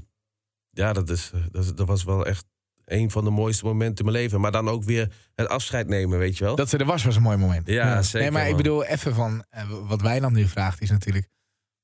ja, 0.70 0.92
dat, 0.92 1.10
is, 1.10 1.30
eh, 1.34 1.40
dat, 1.50 1.76
dat 1.76 1.86
was 1.86 2.04
wel 2.04 2.26
echt 2.26 2.44
een 2.84 3.10
van 3.10 3.24
de 3.24 3.30
mooiste 3.30 3.64
momenten 3.64 4.04
in 4.04 4.10
mijn 4.12 4.22
leven. 4.24 4.40
Maar 4.40 4.52
dan 4.52 4.68
ook 4.68 4.84
weer 4.84 5.12
het 5.34 5.48
afscheid 5.48 5.88
nemen, 5.88 6.18
weet 6.18 6.38
je 6.38 6.44
wel. 6.44 6.56
Dat 6.56 6.68
ze 6.68 6.76
er 6.78 6.84
was, 6.84 7.04
was 7.04 7.16
een 7.16 7.22
mooi 7.22 7.36
moment. 7.36 7.66
ja, 7.66 8.02
zeker. 8.02 8.20
nee, 8.20 8.30
maar 8.30 8.48
ik 8.48 8.56
bedoel, 8.56 8.84
even 8.84 9.14
van 9.14 9.44
wat 9.86 10.00
Wijnand 10.02 10.34
nu 10.34 10.46
vraagt, 10.46 10.80
is 10.80 10.90
natuurlijk 10.90 11.28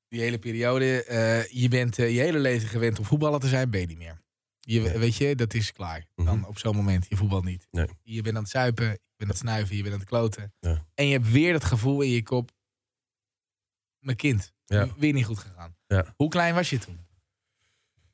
die 0.07 0.19
hele 0.21 0.37
periode. 0.39 0.85
je 1.51 1.67
bent 1.67 1.95
je 1.95 2.01
hele 2.03 2.39
leven 2.39 2.67
gewend 2.67 2.99
om 2.99 3.05
voetballer 3.05 3.39
te 3.39 3.47
zijn, 3.47 3.69
ben 3.69 3.79
je 3.81 3.87
niet 3.87 3.97
meer. 3.97 4.21
Je. 4.59 4.97
Weet 4.99 5.15
je, 5.15 5.35
dat 5.35 5.53
is 5.53 5.71
klaar. 5.71 6.05
Dan 6.15 6.37
Mhm. 6.37 6.43
op 6.47 6.57
zo'n 6.59 6.75
moment, 6.75 7.05
je 7.09 7.15
voetbalt 7.15 7.43
niet. 7.45 7.67
Nee. 7.71 7.87
Je 8.03 8.21
bent 8.21 8.35
aan 8.35 8.41
het 8.41 8.51
zuipen, 8.51 8.85
je 8.85 8.91
bent 9.17 9.21
aan 9.21 9.27
het 9.27 9.37
snuiven, 9.37 9.75
je 9.75 9.81
bent 9.81 9.93
aan 9.93 9.99
het 9.99 10.09
kloten. 10.09 10.53
Ja. 10.59 10.85
En 10.93 11.07
je 11.07 11.13
hebt 11.13 11.31
weer 11.31 11.53
dat 11.53 11.63
gevoel 11.63 12.01
in 12.01 12.09
je 12.09 12.23
kop, 12.23 12.51
mijn 14.07 14.17
kind, 14.17 14.53
Ja. 14.65 14.87
weer 14.97 15.13
niet 15.13 15.25
goed 15.25 15.37
gegaan. 15.39 15.75
Ja. 15.87 16.05
Hoe 16.15 16.29
klein 16.29 16.53
was 16.55 16.69
je 16.69 16.77
toen? 16.77 16.97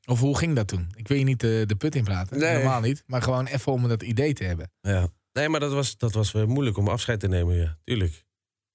Of 0.06 0.20
hoe 0.20 0.38
ging 0.38 0.54
dat 0.56 0.68
toen? 0.68 0.88
Ik 0.96 1.08
wil 1.08 1.16
je 1.18 1.24
niet 1.24 1.40
de, 1.40 1.64
de 1.66 1.76
put 1.76 1.94
in 1.94 2.04
praten, 2.04 2.38
Nee. 2.38 2.54
normaal 2.54 2.80
niet. 2.80 3.02
Maar 3.06 3.22
gewoon 3.22 3.46
even 3.46 3.72
om 3.72 3.88
dat 3.88 4.02
idee 4.02 4.32
te 4.32 4.44
hebben. 4.44 4.70
Ja. 4.80 5.08
Nee, 5.32 5.48
maar 5.48 5.60
dat 5.60 5.72
was, 5.72 5.96
dat 5.96 6.12
was 6.12 6.32
weer 6.32 6.48
moeilijk 6.48 6.76
om 6.76 6.88
afscheid 6.88 7.20
te 7.20 7.28
nemen, 7.28 7.56
ja, 7.56 7.78
tuurlijk. 7.82 8.24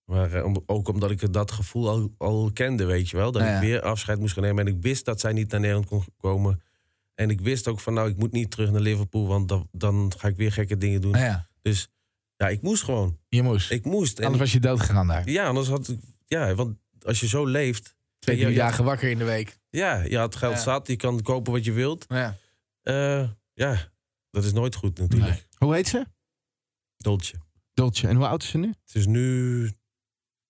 Maar 0.06 0.34
eh, 0.34 0.46
om, 0.46 0.64
ook 0.66 0.88
omdat 0.88 1.12
ik 1.12 1.34
dat 1.34 1.52
gevoel 1.52 1.90
al, 1.90 2.10
al 2.18 2.50
kende, 2.54 2.86
weet 2.86 3.10
je 3.10 3.18
wel. 3.18 3.32
Dat 3.32 3.42
Ja, 3.42 3.48
ja. 3.48 3.56
ik 3.56 3.62
weer 3.62 3.82
afscheid 3.82 4.20
moest 4.20 4.34
gaan 4.34 4.44
nemen. 4.44 4.68
En 4.68 4.74
ik 4.76 4.82
wist 4.82 5.06
dat 5.06 5.20
zij 5.20 5.34
niet 5.34 5.52
naar 5.52 5.60
Nederland 5.60 5.88
kon 5.88 6.04
komen. 6.18 6.62
En 7.16 7.30
ik 7.30 7.42
wist 7.42 7.68
ook 7.68 7.80
van, 7.80 7.94
nou, 7.94 8.10
ik 8.10 8.18
moet 8.18 8.32
niet 8.32 8.52
terug 8.52 8.72
naar 8.72 8.82
Liverpool... 8.82 9.28
want 9.28 9.48
dan, 9.48 9.68
dan 9.72 10.12
ga 10.18 10.28
ik 10.28 10.36
weer 10.36 10.52
gekke 10.52 10.78
dingen 10.78 11.02
doen. 11.02 11.12
Nou 11.12 11.24
ja, 11.24 11.48
Dus 11.62 11.90
ja, 12.36 12.48
ik 12.50 12.62
moest 12.62 12.84
gewoon. 12.84 13.18
je 13.28 13.42
moest. 13.44 13.72
Ik 13.72 13.86
moest. 13.86 14.18
En, 14.20 14.24
Anders 14.26 14.42
was 14.44 14.52
je 14.54 14.60
dood 14.60 14.80
gegaan 14.80 15.08
daar. 15.08 15.30
Ja, 15.30 15.46
anders 15.48 15.68
had 15.68 15.88
ik... 15.88 16.00
Ja, 16.28 16.56
want 16.56 16.78
als 17.06 17.20
je 17.20 17.28
zo 17.28 17.46
leeft... 17.46 17.96
Twee, 18.20 18.36
je- 18.36 18.42
drie 18.42 18.54
je- 18.56 18.60
dagen 18.62 18.84
wakker 18.84 19.10
in 19.10 19.18
de 19.18 19.24
week. 19.24 19.58
Ja, 19.70 20.02
je 20.04 20.18
had 20.18 20.36
geld 20.36 20.54
Ja. 20.56 20.62
zat. 20.62 20.88
Je 20.88 20.96
kan 20.96 21.22
kopen 21.22 21.52
wat 21.52 21.66
je 21.66 21.72
wilt. 21.72 22.06
Ja. 22.08 22.38
Eh, 22.82 23.30
ja, 23.54 23.92
dat 24.32 24.44
is 24.44 24.54
nooit 24.54 24.76
goed 24.76 24.98
natuurlijk. 24.98 25.32
Nee. 25.32 25.44
Hoe 25.58 25.74
heet 25.74 25.88
ze? 25.88 26.06
Dolce. 26.98 27.34
Dolce. 27.74 28.08
En 28.08 28.16
hoe 28.16 28.28
oud 28.28 28.44
is 28.44 28.50
ze 28.50 28.58
nu? 28.58 28.68
Het 28.86 28.96
is 28.96 29.06
nu 29.06 29.72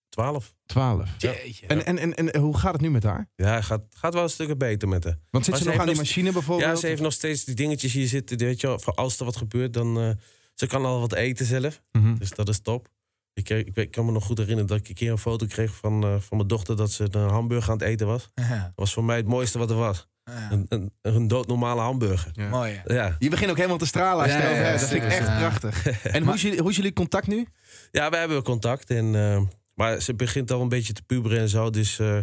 12. 0.09 0.53
Twaalf. 0.65 1.09
Jeetje. 1.17 1.67
En, 1.67 1.85
en, 1.85 1.97
en, 1.97 2.13
en 2.33 2.39
hoe 2.41 2.57
gaat 2.57 2.73
het 2.73 2.81
nu 2.81 2.89
met 2.89 3.03
haar? 3.03 3.29
Ja, 3.35 3.61
gaat, 3.61 3.85
gaat 3.89 4.13
wel 4.13 4.23
een 4.23 4.29
stuk 4.29 4.57
beter 4.57 4.87
met 4.87 5.03
haar. 5.03 5.17
Want 5.29 5.45
zit 5.45 5.53
Maar 5.53 5.63
ze 5.63 5.69
nog 5.69 5.79
aan 5.79 5.87
die 5.87 5.95
machine 5.95 6.31
bijvoorbeeld? 6.31 6.69
Ja, 6.69 6.75
ze 6.75 6.87
heeft 6.87 7.01
nog 7.01 7.13
steeds 7.13 7.43
die 7.43 7.55
dingetjes 7.55 7.93
hier 7.93 8.07
zitten. 8.07 8.37
Weet 8.37 8.61
je 8.61 8.67
wel, 8.67 8.79
voor 8.79 8.93
als 8.93 9.19
er 9.19 9.25
wat 9.25 9.37
gebeurt, 9.37 9.73
dan... 9.73 9.99
eh, 9.99 10.09
ze 10.53 10.67
kan 10.67 10.85
al 10.85 10.99
wat 10.99 11.13
eten 11.13 11.45
zelf. 11.45 11.81
Mhm. 11.91 12.17
Dus 12.17 12.29
dat 12.29 12.49
is 12.49 12.59
top. 12.59 12.87
Ik, 13.33 13.43
kreeg- 13.43 13.65
ik, 13.73 13.91
kan 13.91 14.05
me 14.05 14.11
nog 14.11 14.25
goed 14.25 14.37
herinneren 14.37 14.67
dat 14.67 14.77
ik 14.79 14.87
een 14.89 14.95
keer 14.95 15.11
een 15.11 15.17
foto 15.17 15.45
kreeg 15.45 15.75
van, 15.75 16.03
eh, 16.03 16.09
van 16.19 16.37
mijn 16.37 16.47
dochter... 16.49 16.75
dat 16.75 16.91
ze 16.91 17.07
een 17.11 17.29
hamburger 17.29 17.71
aan 17.71 17.77
het 17.77 17.87
eten 17.87 18.07
was. 18.07 18.29
Dat 18.33 18.47
was 18.75 18.93
voor 18.93 19.03
mij 19.03 19.17
het 19.17 19.27
mooiste 19.27 19.57
wat 19.57 19.69
er 19.69 19.75
was. 19.75 20.07
Ja. 20.23 20.51
Een, 20.51 20.65
een, 20.69 20.91
een 21.01 21.27
doodnormale 21.27 21.81
hamburger. 21.81 22.31
Ja. 22.33 22.49
Mooi. 22.49 22.81
Ja. 22.85 23.15
Je 23.19 23.29
begint 23.29 23.49
ook 23.51 23.55
helemaal 23.57 23.77
te 23.77 23.85
stralen 23.85 24.23
als 24.23 24.31
je 24.31 24.37
Ja, 24.37 24.43
het 24.43 24.51
over 24.51 24.63
ja, 24.63 24.69
hebt. 24.69 24.79
Dat 24.79 24.89
vind 24.89 25.03
ik 25.03 25.09
echt 25.09 25.27
ja. 25.27 25.37
prachtig. 25.37 25.85
En 26.15 26.23
hoe 26.23 26.33
is, 26.33 26.41
jullie, 26.41 26.59
hoe 26.59 26.69
is 26.69 26.75
jullie 26.75 26.93
contact 26.93 27.27
nu? 27.27 27.47
ja, 27.91 28.09
we 28.09 28.17
hebben 28.17 28.43
contact. 28.43 28.89
En, 28.89 29.15
eh, 29.15 29.41
maar 29.75 30.01
ze 30.01 30.13
begint 30.13 30.51
al 30.51 30.61
een 30.61 30.69
beetje 30.69 30.93
te 30.93 31.01
puberen 31.03 31.39
en 31.39 31.49
zo. 31.49 31.69
Dus 31.69 31.99
eh, 31.99 32.17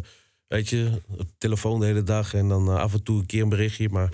weet 0.46 0.68
je, 0.68 1.02
op 1.18 1.26
telefoon 1.38 1.80
de 1.80 1.86
hele 1.86 2.02
dag. 2.02 2.34
En 2.34 2.48
dan 2.48 2.68
eh, 2.68 2.76
af 2.76 2.92
en 2.92 3.02
toe 3.02 3.18
een 3.18 3.26
keer 3.26 3.42
een 3.42 3.48
berichtje. 3.48 3.88
Maar 3.88 4.08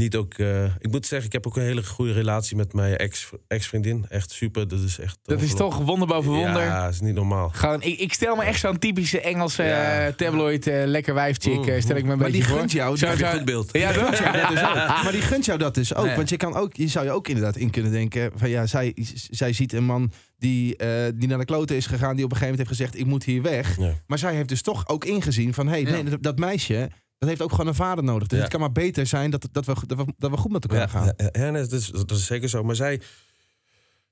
niet 0.00 0.16
ook... 0.16 0.34
eh, 0.34 0.64
ik 0.64 0.90
moet 0.90 1.06
zeggen, 1.06 1.26
ik 1.26 1.32
heb 1.32 1.46
ook 1.46 1.56
een 1.56 1.62
hele 1.62 1.84
goede 1.84 2.12
relatie 2.12 2.56
met 2.56 2.72
mijn 2.72 2.96
ex- 2.96 3.30
ex-vriendin. 3.48 4.06
echt 4.08 4.30
super. 4.30 4.68
Dat 4.68 4.80
is 4.80 4.98
echt... 4.98 5.18
Dat 5.22 5.40
is 5.40 5.54
toch 5.54 5.78
wonder 5.78 6.08
boven 6.08 6.30
wonder. 6.32 6.62
Ja, 6.62 6.84
dat 6.84 6.92
is 6.92 7.00
niet 7.00 7.14
normaal. 7.14 7.48
Gewoon, 7.48 7.82
ik, 7.82 7.98
ik 7.98 8.12
stel 8.12 8.36
me 8.36 8.42
echt 8.42 8.60
zo'n 8.60 8.78
typische 8.78 9.20
Engelse 9.20 9.62
Ja. 9.62 10.06
eh, 10.06 10.12
tabloid 10.12 10.66
eh, 10.66 10.82
lekker 10.84 11.14
wijfchick, 11.14 11.56
Mm, 11.58 11.68
eh, 11.68 11.80
stel 11.80 11.96
ik 11.96 12.04
me 12.04 12.12
een 12.12 12.18
Maar 12.18 12.26
die 12.26 12.36
beetje 12.36 12.48
voor. 12.50 12.58
gunt 12.58 12.72
jou. 12.72 12.96
Zo- 12.96 13.14
die 13.16 13.26
goed 13.26 13.44
beeld? 13.44 13.68
Ja, 13.72 13.92
dat 13.92 14.10
dus 14.10 14.20
ook. 14.68 14.74
Maar 14.74 15.12
die 15.12 15.20
gunt 15.22 15.44
jou 15.44 15.58
dat 15.58 15.74
dus 15.74 15.94
ook. 15.94 16.14
Want 16.14 16.28
je, 16.28 16.36
kan 16.36 16.54
ook, 16.56 16.76
je 16.76 16.88
zou 16.88 17.04
je 17.04 17.10
ook 17.10 17.28
inderdaad 17.28 17.56
in 17.56 17.70
kunnen 17.70 17.92
denken... 17.92 18.30
Van 18.36 18.48
ja, 18.50 18.66
zij, 18.66 18.96
zij 19.30 19.52
ziet 19.52 19.72
een 19.72 19.84
man 19.84 20.12
die, 20.38 20.76
eh, 20.76 21.12
die 21.14 21.28
naar 21.28 21.38
de 21.38 21.44
kloten 21.44 21.76
is 21.76 21.86
gegaan... 21.86 22.16
die 22.16 22.24
op 22.24 22.30
een 22.30 22.36
gegeven 22.36 22.56
moment 22.58 22.68
heeft 22.68 22.80
gezegd, 22.80 22.98
ik 22.98 23.06
moet 23.10 23.24
hier 23.24 23.42
weg. 23.42 23.76
Ja. 23.78 23.92
Maar 24.06 24.18
zij 24.18 24.34
heeft 24.34 24.48
dus 24.48 24.62
toch 24.62 24.88
ook 24.88 25.04
ingezien 25.04 25.54
van... 25.54 25.66
hé, 25.66 25.72
hey, 25.72 25.82
Ja. 25.82 25.90
nee, 25.90 26.04
dat, 26.04 26.22
dat 26.22 26.38
meisje... 26.38 26.90
Dat 27.20 27.28
heeft 27.28 27.42
ook 27.42 27.50
gewoon 27.50 27.66
een 27.66 27.74
vader 27.74 28.04
nodig. 28.04 28.28
Dus 28.28 28.36
Ja. 28.36 28.42
het 28.44 28.52
kan 28.52 28.60
maar 28.60 28.72
beter 28.72 29.06
zijn 29.06 29.30
dat, 29.30 29.48
dat, 29.52 29.66
we, 29.66 29.74
dat, 29.86 29.98
we, 29.98 30.04
dat 30.18 30.30
we 30.30 30.36
goed 30.36 30.52
met 30.52 30.62
elkaar 30.68 30.88
gaan. 30.88 31.12
Ja, 31.32 31.50
nee, 31.50 31.62
dat, 31.62 31.72
is, 31.72 31.86
dat 31.86 32.10
is 32.10 32.26
zeker 32.26 32.48
zo. 32.48 32.62
Maar 32.64 32.74
zij... 32.76 33.00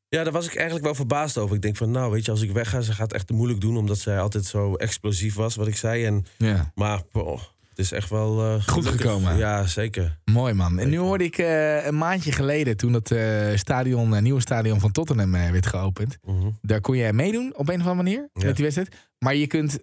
Ja, 0.09 0.23
daar 0.25 0.33
was 0.33 0.47
ik 0.47 0.55
eigenlijk 0.55 0.85
wel 0.85 0.95
verbaasd 0.95 1.39
over. 1.39 1.57
Ik 1.57 1.63
denk 1.63 1.77
van, 1.77 1.91
nou, 1.91 2.13
weet 2.13 2.25
je, 2.25 2.31
als 2.31 2.43
ik 2.43 2.51
wegga... 2.53 2.81
ze 2.81 2.93
gaat 2.93 3.01
het 3.07 3.13
echt 3.13 3.31
moeilijk 3.31 3.61
doen... 3.61 3.77
omdat 3.77 3.99
zij 3.99 4.21
altijd 4.21 4.45
zo 4.45 4.75
explosief 4.75 5.35
was, 5.35 5.55
wat 5.55 5.67
ik 5.67 5.77
zei. 5.77 6.05
En, 6.05 6.25
Ja. 6.39 6.73
maar 6.75 7.03
oh, 7.13 7.41
het 7.69 7.79
is 7.79 7.93
echt 7.93 8.11
wel... 8.11 8.41
eh, 8.45 8.63
gelukkig. 8.63 9.01
gekomen. 9.01 9.37
Ja, 9.37 9.67
zeker. 9.67 10.19
Mooi 10.25 10.55
man. 10.55 10.79
En 10.79 10.89
nu 10.89 10.99
hoorde 10.99 11.25
ik 11.25 11.39
eh, 11.39 11.87
een 11.87 11.99
maandje 11.99 12.33
geleden, 12.33 12.77
toen 12.77 12.93
het 12.93 13.11
eh, 13.11 13.57
stadion, 13.57 14.15
eh, 14.15 14.23
nieuwe 14.23 14.41
stadion 14.41 14.81
van 14.81 14.93
Tottenham 14.93 15.33
werd 15.33 15.67
geopend. 15.67 16.19
Mhm. 16.23 16.51
Daar 16.63 16.81
kon 16.81 16.97
jij 16.97 17.13
meedoen 17.13 17.53
op 17.57 17.69
een 17.69 17.81
of 17.81 17.87
andere 17.87 17.95
manier 17.95 18.29
Ja. 18.33 18.45
met 18.47 18.55
die 18.57 18.65
wedstrijd. 18.65 18.95
Maar 19.19 19.35
je 19.35 19.47
kunt, 19.47 19.79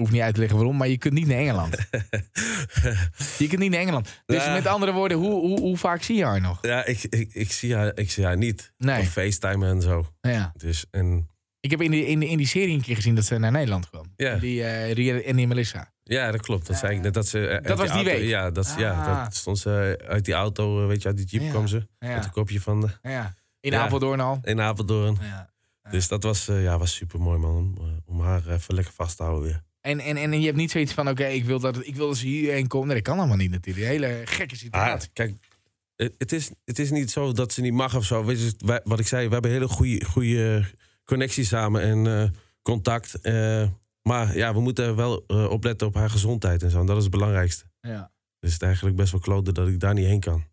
hoeft 0.00 0.12
niet 0.12 0.20
uit 0.22 0.34
te 0.34 0.40
leggen 0.40 0.58
waarom, 0.58 0.76
maar 0.76 0.88
je 0.88 0.98
kunt 0.98 1.14
niet 1.14 1.26
naar 1.26 1.36
Engeland. 1.38 1.76
je 3.38 3.46
kunt 3.48 3.58
niet 3.58 3.70
naar 3.70 3.80
Engeland. 3.80 4.22
Dus 4.26 4.44
Ja. 4.44 4.52
met 4.52 4.66
andere 4.66 4.92
woorden, 4.92 5.16
hoe, 5.18 5.30
hoe, 5.30 5.60
hoe 5.60 5.76
vaak 5.76 6.02
zie 6.02 6.16
je 6.16 6.24
haar 6.24 6.40
nog? 6.40 6.58
ja, 6.62 6.84
ik, 6.84 7.02
ik, 7.02 7.34
ik, 7.34 7.52
zie 7.52 7.74
haar, 7.74 7.92
ik 7.94 8.10
zie 8.10 8.24
haar 8.24 8.36
niet. 8.36 8.72
Nee. 8.78 9.00
Op 9.00 9.06
FaceTime 9.06 9.66
en 9.68 9.82
zo. 9.82 10.06
Ja. 10.20 10.52
Dus, 10.56 10.84
en 10.90 11.28
Ik 11.60 11.70
heb 11.70 11.80
in, 11.82 11.90
die, 11.90 12.06
in, 12.06 12.18
die, 12.18 12.28
in 12.28 12.36
die 12.36 12.46
serie 12.46 12.74
een 12.74 12.82
keer 12.82 12.94
gezien 12.96 13.14
dat 13.14 13.24
ze 13.24 13.38
naar 13.38 13.52
Nederland 13.52 13.88
kwam. 13.90 14.12
Ja. 14.16 14.36
Die 14.36 14.64
eh 14.64 14.92
Ria 14.92 15.20
en 15.20 15.36
die 15.36 15.46
Melissa. 15.46 15.92
ja, 16.02 16.30
dat 16.30 16.40
klopt. 16.40 16.66
Dat 16.66 16.76
zei 16.76 16.96
ik 16.96 17.02
net. 17.02 17.14
Dat, 17.14 17.26
ze, 17.28 17.46
eh, 17.48 17.66
Dat 17.68 17.78
was 17.78 17.86
die 17.86 17.96
auto- 17.96 18.10
week? 18.10 18.28
Ja, 18.28 18.50
dat, 18.50 18.74
ja, 18.78 18.90
Ah. 18.92 19.24
dat 19.24 19.34
stond 19.34 19.58
ze 19.58 20.04
uit 20.06 20.24
die 20.24 20.34
auto, 20.34 20.80
eh, 20.82 20.86
weet 20.86 21.02
je, 21.02 21.08
uit 21.08 21.16
die 21.16 21.26
jeep 21.26 21.42
Ja. 21.42 21.50
kwam 21.50 21.66
ze. 21.66 21.76
Met 21.98 22.10
Ja. 22.10 22.24
een 22.24 22.30
kopje 22.30 22.60
van 22.60 22.80
de... 22.80 22.88
Ja. 23.02 23.34
In 23.60 23.72
Ja. 23.72 23.82
Apeldoorn 23.82 24.20
al. 24.20 24.38
in 24.42 24.60
Apeldoorn. 24.60 25.18
Ja. 25.20 25.48
Dus 25.90 26.08
dat 26.08 26.22
was, 26.22 26.48
eh, 26.48 26.62
ja, 26.62 26.78
was 26.78 26.94
super 26.94 27.20
mooi, 27.20 27.38
man. 27.38 27.56
Om, 27.56 28.02
om 28.06 28.20
haar 28.20 28.48
even 28.48 28.74
lekker 28.74 28.92
vast 28.94 29.16
te 29.16 29.22
houden 29.22 29.44
weer. 29.48 29.60
En, 29.80 29.98
en, 30.00 30.16
en 30.16 30.40
je 30.40 30.44
hebt 30.46 30.56
niet 30.58 30.70
zoiets 30.70 30.92
van, 30.92 31.08
oké, 31.08 31.24
ik 31.26 31.44
wil 31.44 31.60
dat 31.60 31.86
ik 31.86 31.96
wil 31.96 32.06
dat 32.06 32.16
ze 32.16 32.26
hierheen 32.26 32.66
komen. 32.66 32.86
Nee, 32.86 32.96
dat 32.96 33.04
kan 33.04 33.18
allemaal 33.18 33.36
niet 33.36 33.50
natuurlijk. 33.50 33.86
Een 33.86 33.92
hele 33.92 34.20
gekke 34.24 34.54
Ah, 34.54 34.60
situatie. 34.60 35.10
kijk, 35.12 35.34
het- 35.96 36.32
is, 36.32 36.50
het 36.64 36.78
is 36.78 36.90
niet 36.90 37.10
zo 37.10 37.32
dat 37.32 37.52
ze 37.52 37.60
niet 37.60 37.72
mag 37.72 37.96
of 37.96 38.04
zo. 38.04 38.24
Weet 38.24 38.40
je, 38.40 38.52
wij- 38.58 38.80
wat 38.84 38.98
ik 39.00 39.06
zei, 39.06 39.26
we 39.26 39.32
hebben 39.32 39.50
hele 39.50 39.68
goede, 39.68 40.04
goede 40.04 40.64
connectie 41.04 41.44
samen 41.44 41.82
en 41.82 42.06
eh, 42.06 42.28
contact. 42.62 43.20
eh, 43.20 43.68
maar 44.02 44.36
ja, 44.36 44.54
we 44.54 44.60
moeten 44.60 44.96
wel 44.96 45.24
eh, 45.26 45.50
opletten 45.50 45.86
op 45.86 45.94
haar 45.94 46.10
gezondheid 46.10 46.62
en 46.62 46.70
zo. 46.70 46.80
En 46.80 46.86
dat 46.86 46.96
is 46.96 47.02
het 47.02 47.12
belangrijkste. 47.12 47.64
Ja. 47.80 48.12
Dus 48.38 48.52
het 48.52 48.60
is 48.62 48.66
eigenlijk 48.66 48.96
best 48.96 49.12
wel 49.12 49.20
kloten 49.20 49.54
dat 49.54 49.68
ik 49.68 49.80
daar 49.80 49.94
niet 49.94 50.06
heen 50.06 50.20
kan. 50.20 50.44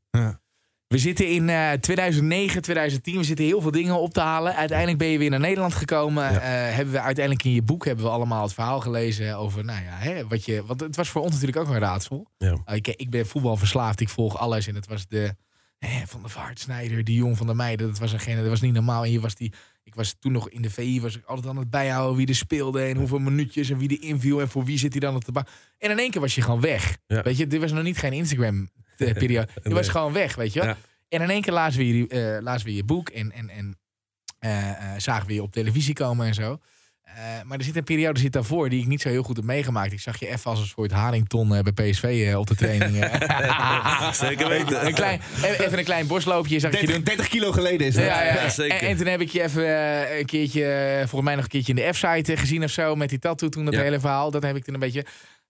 We 0.88 0.98
zitten 0.98 1.28
in 1.28 1.50
eh, 1.50 1.72
2009, 1.72 2.62
2010. 2.62 3.18
We 3.18 3.24
zitten 3.24 3.46
heel 3.46 3.62
veel 3.62 3.72
dingen 3.72 4.00
op 4.00 4.14
te 4.14 4.20
halen. 4.20 4.56
Uiteindelijk 4.56 4.98
ben 4.98 5.08
je 5.08 5.18
weer 5.18 5.30
naar 5.30 5.40
Nederland 5.40 5.74
gekomen. 5.74 6.24
Ja. 6.24 6.40
Eh, 6.40 6.76
hebben 6.76 6.94
we 6.94 7.02
uiteindelijk 7.02 7.46
in 7.46 7.54
je 7.54 7.62
boek 7.62 7.86
hebben 7.86 8.06
we 8.06 8.12
allemaal 8.12 8.44
het 8.44 8.54
verhaal 8.54 8.80
gelezen 8.80 9.38
over, 9.38 9.66
nou 9.66 9.84
ja, 9.84 9.98
hè, 9.98 10.28
wat 10.28 10.46
je. 10.46 10.66
Want 10.66 10.80
het 10.80 10.96
was 10.96 11.10
voor 11.10 11.22
ons 11.22 11.32
natuurlijk 11.32 11.58
ook 11.58 11.68
een 11.68 11.80
raadsel. 11.80 12.28
Ja. 12.38 12.52
Uh, 12.52 12.76
ik, 12.76 12.88
ik 12.88 13.10
ben 13.10 13.28
voetbalverslaafd. 13.28 14.00
Ik 14.00 14.10
volg 14.10 14.38
alles. 14.38 14.68
En 14.68 14.76
het 14.76 14.88
was 14.88 15.08
de 15.08 15.36
hè, 15.80 16.08
van 16.08 16.22
de 16.24 16.30
Vaart, 16.30 16.60
Snijder, 16.60 17.04
die 17.04 17.18
jong 17.18 17.38
van 17.38 17.46
der 17.46 17.56
Meijden. 17.56 17.88
Dat 17.88 18.00
was 18.00 18.26
een 18.26 18.36
dat 18.36 18.48
was 18.48 18.62
niet 18.62 18.74
normaal. 18.74 19.04
En 19.04 19.12
je 19.12 19.20
was 19.20 19.36
die. 19.36 19.54
Ik 19.84 19.96
was 19.96 20.16
toen 20.20 20.32
nog 20.32 20.50
in 20.50 20.62
de 20.62 20.70
VI, 20.70 21.02
was 21.02 21.18
ik 21.18 21.26
altijd 21.26 21.48
aan 21.48 21.58
het 21.58 21.70
bijhouden 21.70 22.18
wie 22.18 22.28
er 22.28 22.36
speelde 22.36 22.82
en 22.82 22.98
hoeveel 22.98 23.20
minuutjes 23.20 23.70
en 23.70 23.78
wie 23.78 23.90
er 23.90 24.04
inviel 24.04 24.42
en 24.42 24.50
voor 24.50 24.66
wie 24.66 24.78
zit 24.78 24.92
hij 24.92 25.00
dan 25.00 25.16
op 25.16 25.26
de 25.26 25.32
bank. 25.32 25.48
En 25.78 25.92
in 25.92 26.00
één 26.00 26.12
keer 26.12 26.22
was 26.22 26.36
je 26.36 26.42
gewoon 26.42 26.62
weg. 26.62 26.98
Ja. 27.08 27.22
Weet 27.22 27.38
je, 27.38 27.48
dit 27.48 27.62
was 27.62 27.72
nog 27.72 27.84
niet 27.84 27.98
geen 27.98 28.14
Instagram 28.14 28.60
eh, 28.60 28.87
periode. 29.14 29.48
Je 29.64 29.74
was 29.74 29.88
gewoon 29.90 30.14
weg, 30.14 30.36
weet 30.36 30.54
je 30.54 30.60
wel. 30.60 30.70
Ja. 30.70 30.78
En 31.10 31.22
in 31.22 31.30
één 31.30 31.42
keer 31.42 31.54
lazen 31.54 31.80
we 31.80 31.98
je, 31.98 32.08
eh, 32.08 32.44
lazen 32.44 32.68
we 32.68 32.76
je 32.76 32.84
boek 32.84 33.10
en, 33.10 33.32
en, 33.32 33.50
en 33.50 33.78
eh, 34.40 34.70
eh, 34.70 34.76
zagen 34.98 35.28
we 35.28 35.34
je 35.34 35.42
op 35.42 35.52
televisie 35.52 35.94
komen 35.94 36.28
en 36.28 36.34
zo. 36.34 36.58
Eh, 37.04 37.14
maar 37.44 37.58
er 37.58 37.64
zit 37.64 37.76
een 37.76 37.84
periode 37.84 38.20
zit 38.20 38.32
daarvoor 38.34 38.70
die 38.70 38.82
ik 38.82 38.88
niet 38.88 39.02
zo 39.02 39.10
heel 39.10 39.24
goed 39.24 39.36
heb 39.36 39.46
meegemaakt. 39.46 39.92
Ik 39.92 40.00
zag 40.00 40.20
je 40.20 40.28
even 40.28 40.50
als 40.52 40.60
een 40.60 40.66
soort 40.68 40.92
Harington 40.92 41.56
eh, 41.56 41.64
bij 41.64 41.90
PSV 41.92 42.04
eh, 42.28 42.40
op 42.40 42.48
de 42.48 42.56
training. 42.56 42.94
Zeker 44.16 44.48
weten. 44.50 44.86
een 44.86 44.94
klein, 44.94 45.22
even 45.44 45.78
een 45.78 45.84
klein 45.86 46.08
bosloopje 46.08 46.60
zag 46.60 46.72
ik 46.72 46.80
je 46.80 46.86
30, 46.86 46.96
doen. 46.96 47.16
30 47.16 47.28
kilo 47.28 47.52
geleden 47.52 47.88
is 47.88 47.94
dat. 47.96 48.04
Ja, 48.06 48.24
ja. 48.24 48.34
Ja, 48.34 48.50
zeker. 48.50 48.78
En, 48.78 48.88
en 48.88 48.98
toen 48.98 49.06
heb 49.08 49.22
ik 49.22 49.30
je 49.30 49.44
even 49.44 49.64
een 50.20 50.26
keertje, 50.26 50.96
volgens 50.98 51.22
mij 51.22 51.36
nog 51.36 51.44
een 51.44 51.50
keertje 51.50 51.74
in 51.74 51.86
de 51.86 51.94
F-site 51.94 52.38
gezien 52.38 52.64
of 52.64 52.72
zo. 52.72 52.96
Met 52.96 53.10
die 53.10 53.20
tattoo 53.20 53.50
toen, 53.50 53.66
dat 53.66 53.74
Ja. 53.74 53.82
hele 53.82 54.00
verhaal. 54.00 54.32
Dat 54.32 54.44
heb 54.44 54.56
ik 54.56 54.64
toen 54.64 54.74
een 54.74 54.80
beetje... 54.80 55.06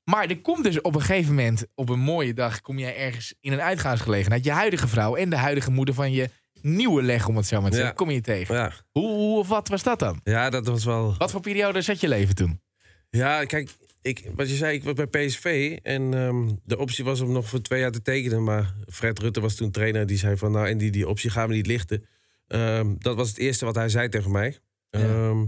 Maar 0.10 0.28
er 0.30 0.42
komt 0.42 0.64
dus 0.64 0.82
op 0.82 0.96
een 0.96 1.02
gegeven 1.02 1.36
moment, 1.36 1.66
op 1.76 1.90
een 1.90 2.00
mooie 2.00 2.34
dag, 2.34 2.62
kom 2.62 2.80
jij 2.80 2.98
ergens 2.98 3.34
in 3.42 3.52
een 3.52 3.62
uitgaansgelegenheid. 3.62 4.44
Je 4.44 4.52
huidige 4.52 4.88
vrouw 4.88 5.16
en 5.16 5.30
de 5.30 5.36
huidige 5.36 5.72
moeder 5.72 5.94
van 5.94 6.12
je 6.12 6.30
nieuwe 6.62 7.02
leg, 7.02 7.28
om 7.28 7.36
het 7.38 7.46
zo 7.46 7.62
maar 7.62 7.70
te 7.70 7.76
Ja. 7.76 7.82
zeggen, 7.82 7.98
kom 8.00 8.10
je 8.12 8.22
tegen. 8.22 8.56
Ja. 8.56 8.72
Hoe, 8.92 9.08
hoe 9.10 9.38
of 9.40 9.48
wat 9.48 9.68
was 9.68 9.84
dat 9.84 10.00
dan? 10.00 10.20
ja, 10.24 10.50
dat 10.50 10.68
was 10.68 10.86
wel... 10.86 11.16
Wat 11.18 11.32
voor 11.32 11.42
periode 11.42 11.82
zat 11.82 12.00
je 12.00 12.08
leven 12.08 12.36
toen? 12.36 12.62
Ja, 13.10 13.46
kijk, 13.46 13.76
ik, 14.02 14.30
wat 14.36 14.50
je 14.50 14.56
zei, 14.56 14.76
ik 14.76 14.84
was 14.84 14.94
bij 14.94 15.06
PSV. 15.08 15.78
En 15.84 16.14
ehm, 16.14 16.50
de 16.64 16.78
optie 16.78 17.04
was 17.04 17.22
om 17.22 17.32
nog 17.32 17.48
voor 17.50 17.62
twee 17.62 17.80
jaar 17.80 17.92
te 17.92 18.02
tekenen. 18.02 18.44
Maar 18.44 18.74
Fred 18.92 19.20
Rutte 19.20 19.40
was 19.42 19.56
toen 19.56 19.72
trainer. 19.72 20.06
Die 20.06 20.18
zei 20.18 20.38
van, 20.38 20.52
nou, 20.52 20.68
en 20.68 20.78
die, 20.78 20.92
die 20.92 21.08
optie 21.08 21.30
gaan 21.30 21.48
we 21.48 21.54
niet 21.54 21.68
lichten. 21.68 22.06
Ehm, 22.48 22.94
dat 22.98 23.16
was 23.16 23.28
het 23.30 23.38
eerste 23.38 23.66
wat 23.66 23.76
hij 23.76 23.90
zei 23.90 24.10
tegen 24.10 24.32
mij. 24.32 24.58
Ja. 24.90 25.00
Ehm, 25.00 25.46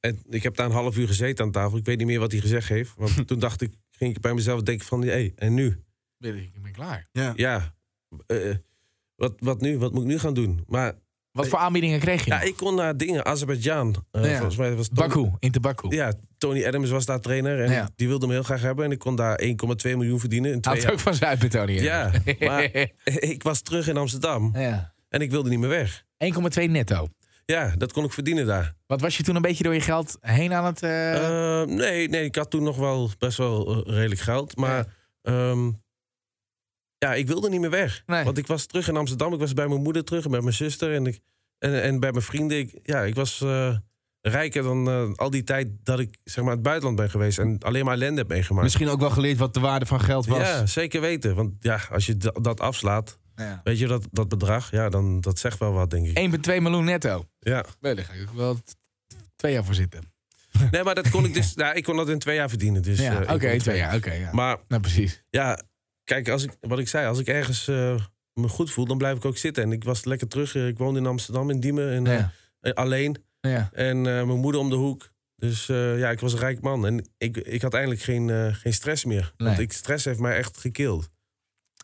en 0.00 0.22
ik 0.28 0.42
heb 0.42 0.56
daar 0.56 0.66
een 0.66 0.72
half 0.72 0.96
uur 0.96 1.06
gezeten 1.06 1.44
aan 1.44 1.50
tafel. 1.52 1.78
Ik 1.78 1.84
weet 1.84 1.98
niet 1.98 2.06
meer 2.06 2.18
wat 2.20 2.32
hij 2.32 2.40
gezegd 2.40 2.68
heeft. 2.68 2.92
Want 2.96 3.26
toen 3.28 3.38
dacht 3.38 3.60
ik, 3.60 3.70
ging 4.02 4.14
ik 4.16 4.20
bij 4.20 4.34
mezelf 4.34 4.62
denken 4.62 4.86
van, 4.86 5.02
hé, 5.02 5.08
hey, 5.10 5.32
en 5.36 5.54
nu? 5.54 5.78
Ben 6.18 6.36
Ik 6.36 6.50
ik 6.54 6.62
ben 6.62 6.72
klaar. 6.72 7.06
Ja. 7.12 7.32
Ja, 7.36 7.74
eh, 8.26 8.36
wat, 9.16 9.34
wat 9.38 9.60
nu? 9.60 9.78
Wat 9.78 9.92
moet 9.92 10.02
ik 10.02 10.08
nu 10.08 10.18
gaan 10.18 10.34
doen? 10.34 10.64
Maar 10.66 10.94
Wat 11.32 11.48
voor 11.48 11.58
aanbiedingen 11.58 12.00
kreeg 12.00 12.24
je? 12.24 12.30
ja, 12.30 12.40
ik 12.40 12.56
kon 12.56 12.74
naar 12.74 12.96
dingen, 12.96 13.24
Azerbeidzjan. 13.24 14.04
Eh, 14.10 14.24
Ja. 14.24 14.34
Volgens 14.36 14.56
mij 14.56 14.74
was 14.74 14.88
Tony- 14.88 15.08
Baku, 15.08 15.30
in 15.38 15.52
de 15.52 15.60
Baku. 15.60 15.94
Ja, 15.96 16.12
Tony 16.38 16.64
Adams 16.66 16.90
was 16.90 17.04
daar 17.06 17.20
trainer. 17.20 17.60
En 17.64 17.70
Ja. 17.72 17.90
die 17.96 18.08
wilde 18.08 18.26
me 18.26 18.32
heel 18.32 18.42
graag 18.42 18.62
hebben. 18.62 18.84
En 18.84 18.90
ik 18.90 18.98
kon 18.98 19.16
daar 19.16 19.38
1,2 19.42 19.96
miljoen 19.96 20.20
verdienen 20.20 20.52
in 20.52 20.60
twee 20.60 20.74
Had 20.74 20.82
jaar. 20.82 20.92
ook 20.92 20.98
van 21.00 21.14
Zuid-Betonië. 21.14 21.80
Ja, 21.80 22.10
maar 22.40 22.70
ik 23.04 23.42
was 23.42 23.60
terug 23.62 23.88
in 23.88 23.96
Amsterdam 23.96 24.50
ja. 24.58 24.94
en 25.08 25.20
ik 25.20 25.30
wilde 25.30 25.48
niet 25.50 25.58
meer 25.58 25.68
weg. 25.68 26.04
1,2 26.16 26.64
netto. 26.70 27.08
Ja, 27.44 27.74
dat 27.76 27.92
kon 27.92 28.04
ik 28.04 28.12
verdienen 28.12 28.46
daar. 28.46 28.74
Wat 28.86 29.00
was 29.00 29.16
je 29.16 29.22
toen 29.22 29.36
een 29.36 29.42
beetje 29.42 29.64
door 29.64 29.74
je 29.74 29.80
geld 29.80 30.16
heen 30.20 30.52
aan 30.52 30.64
het... 30.64 30.82
eh, 30.82 31.60
Eh, 31.60 31.68
nee, 31.68 32.08
nee, 32.08 32.24
ik 32.24 32.34
had 32.36 32.50
toen 32.50 32.62
nog 32.62 32.76
wel 32.76 33.10
best 33.18 33.38
wel 33.38 33.84
eh, 33.84 33.94
redelijk 33.94 34.20
geld. 34.20 34.56
Maar 34.56 34.94
ehm, 35.22 35.70
ja, 36.98 37.14
ik 37.14 37.26
wilde 37.26 37.48
niet 37.48 37.60
meer 37.60 37.70
weg. 37.70 38.02
Nee. 38.06 38.24
Want 38.24 38.38
ik 38.38 38.46
was 38.46 38.66
terug 38.66 38.88
in 38.88 38.96
Amsterdam. 38.96 39.32
Ik 39.32 39.38
was 39.40 39.52
bij 39.52 39.68
mijn 39.68 39.82
moeder 39.82 40.04
terug 40.04 40.24
en 40.24 40.30
bij 40.30 40.40
mijn 40.40 40.54
zuster. 40.54 40.94
En, 40.94 41.06
ik, 41.06 41.20
en, 41.58 41.82
en 41.82 42.00
bij 42.00 42.10
mijn 42.10 42.22
vrienden. 42.24 42.58
Ik, 42.58 42.78
ja, 42.82 43.02
ik 43.02 43.14
was 43.14 43.40
eh, 43.40 43.76
rijker 44.20 44.62
dan 44.62 44.88
eh, 44.88 45.12
al 45.14 45.30
die 45.30 45.42
tijd 45.44 45.68
dat 45.82 45.98
ik 46.00 46.18
zeg 46.24 46.36
maar, 46.44 46.52
in 46.52 46.58
het 46.58 46.66
buitenland 46.66 46.96
ben 46.96 47.10
geweest. 47.10 47.38
En 47.38 47.58
alleen 47.58 47.84
maar 47.84 47.94
ellende 47.94 48.20
heb 48.20 48.28
meegemaakt. 48.28 48.64
Misschien 48.64 48.88
ook 48.88 49.00
wel 49.00 49.10
geleerd 49.10 49.38
wat 49.38 49.54
de 49.54 49.60
waarde 49.60 49.86
van 49.86 50.00
geld 50.00 50.26
was. 50.26 50.38
Ja, 50.38 50.66
zeker 50.66 51.00
weten. 51.00 51.34
Want 51.34 51.54
ja, 51.60 51.80
als 51.90 52.06
je 52.06 52.16
da- 52.16 52.30
dat 52.40 52.60
afslaat, 52.60 53.18
ja. 53.36 53.60
weet 53.64 53.78
je 53.78 53.86
dat, 53.86 54.04
dat 54.10 54.28
bedrag, 54.28 54.70
ja, 54.70 54.88
dan 54.88 55.20
dat 55.20 55.38
zegt 55.38 55.58
wel 55.58 55.72
wat, 55.72 55.90
denk 55.90 56.06
ik. 56.06 56.18
1,2 56.56 56.62
miljoen 56.62 56.84
netto. 56.84 57.28
Ja. 57.38 57.64
Nee, 57.80 57.94
daar 57.94 58.04
ga 58.04 58.12
ik 58.12 58.28
ook 58.28 58.36
wel 58.36 58.54
t- 58.54 58.74
twee 59.36 59.52
jaar 59.52 59.64
voor 59.64 59.74
zitten. 59.74 60.10
Nee, 60.70 60.82
maar 60.82 60.94
dat 60.94 61.10
kon 61.10 61.24
ik 61.24 61.34
dus. 61.34 61.52
Ja, 61.54 61.72
ik 61.72 61.84
kon 61.84 61.96
dat 61.96 62.08
in 62.08 62.18
twee 62.18 62.36
jaar 62.36 62.48
verdienen. 62.48 62.82
Dus, 62.82 62.98
ja, 62.98 63.22
eh, 63.22 63.34
oké, 63.34 63.58
twee 63.58 63.76
jaar. 63.76 63.94
Oké, 63.94 64.12
ja. 64.12 64.32
Maar 64.32 64.56
nou, 64.68 64.82
precies. 64.82 65.24
ja, 65.30 65.62
kijk, 66.04 66.28
als 66.28 66.42
ik, 66.44 66.56
wat 66.60 66.78
ik 66.78 66.88
zei, 66.88 67.06
als 67.06 67.18
ik 67.18 67.26
ergens 67.26 67.68
eh, 67.68 67.94
me 68.34 68.48
goed 68.48 68.70
voel, 68.70 68.86
dan 68.86 68.98
blijf 68.98 69.16
ik 69.16 69.24
ook 69.24 69.36
zitten. 69.36 69.62
En 69.62 69.72
ik 69.72 69.84
was 69.84 70.04
lekker 70.04 70.28
terug. 70.28 70.54
eh, 70.54 70.66
Ik 70.66 70.78
woonde 70.78 71.00
in 71.00 71.06
Amsterdam, 71.06 71.50
in 71.50 71.60
Diemen, 71.60 71.90
en, 71.92 72.04
Ja. 72.60 72.72
alleen. 72.74 73.24
Ja. 73.40 73.68
En 73.72 73.96
eh, 73.96 74.02
mijn 74.02 74.38
moeder 74.40 74.60
om 74.60 74.68
de 74.70 74.76
hoek. 74.76 75.10
Dus 75.36 75.68
eh, 75.68 75.98
ja, 75.98 76.10
ik 76.10 76.20
was 76.20 76.32
een 76.32 76.38
rijk 76.38 76.60
man. 76.60 76.86
En 76.86 77.08
ik, 77.18 77.36
ik 77.36 77.62
had 77.62 77.72
eigenlijk 77.72 78.02
geen, 78.04 78.30
eh, 78.30 78.54
geen 78.54 78.72
stress 78.72 79.04
meer. 79.04 79.32
Want 79.36 79.58
ik, 79.58 79.72
stress 79.72 80.04
heeft 80.04 80.18
mij 80.20 80.36
echt 80.36 80.58
gekild. 80.58 81.08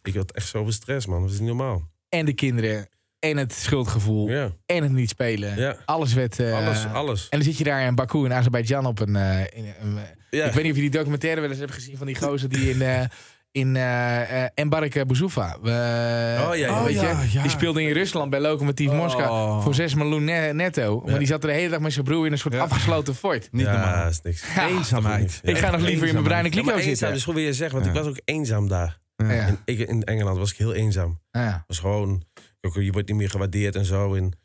Ik 0.02 0.14
had 0.14 0.30
echt 0.32 0.48
zoveel 0.48 0.72
stress, 0.72 1.06
man. 1.06 1.22
Dat 1.22 1.30
is 1.30 1.38
niet 1.38 1.48
normaal. 1.48 1.82
En 2.08 2.24
de 2.24 2.32
kinderen. 2.32 2.88
En 3.18 3.36
het 3.36 3.52
schuldgevoel. 3.52 4.28
Ja, 4.30 4.50
En 4.66 4.82
het 4.82 4.92
niet 4.92 5.08
spelen. 5.08 5.56
ja. 5.56 5.76
Alles 5.84 6.12
werd... 6.14 6.38
eh, 6.40 6.54
Alles, 6.54 6.86
alles. 6.92 7.22
En 7.28 7.38
dan 7.38 7.46
zit 7.48 7.58
je 7.58 7.64
daar 7.64 7.86
in 7.86 7.94
Baku 7.94 8.24
in 8.24 8.32
Azerbeidzjan 8.32 8.86
op 8.86 9.00
een... 9.00 9.16
eh, 9.16 9.40
in, 9.40 9.64
een, 9.80 9.96
eh, 9.96 10.02
Ja. 10.30 10.44
Ik 10.46 10.52
weet 10.52 10.62
niet 10.62 10.72
of 10.72 10.76
je 10.78 10.82
die 10.84 10.98
documentaire 10.98 11.40
wel 11.40 11.50
eens 11.50 11.58
hebt 11.58 11.72
gezien 11.72 11.96
van 11.96 12.06
die 12.06 12.16
gozer 12.16 12.48
die 12.48 12.70
in... 12.70 12.82
eh 12.82 13.04
in 13.52 13.76
eh 13.76 14.42
eh, 14.44 14.50
Embark 14.54 15.06
Boussoufa. 15.06 15.56
Eh, 15.64 15.70
ja, 15.70 16.52
ja. 16.54 16.84
weet 16.84 16.92
je? 16.94 16.98
Oh, 17.00 17.04
ja, 17.04 17.22
ja. 17.32 17.42
Die 17.42 17.50
speelde 17.50 17.82
in 17.82 17.92
Rusland 17.92 18.30
bij 18.30 18.40
Lokomotief 18.40 18.92
Moskou 18.92 19.28
Oh. 19.30 19.62
voor 19.62 19.74
6 19.74 19.94
miljoen 19.94 20.24
ne- 20.24 20.52
netto. 20.52 21.00
Maar 21.04 21.12
Ja. 21.12 21.18
die 21.18 21.26
zat 21.26 21.42
er 21.42 21.48
de 21.48 21.54
hele 21.54 21.68
dag 21.68 21.80
met 21.80 21.92
zijn 21.92 22.04
broer 22.04 22.26
in 22.26 22.32
een 22.32 22.38
soort 22.38 22.54
Ja. 22.54 22.60
afgesloten 22.60 23.14
fort. 23.14 23.48
Niet 23.52 23.66
ja, 23.66 23.72
normaal. 23.72 24.08
is 24.08 24.20
niks. 24.22 24.44
Eenzaamheid. 24.58 25.40
Ik 25.42 25.58
ga 25.58 25.70
nog 25.70 25.80
liever 25.80 26.06
in 26.06 26.12
mijn 26.12 26.24
bruine 26.24 26.48
Ja, 26.48 26.54
kliko 26.54 26.68
eenzaam 26.70 26.88
zitten. 26.88 27.12
is 27.14 27.20
gewoon 27.24 27.38
weer 27.38 27.46
je 27.48 27.54
zegt, 27.54 27.72
want 27.72 27.84
Ja. 27.84 27.90
ik 27.90 27.96
was 27.96 28.06
ook 28.06 28.20
eenzaam 28.24 28.68
daar. 28.68 28.98
Ja. 29.26 29.32
Ja. 29.32 29.46
In, 29.46 29.58
ik, 29.64 29.78
in 29.78 30.04
Engeland 30.04 30.38
was 30.38 30.50
ik 30.50 30.56
heel 30.56 30.74
eenzaam. 30.74 31.20
Ja. 31.30 31.64
was 31.66 31.78
gewoon, 31.78 32.24
je 32.60 32.92
wordt 32.92 33.08
niet 33.08 33.16
meer 33.16 33.30
gewaardeerd 33.30 33.74
en 33.74 33.84
zo. 33.84 34.14
En, 34.14 34.38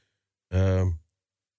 ehm, 0.48 0.88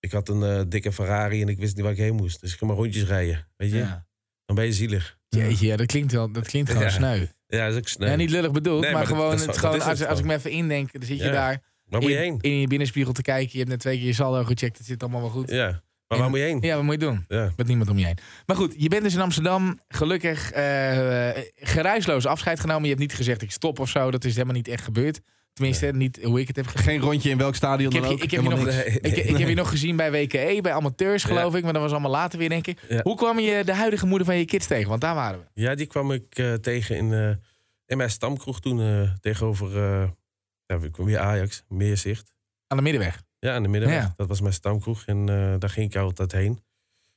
ik 0.00 0.12
had 0.12 0.29
een 0.29 0.42
eh, 0.42 0.62
dikke 0.68 0.92
Ferrari 0.92 1.42
en 1.42 1.48
ik 1.48 1.59
wist 1.59 1.74
niet 1.74 1.85
waar 1.85 1.92
ik 1.92 1.98
heen 1.98 2.14
moest. 2.14 2.40
Dus 2.40 2.53
ik 2.53 2.59
ging 2.59 2.70
maar 2.70 2.81
rondjes 2.81 3.05
rijden. 3.05 3.48
Weet 3.57 3.70
je? 3.70 3.77
Ja. 3.77 4.07
Dan 4.44 4.57
ben 4.57 4.64
je 4.64 4.72
zielig. 4.72 5.18
Jeetje, 5.29 5.66
ja, 5.66 5.77
dat 5.77 5.87
klinkt, 5.87 6.12
wel, 6.12 6.33
dat 6.33 6.46
klinkt 6.46 6.70
gewoon 6.70 6.90
sneu. 6.90 7.27
Ja, 7.46 7.64
dat 7.64 7.72
is 7.72 7.79
ook 7.79 7.88
snel. 7.88 8.09
Ja, 8.09 8.16
niet 8.16 8.31
lullig 8.31 8.50
bedoeld, 8.50 8.83
Nee, 8.83 8.92
maar, 8.92 9.07
gewoon, 9.07 9.37
dat 9.37 9.46
het, 9.46 9.59
gewoon 9.59 9.81
als, 9.81 9.98
het 9.98 10.09
als 10.09 10.18
ik 10.18 10.24
me 10.24 10.35
even 10.35 10.50
indenk, 10.50 10.92
dan 10.92 11.03
zit 11.03 11.18
je 11.18 11.31
daar 11.31 11.62
waar 11.85 12.00
moet 12.00 12.11
je 12.11 12.16
in, 12.16 12.22
heen? 12.22 12.38
in 12.40 12.61
je 12.61 12.66
binnenspiegel 12.66 13.12
te 13.12 13.22
kijken. 13.22 13.50
Je 13.53 13.59
hebt 13.59 13.70
net 13.70 13.81
twee 13.81 13.96
keer 13.96 14.07
je 14.07 14.12
saldo 14.12 14.44
gecheckt, 14.44 14.79
het 14.79 14.87
zit 14.87 15.03
allemaal 15.03 15.20
wel 15.20 15.31
goed. 15.31 15.50
Ja, 15.50 15.83
maar 16.09 16.19
En- 16.19 16.25
waar 16.25 16.31
moet 16.31 16.38
je 16.38 16.45
heen? 16.45 16.59
Ja, 16.61 16.75
wat 16.75 16.85
moet 16.85 16.93
je 16.95 16.99
doen? 17.01 17.25
Ja. 17.29 17.53
Met 17.57 17.67
niemand 17.67 17.90
om 17.90 17.99
je 17.99 18.05
heen. 18.05 18.19
Maar 18.47 18.57
goed, 18.57 18.75
je 18.77 18.88
bent 18.88 19.03
dus 19.03 19.14
in 19.14 19.21
Amsterdam 19.21 19.79
gelukkig 19.88 20.51
eh 20.53 21.31
geruisloos 21.55 22.27
afscheid 22.27 22.61
genomen. 22.61 22.83
Je 22.83 22.88
hebt 22.88 23.01
niet 23.01 23.14
gezegd 23.14 23.43
ik 23.43 23.51
stop 23.53 23.79
of 23.79 23.88
zo. 23.88 24.11
Dat 24.11 24.25
is 24.25 24.33
helemaal 24.33 24.55
niet 24.55 24.69
echt 24.69 24.85
gebeurd. 24.85 25.21
Tenminste, 25.53 25.87
niet 25.87 26.19
hoe 26.23 26.40
ik 26.40 26.47
het 26.47 26.57
heb 26.57 26.67
gezien. 26.67 26.85
Geen 26.85 27.01
rondje 27.01 27.31
in 27.31 27.38
welk 27.38 27.55
stadion 27.55 27.88
Ik 27.88 27.95
heb, 27.95 28.03
dan 28.03 28.11
je, 28.12 28.17
ook. 28.17 28.25
ik, 28.25 28.31
heb 28.31 28.43
je 28.43 28.49
nog. 28.49 28.64
Nee, 28.64 28.85
ik, 28.85 29.17
ik 29.17 29.37
heb 29.38 29.49
je 29.49 29.55
nog 29.55 29.69
gezien 29.69 29.97
bij 29.97 30.11
WKE, 30.12 30.59
bij 30.62 30.73
amateurs 30.73 31.25
geloof 31.25 31.53
Ja. 31.53 31.59
ik. 31.59 31.64
Maar 31.64 31.73
dat 31.73 31.83
was 31.83 31.90
allemaal 31.90 32.11
later 32.11 32.38
weer, 32.38 32.49
denk 32.49 32.67
ik. 32.67 32.79
Ja. 32.88 33.01
Hoe 33.03 33.17
kwam 33.17 33.38
je 33.38 33.64
de 33.64 33.75
huidige 33.75 34.07
moeder 34.07 34.27
van 34.27 34.37
je 34.38 34.45
kids 34.45 34.67
tegen? 34.67 34.88
Want 34.88 35.01
daar 35.01 35.14
waren 35.14 35.38
we. 35.40 35.61
Ja, 35.62 35.75
die 35.75 35.87
kwam 35.87 36.12
ik 36.12 36.25
eh, 36.38 36.52
tegen 36.52 36.96
in, 36.96 37.13
eh, 37.13 37.29
in 37.87 37.96
mijn 37.96 38.11
stamkroeg 38.11 38.61
toen 38.61 38.81
eh, 38.81 39.11
tegenover 39.21 39.77
eh, 39.77 40.09
ja, 40.67 40.79
ik 40.83 40.92
kwam 40.92 41.07
weer 41.07 41.19
Ajax, 41.19 41.63
Meerzicht. 41.69 42.33
Aan 42.67 42.77
de 42.77 42.83
middenweg. 42.83 43.23
Ja, 43.45 43.55
aan 43.55 43.63
de 43.63 43.69
middenweg. 43.69 44.03
Ja. 44.03 44.13
Dat 44.17 44.29
was 44.29 44.40
mijn 44.40 44.53
stamkroeg 44.53 45.05
en 45.05 45.29
eh, 45.29 45.55
daar 45.59 45.71
ging 45.71 45.95
ik 45.95 45.97
altijd 45.97 46.33
heen. 46.33 46.63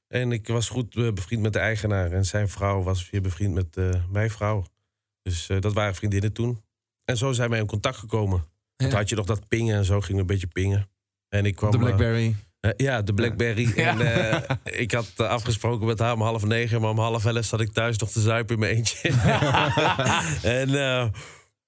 En 0.07 0.31
ik 0.31 0.47
was 0.47 0.69
goed 0.69 0.95
eh, 0.95 1.13
bevriend 1.13 1.41
met 1.41 1.53
de 1.53 1.59
eigenaar. 1.59 2.11
En 2.11 2.25
zijn 2.25 2.49
vrouw 2.49 2.83
was 2.83 3.09
weer 3.09 3.21
bevriend 3.21 3.53
met 3.53 3.77
eh, 3.77 3.89
mijn 4.09 4.29
vrouw. 4.29 4.65
Dus 5.21 5.47
dat 5.59 5.73
waren 5.73 5.95
vriendinnen 5.95 6.33
toen. 6.33 6.61
En 7.05 7.17
zo 7.17 7.31
zijn 7.31 7.49
wij 7.49 7.59
in 7.59 7.65
contact 7.65 7.97
gekomen. 7.97 8.45
Ja. 8.75 8.87
Toen 8.87 8.97
had 8.97 9.09
je 9.09 9.15
nog 9.15 9.25
dat 9.25 9.47
pingen 9.47 9.75
en 9.75 9.85
zo 9.85 10.01
ging 10.01 10.13
we 10.13 10.19
een 10.19 10.25
beetje 10.25 10.47
pingen. 10.47 10.89
En 11.29 11.45
ik 11.45 11.55
kwam... 11.55 11.71
De 11.71 11.77
Blackberry. 11.77 12.35
ja, 12.77 13.01
de 13.01 13.13
Blackberry. 13.13 13.71
Ja. 13.75 13.99
En 13.99 14.43
ik 14.83 14.91
had 14.91 15.19
afgesproken 15.19 15.87
met 15.87 15.99
haar 15.99 16.13
om 16.13 16.21
half 16.21 16.45
negen. 16.45 16.81
Maar 16.81 16.89
om 16.89 16.99
half 16.99 17.25
elf 17.25 17.45
zat 17.45 17.61
ik 17.61 17.71
thuis 17.71 17.97
nog 17.97 18.11
te 18.11 18.21
zuipen 18.21 18.53
in 18.53 18.59
mijn 18.59 18.75
eentje. 18.75 19.09
en 20.59 20.69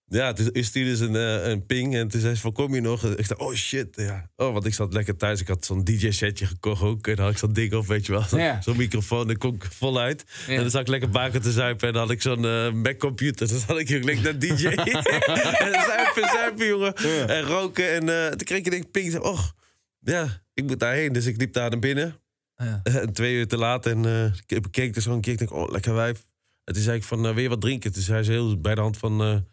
ja, 0.10 0.34
toen 0.34 0.49
stuurde 0.53 0.95
ze 0.95 1.05
een, 1.05 1.16
eh, 1.16 1.49
een 1.49 1.66
ping 1.66 1.95
en 1.95 2.07
toen 2.07 2.22
zei 2.22 2.36
ze 2.36 2.41
van, 2.41 2.53
kom 2.53 2.76
je 2.76 2.82
nog? 2.82 3.05
Ik 3.05 3.28
dacht, 3.28 3.41
oh 3.41 3.53
shit, 3.53 3.88
ja. 3.91 4.30
Oh, 4.36 4.53
want 4.53 4.66
ik 4.66 4.74
zat 4.74 4.93
lekker 4.93 5.16
thuis. 5.16 5.41
Ik 5.41 5.47
had 5.47 5.66
zo'n 5.66 5.84
DJ-setje 5.84 6.45
gekocht 6.45 6.82
ook. 6.82 7.07
En 7.07 7.16
dan 7.16 7.26
had 7.26 7.34
ik 7.34 7.39
zo'n 7.39 7.53
ding 7.53 7.74
op, 7.74 7.88
weet 7.88 8.05
je 8.05 8.12
wel. 8.12 8.22
Zo'n 8.22 8.39
Ja. 8.39 8.62
zo'n 8.66 8.78
microfoon, 8.78 9.28
daar 9.28 9.38
kon 9.38 9.55
ik 9.55 9.64
voluit. 9.64 10.26
Ja. 10.47 10.53
En 10.53 10.62
dan 10.62 10.70
zat 10.70 10.82
ik 10.82 10.88
lekker 10.88 11.10
baken 11.10 11.41
te 11.41 11.51
zuipen. 11.51 11.88
En 11.88 11.93
dan 11.93 12.01
had 12.01 12.12
ik 12.12 12.22
zo'n 12.22 12.45
eh, 12.45 12.72
Mac-computer. 12.72 13.47
Dus 13.47 13.57
dan 13.57 13.68
had 13.68 13.80
ik 13.80 13.88
hier 13.88 14.03
lekker 14.03 14.24
naar 14.24 14.39
DJ. 14.39 14.68
en 15.66 15.82
zuipen, 15.86 16.30
zuipen, 16.34 16.68
jongen. 16.68 16.95
En 17.28 17.41
roken. 17.41 17.91
En 17.91 18.10
eh, 18.10 18.28
toen 18.28 18.45
kreeg 18.45 18.60
ik 18.60 18.74
een 18.74 18.91
ping. 18.91 19.12
Zei, 19.12 19.24
och, 19.24 19.53
ja, 19.99 20.41
ik 20.53 20.64
moet 20.64 20.80
daarheen. 20.80 21.14
Dus 21.14 21.26
ik 21.26 21.38
liep 21.38 21.53
daar 21.53 21.70
naar 21.70 21.80
binnen. 21.80 22.16
Ja. 22.55 22.80
En 22.84 23.14
twee 23.14 23.36
uur 23.36 23.47
te 23.47 23.57
laat. 23.57 23.86
En 23.86 24.34
ik 24.47 24.62
bekeek 24.62 24.95
er 24.95 25.01
zo 25.01 25.14
een 25.14 25.22
keer. 25.22 25.34
Ik 25.34 25.39
denk, 25.39 25.51
oh, 25.51 25.72
lekker 25.72 25.93
wijf. 25.93 26.26
En 26.64 26.74
toen 26.74 26.84
zei 26.84 26.97
ik 26.97 27.03
van, 27.03 27.22
wil 27.22 27.39
je 27.39 27.49
wat 27.49 27.62
drinken? 27.62 27.93
Toen 27.93 28.01
zei 28.01 28.24
ze 28.24 28.32
heel 28.32 28.62
bij 28.62 28.76
de 28.76 28.82
hand 28.82 28.97
van... 28.97 29.45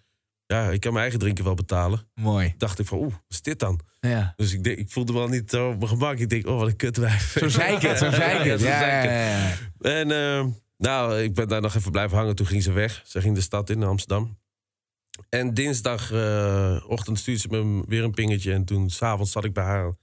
eh, 0.46 0.56
ja, 0.56 0.70
ik 0.70 0.80
kan 0.80 0.90
mijn 0.90 1.02
eigen 1.02 1.20
drinken 1.20 1.44
wel 1.44 1.54
betalen. 1.54 2.00
Mooi. 2.14 2.54
Dacht 2.58 2.78
ik 2.78 2.86
van, 2.86 2.98
oeh, 2.98 3.12
wat 3.12 3.22
is 3.28 3.42
dit 3.42 3.58
dan? 3.58 3.80
Ja. 4.00 4.32
Dus 4.36 4.52
ik, 4.52 4.64
denk, 4.64 4.78
ik 4.78 4.90
voelde 4.90 5.12
me 5.12 5.18
wel 5.18 5.28
niet 5.28 5.50
zo 5.50 5.68
op 5.68 5.76
mijn 5.76 5.88
gemak. 5.88 6.18
Ik 6.18 6.28
denk, 6.28 6.46
oh, 6.46 6.58
wat 6.58 6.68
een 6.68 6.76
kutwijf. 6.76 7.36
Zo 7.38 7.48
zeikend, 7.48 7.98
zo 7.98 8.10
zo 8.10 8.16
Ja, 8.16 8.56
ja, 8.56 9.02
ja. 9.02 9.54
En 9.80 10.10
eh, 10.10 10.46
nou, 10.78 11.22
ik 11.22 11.34
ben 11.34 11.48
daar 11.48 11.60
nog 11.60 11.74
even 11.74 11.90
blijven 11.90 12.16
hangen. 12.16 12.34
Toen 12.34 12.46
ging 12.46 12.62
ze 12.62 12.72
weg. 12.72 13.02
Ze 13.04 13.20
ging 13.20 13.34
de 13.34 13.40
stad 13.40 13.70
in, 13.70 13.82
Amsterdam. 13.82 14.38
En 15.28 15.54
dinsdagochtend 15.54 17.18
stuurde 17.18 17.40
ze 17.40 17.48
me 17.48 17.84
weer 17.86 18.04
een 18.04 18.14
pingetje. 18.14 18.52
En 18.52 18.64
toen 18.64 18.90
s'avonds 18.90 19.32
zat 19.32 19.44
ik 19.44 19.52
bij 19.52 19.64
haar 19.64 19.94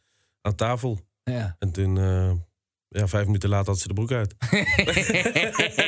aan 0.41 0.55
tafel. 0.55 0.99
Ja. 1.23 1.55
En 1.59 1.71
toen, 1.71 1.97
eh, 1.97 2.31
ja, 2.93 3.07
vijf 3.07 3.25
minuten 3.25 3.49
later 3.49 3.67
had 3.67 3.79
ze 3.79 3.87
de 3.87 3.93
broek 3.93 4.11
uit. 4.11 4.35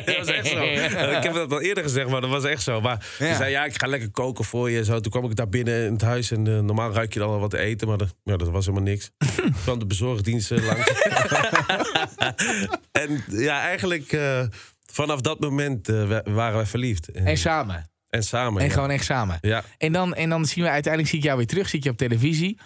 dat 0.05 0.17
was 0.17 0.27
echt 0.27 0.47
zo. 0.47 0.61
Ik 0.63 1.23
heb 1.23 1.33
dat 1.33 1.51
al 1.51 1.61
eerder 1.61 1.83
gezegd, 1.83 2.09
maar 2.09 2.21
dat 2.21 2.29
was 2.29 2.43
echt 2.43 2.63
zo. 2.63 2.81
Maar 2.81 3.15
Ja. 3.19 3.27
ze 3.31 3.35
zei, 3.35 3.49
ja, 3.51 3.65
ik 3.65 3.79
ga 3.81 3.87
lekker 3.87 4.11
koken 4.11 4.45
voor 4.45 4.69
je. 4.69 4.77
en 4.77 4.85
Zo. 4.85 4.99
Toen 4.99 5.11
kwam 5.11 5.25
ik 5.29 5.35
daar 5.35 5.49
binnen 5.49 5.85
in 5.85 5.91
het 5.93 6.01
huis. 6.01 6.31
En 6.31 6.47
eh, 6.47 6.59
normaal 6.59 6.91
ruik 6.93 7.13
je 7.13 7.19
dan 7.19 7.29
al 7.29 7.39
wat 7.39 7.49
te 7.49 7.57
eten, 7.57 7.87
maar 7.87 7.97
dat, 7.97 8.15
ja, 8.23 8.37
dat 8.37 8.49
was 8.49 8.65
helemaal 8.65 8.87
niks. 8.87 9.11
Toen 9.35 9.53
kwam 9.63 9.79
de 9.79 9.85
bezorgdienst 9.85 10.51
eh, 10.51 10.65
langs. 10.65 10.91
en 12.91 13.23
ja, 13.27 13.61
eigenlijk 13.61 14.11
eh, 14.11 14.41
vanaf 14.91 15.21
dat 15.21 15.39
moment 15.39 15.89
eh, 15.89 16.07
wa- 16.07 16.23
waren 16.25 16.59
we 16.59 16.65
verliefd. 16.65 17.11
En, 17.11 17.25
En 17.25 17.37
samen. 17.37 17.89
en 18.09 18.23
samen. 18.23 18.61
En 18.61 18.67
ja. 18.67 18.73
gewoon 18.73 18.89
echt 18.89 19.05
samen. 19.05 19.37
Ja, 19.41 19.63
En 19.77 19.91
dan, 19.91 20.15
en 20.15 20.29
dan 20.29 20.45
zien 20.45 20.63
we 20.63 20.69
uiteindelijk, 20.69 21.11
zie 21.11 21.19
ik 21.19 21.25
jou 21.25 21.37
weer 21.37 21.47
terug, 21.47 21.69
zie 21.69 21.77
ik 21.79 21.85
je 21.85 21.91
op 21.91 21.97
televisie. 21.97 22.57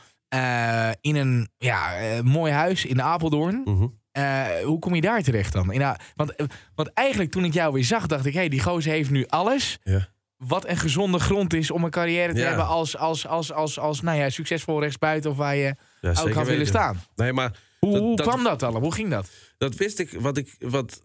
in 1.02 1.16
een 1.16 1.50
ja, 1.58 1.92
mooi 2.24 2.52
huis 2.52 2.86
in 2.86 3.02
Apeldoorn. 3.02 3.62
mhm. 3.66 3.88
Eh, 4.12 4.48
hoe 4.64 4.80
kom 4.80 4.96
je 4.96 5.02
daar 5.02 5.22
terecht 5.24 5.54
dan? 5.54 5.96
Want, 6.16 6.36
eh, 6.36 6.46
want 6.76 6.94
eigenlijk 6.94 7.32
toen 7.32 7.44
ik 7.46 7.54
jou 7.54 7.74
weer 7.74 7.84
zag, 7.86 8.08
dacht 8.08 8.26
ik... 8.26 8.34
hé, 8.34 8.40
hey, 8.40 8.50
die 8.50 8.62
gozer 8.62 8.92
heeft 8.92 9.10
nu 9.10 9.26
alles. 9.28 9.78
ja. 9.84 10.08
Wat 10.38 10.68
een 10.68 10.78
gezonde 10.78 11.20
grond 11.20 11.54
is 11.54 11.72
om 11.72 11.84
een 11.84 11.90
carrière 11.90 12.34
te 12.34 12.40
Ja. 12.40 12.48
hebben... 12.48 12.66
als, 12.68 12.98
als, 12.98 13.28
als, 13.28 13.52
als, 13.52 13.80
als 13.80 14.02
nou 14.02 14.18
ja, 14.18 14.30
succesvol 14.30 14.80
rechtsbuiten 14.82 15.32
of 15.32 15.38
waar 15.38 15.56
je 15.56 15.76
ja 16.02 16.10
ook 16.22 16.34
had 16.34 16.48
willen 16.48 16.68
staan. 16.68 17.02
Nee, 17.16 17.34
maar 17.34 17.58
Hoe, 17.80 17.92
Dat- 17.94 18.02
hoe 18.02 18.16
dat- 18.16 18.28
kwam 18.28 18.44
dat 18.44 18.64
allemaal? 18.64 18.82
Hoe 18.82 18.94
ging 18.94 19.10
dat? 19.10 19.30
dat 19.58 19.76
wist 19.76 20.00
ik. 20.00 20.12
Wat 20.20 20.38
ik, 20.38 20.56
wat 20.60 21.02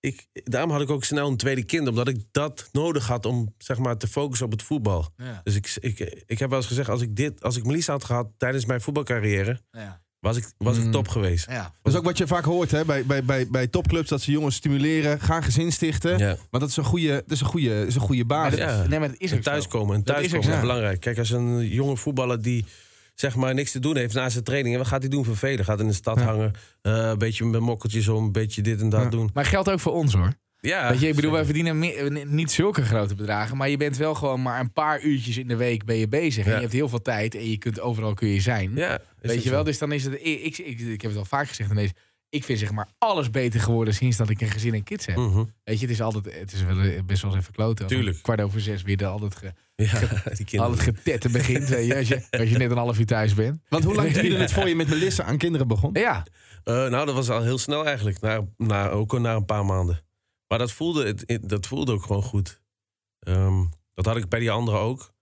ik. 0.00 0.26
Daarom 0.32 0.70
had 0.70 0.80
ik 0.80 0.90
ook 0.90 1.04
snel 1.04 1.28
een 1.28 1.36
tweede 1.36 1.62
kind. 1.64 1.88
Omdat 1.88 2.08
ik 2.08 2.16
dat 2.30 2.68
nodig 2.72 3.06
had 3.06 3.26
om 3.26 3.54
zeg 3.58 3.78
maar, 3.78 3.96
te 3.96 4.06
focussen 4.08 4.46
op 4.46 4.52
het 4.52 4.62
voetbal. 4.62 5.10
Dus 5.42 5.54
ik, 5.54 5.76
ik, 5.80 6.22
ik 6.26 6.38
heb 6.38 6.48
wel 6.48 6.58
eens 6.58 6.66
gezegd: 6.68 6.88
als 6.88 7.02
ik, 7.02 7.16
dit, 7.16 7.42
als 7.42 7.56
ik 7.56 7.64
Melissa 7.64 7.92
had 7.92 8.04
gehad 8.04 8.28
tijdens 8.36 8.64
mijn 8.66 8.80
voetbalcarrière. 8.80 9.60
Was 10.22 10.36
ik, 10.36 10.44
was 10.58 10.76
ik 10.78 10.84
Mm. 10.84 10.90
top 10.90 11.08
geweest. 11.08 11.46
Ja. 11.50 11.72
Dat 11.82 11.92
is 11.92 11.98
ook 11.98 12.04
wat 12.04 12.18
je 12.18 12.26
vaak 12.26 12.44
hoort 12.44 12.70
hè, 12.70 12.84
bij, 12.84 13.04
bij, 13.06 13.24
bij, 13.24 13.48
bij 13.48 13.66
topclubs. 13.66 14.08
Dat 14.08 14.20
ze 14.20 14.30
jongens 14.30 14.54
stimuleren. 14.56 15.20
Gaan 15.20 15.42
gezin 15.42 15.72
stichten. 15.72 16.18
Ja. 16.18 16.26
Want 16.50 16.62
dat 16.62 16.68
is 16.68 16.76
een 16.76 16.84
goede, 16.84 17.08
dat 17.12 17.30
is 17.30 17.40
een 17.40 17.46
goede, 17.46 17.78
dat 17.78 17.86
is 17.86 17.94
een 17.94 18.00
goede 18.00 18.24
basis. 18.24 18.58
Ja. 18.58 18.86
Nee, 18.86 18.98
maar 18.98 19.08
dat 19.08 19.20
is 19.20 19.32
En 19.32 19.40
thuiskomen. 19.40 20.04
Dat 20.04 20.06
is 20.06 20.12
thuiskomen 20.28 20.48
is 20.48 20.54
zo. 20.54 20.60
belangrijk. 20.60 21.00
Kijk, 21.00 21.18
als 21.18 21.30
een 21.30 21.68
jonge 21.68 21.96
voetballer 21.96 22.42
die 22.42 22.64
zeg 23.14 23.36
maar 23.36 23.54
niks 23.54 23.70
te 23.72 23.78
doen 23.78 23.96
heeft 23.96 24.14
na 24.14 24.28
zijn 24.28 24.44
training. 24.44 24.76
Wat 24.76 24.86
gaat 24.86 25.00
hij 25.00 25.10
doen? 25.10 25.24
Vervelen. 25.24 25.64
Gaat 25.64 25.80
in 25.80 25.86
de 25.86 25.92
stad 25.92 26.18
Ja. 26.18 26.24
hangen. 26.24 26.52
eh, 26.82 26.92
een 27.08 27.18
beetje 27.18 27.44
met 27.44 27.60
mokkeltjes 27.60 28.08
om. 28.08 28.24
Een 28.24 28.32
beetje 28.32 28.62
dit 28.62 28.80
en 28.80 28.88
dat 28.88 29.02
Ja. 29.02 29.08
doen. 29.08 29.30
Maar 29.34 29.44
geldt 29.44 29.70
ook 29.70 29.80
voor 29.80 29.92
ons 29.92 30.12
hoor. 30.14 30.32
Ja, 30.66 30.90
Weet 30.90 31.00
je, 31.00 31.08
ik 31.08 31.14
bedoel, 31.14 31.30
wij 31.32 31.44
verdienen 31.44 31.78
me- 31.78 32.24
niet 32.28 32.50
zulke 32.50 32.82
grote 32.82 33.14
bedragen. 33.14 33.56
Maar 33.56 33.68
je 33.68 33.76
bent 33.76 33.96
wel 33.96 34.14
gewoon 34.14 34.42
maar 34.42 34.60
een 34.60 34.72
paar 34.72 35.00
uurtjes 35.02 35.36
in 35.38 35.48
de 35.48 35.56
week 35.56 35.84
ben 35.84 35.96
je 35.96 36.08
bezig. 36.08 36.46
En 36.46 36.54
je 36.54 36.60
hebt 36.60 36.72
heel 36.72 36.88
veel 36.88 37.02
tijd 37.02 37.34
en 37.34 37.50
je 37.50 37.58
kunt 37.58 37.80
overal 37.80 38.14
kun 38.14 38.28
je 38.28 38.40
zijn. 38.40 38.72
Ja, 38.74 38.98
Weet 39.20 39.42
je 39.42 39.50
wel, 39.50 39.58
zo. 39.58 39.64
dus 39.64 39.78
dan 39.78 39.92
is 39.92 40.04
het. 40.04 40.14
Ik, 40.14 40.40
ik, 40.40 40.58
ik, 40.58 40.80
ik 40.80 41.00
heb 41.02 41.10
het 41.10 41.16
al 41.20 41.24
vaak 41.24 41.48
gezegd 41.48 41.70
in 41.70 41.76
deze. 41.76 41.92
Ik 42.28 42.44
vind 42.44 42.58
zeg 42.58 42.70
maar 42.72 42.88
alles 42.98 43.30
beter 43.30 43.60
geworden 43.60 43.94
sinds 43.94 44.16
dat 44.16 44.28
ik 44.30 44.40
een 44.40 44.50
gezin 44.50 44.74
en 44.74 44.82
kids 44.82 45.06
heb. 45.06 45.16
Mhm. 45.16 45.44
Weet 45.64 45.80
je, 45.80 45.86
het 45.86 45.94
is 45.94 46.00
altijd, 46.02 46.38
het 46.40 46.52
is 46.52 46.62
wel 46.62 46.78
eh, 46.80 47.02
best 47.06 47.22
wel 47.22 47.30
eens 47.30 47.40
even 47.40 47.52
kloten. 47.54 47.86
Tuurlijk. 47.86 48.22
Kwart 48.22 48.40
over 48.40 48.60
zes 48.60 48.82
weer 48.82 48.96
de, 48.96 49.06
altijd, 49.06 49.36
ge, 49.36 49.52
Ja, 49.76 49.98
die 50.36 50.44
kinderen. 50.46 50.60
altijd 50.60 50.82
getetten 50.96 51.32
begint. 51.32 51.68
weet 51.68 51.86
je, 51.86 51.96
als, 51.96 52.08
je, 52.08 52.22
als 52.30 52.48
je 52.50 52.56
net 52.58 52.70
een 52.70 52.76
half 52.76 52.98
uur 52.98 53.06
thuis 53.06 53.34
bent. 53.34 53.60
Want 53.68 53.84
hoe 53.84 53.94
lang 53.94 54.12
duurde 54.20 54.36
het 54.36 54.52
voor 54.52 54.68
je 54.68 54.74
met 54.76 54.88
Melissa 54.88 55.22
aan 55.24 55.36
kinderen 55.38 55.68
begon? 55.68 55.90
Ja, 55.92 56.24
Eh, 56.64 56.74
nou, 56.74 57.06
dat 57.06 57.14
was 57.14 57.30
al 57.30 57.42
heel 57.42 57.58
snel 57.58 57.86
eigenlijk. 57.86 58.20
Na, 58.20 58.40
na, 58.56 58.88
ook 58.88 59.12
al 59.12 59.20
na 59.20 59.34
een 59.34 59.44
paar 59.44 59.64
maanden. 59.64 60.00
Maar 60.52 60.60
dat 60.60 60.72
voelde, 60.72 61.14
dat 61.42 61.66
voelde 61.66 61.92
ook 61.92 62.02
gewoon 62.02 62.22
goed. 62.22 62.60
Ehm, 63.18 63.64
dat 63.94 64.06
had 64.06 64.16
ik 64.16 64.28
bij 64.28 64.38
die 64.38 64.50
anderen 64.50 64.80
ook. 64.80 65.14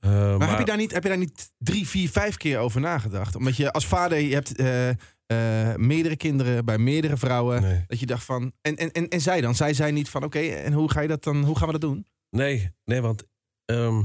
Eh, 0.00 0.36
Maar, 0.36 0.48
heb, 0.48 0.58
je 0.58 0.64
daar 0.64 0.76
niet, 0.76 0.92
heb 0.92 1.02
je 1.02 1.08
daar 1.08 1.18
niet 1.18 1.52
drie, 1.58 1.88
vier, 1.88 2.08
vijf 2.08 2.36
keer 2.36 2.58
over 2.58 2.80
nagedacht? 2.80 3.36
Omdat 3.36 3.56
je 3.56 3.72
als 3.72 3.86
vader, 3.86 4.18
je 4.18 4.34
hebt 4.34 4.56
eh, 4.56 4.88
eh, 5.26 5.76
meerdere 5.76 6.16
kinderen 6.16 6.64
bij 6.64 6.78
meerdere 6.78 7.16
vrouwen. 7.16 7.62
Nee. 7.62 7.84
Dat 7.86 8.00
je 8.00 8.06
dacht 8.06 8.24
van. 8.24 8.52
En, 8.60 8.76
en, 8.76 8.92
en, 8.92 9.08
en 9.08 9.20
zij 9.20 9.40
dan? 9.40 9.54
Zij 9.54 9.74
zei 9.74 9.92
niet 9.92 10.08
van 10.08 10.24
oké, 10.24 10.38
en 10.38 10.72
hoe 10.72 10.90
ga 10.90 11.00
je 11.00 11.08
dat 11.08 11.24
dan? 11.24 11.44
Hoe 11.44 11.56
gaan 11.56 11.66
we 11.66 11.78
dat 11.78 11.90
doen? 11.90 12.06
Nee, 12.30 12.70
nee, 12.84 13.00
want 13.00 13.24
ehm, 13.64 14.02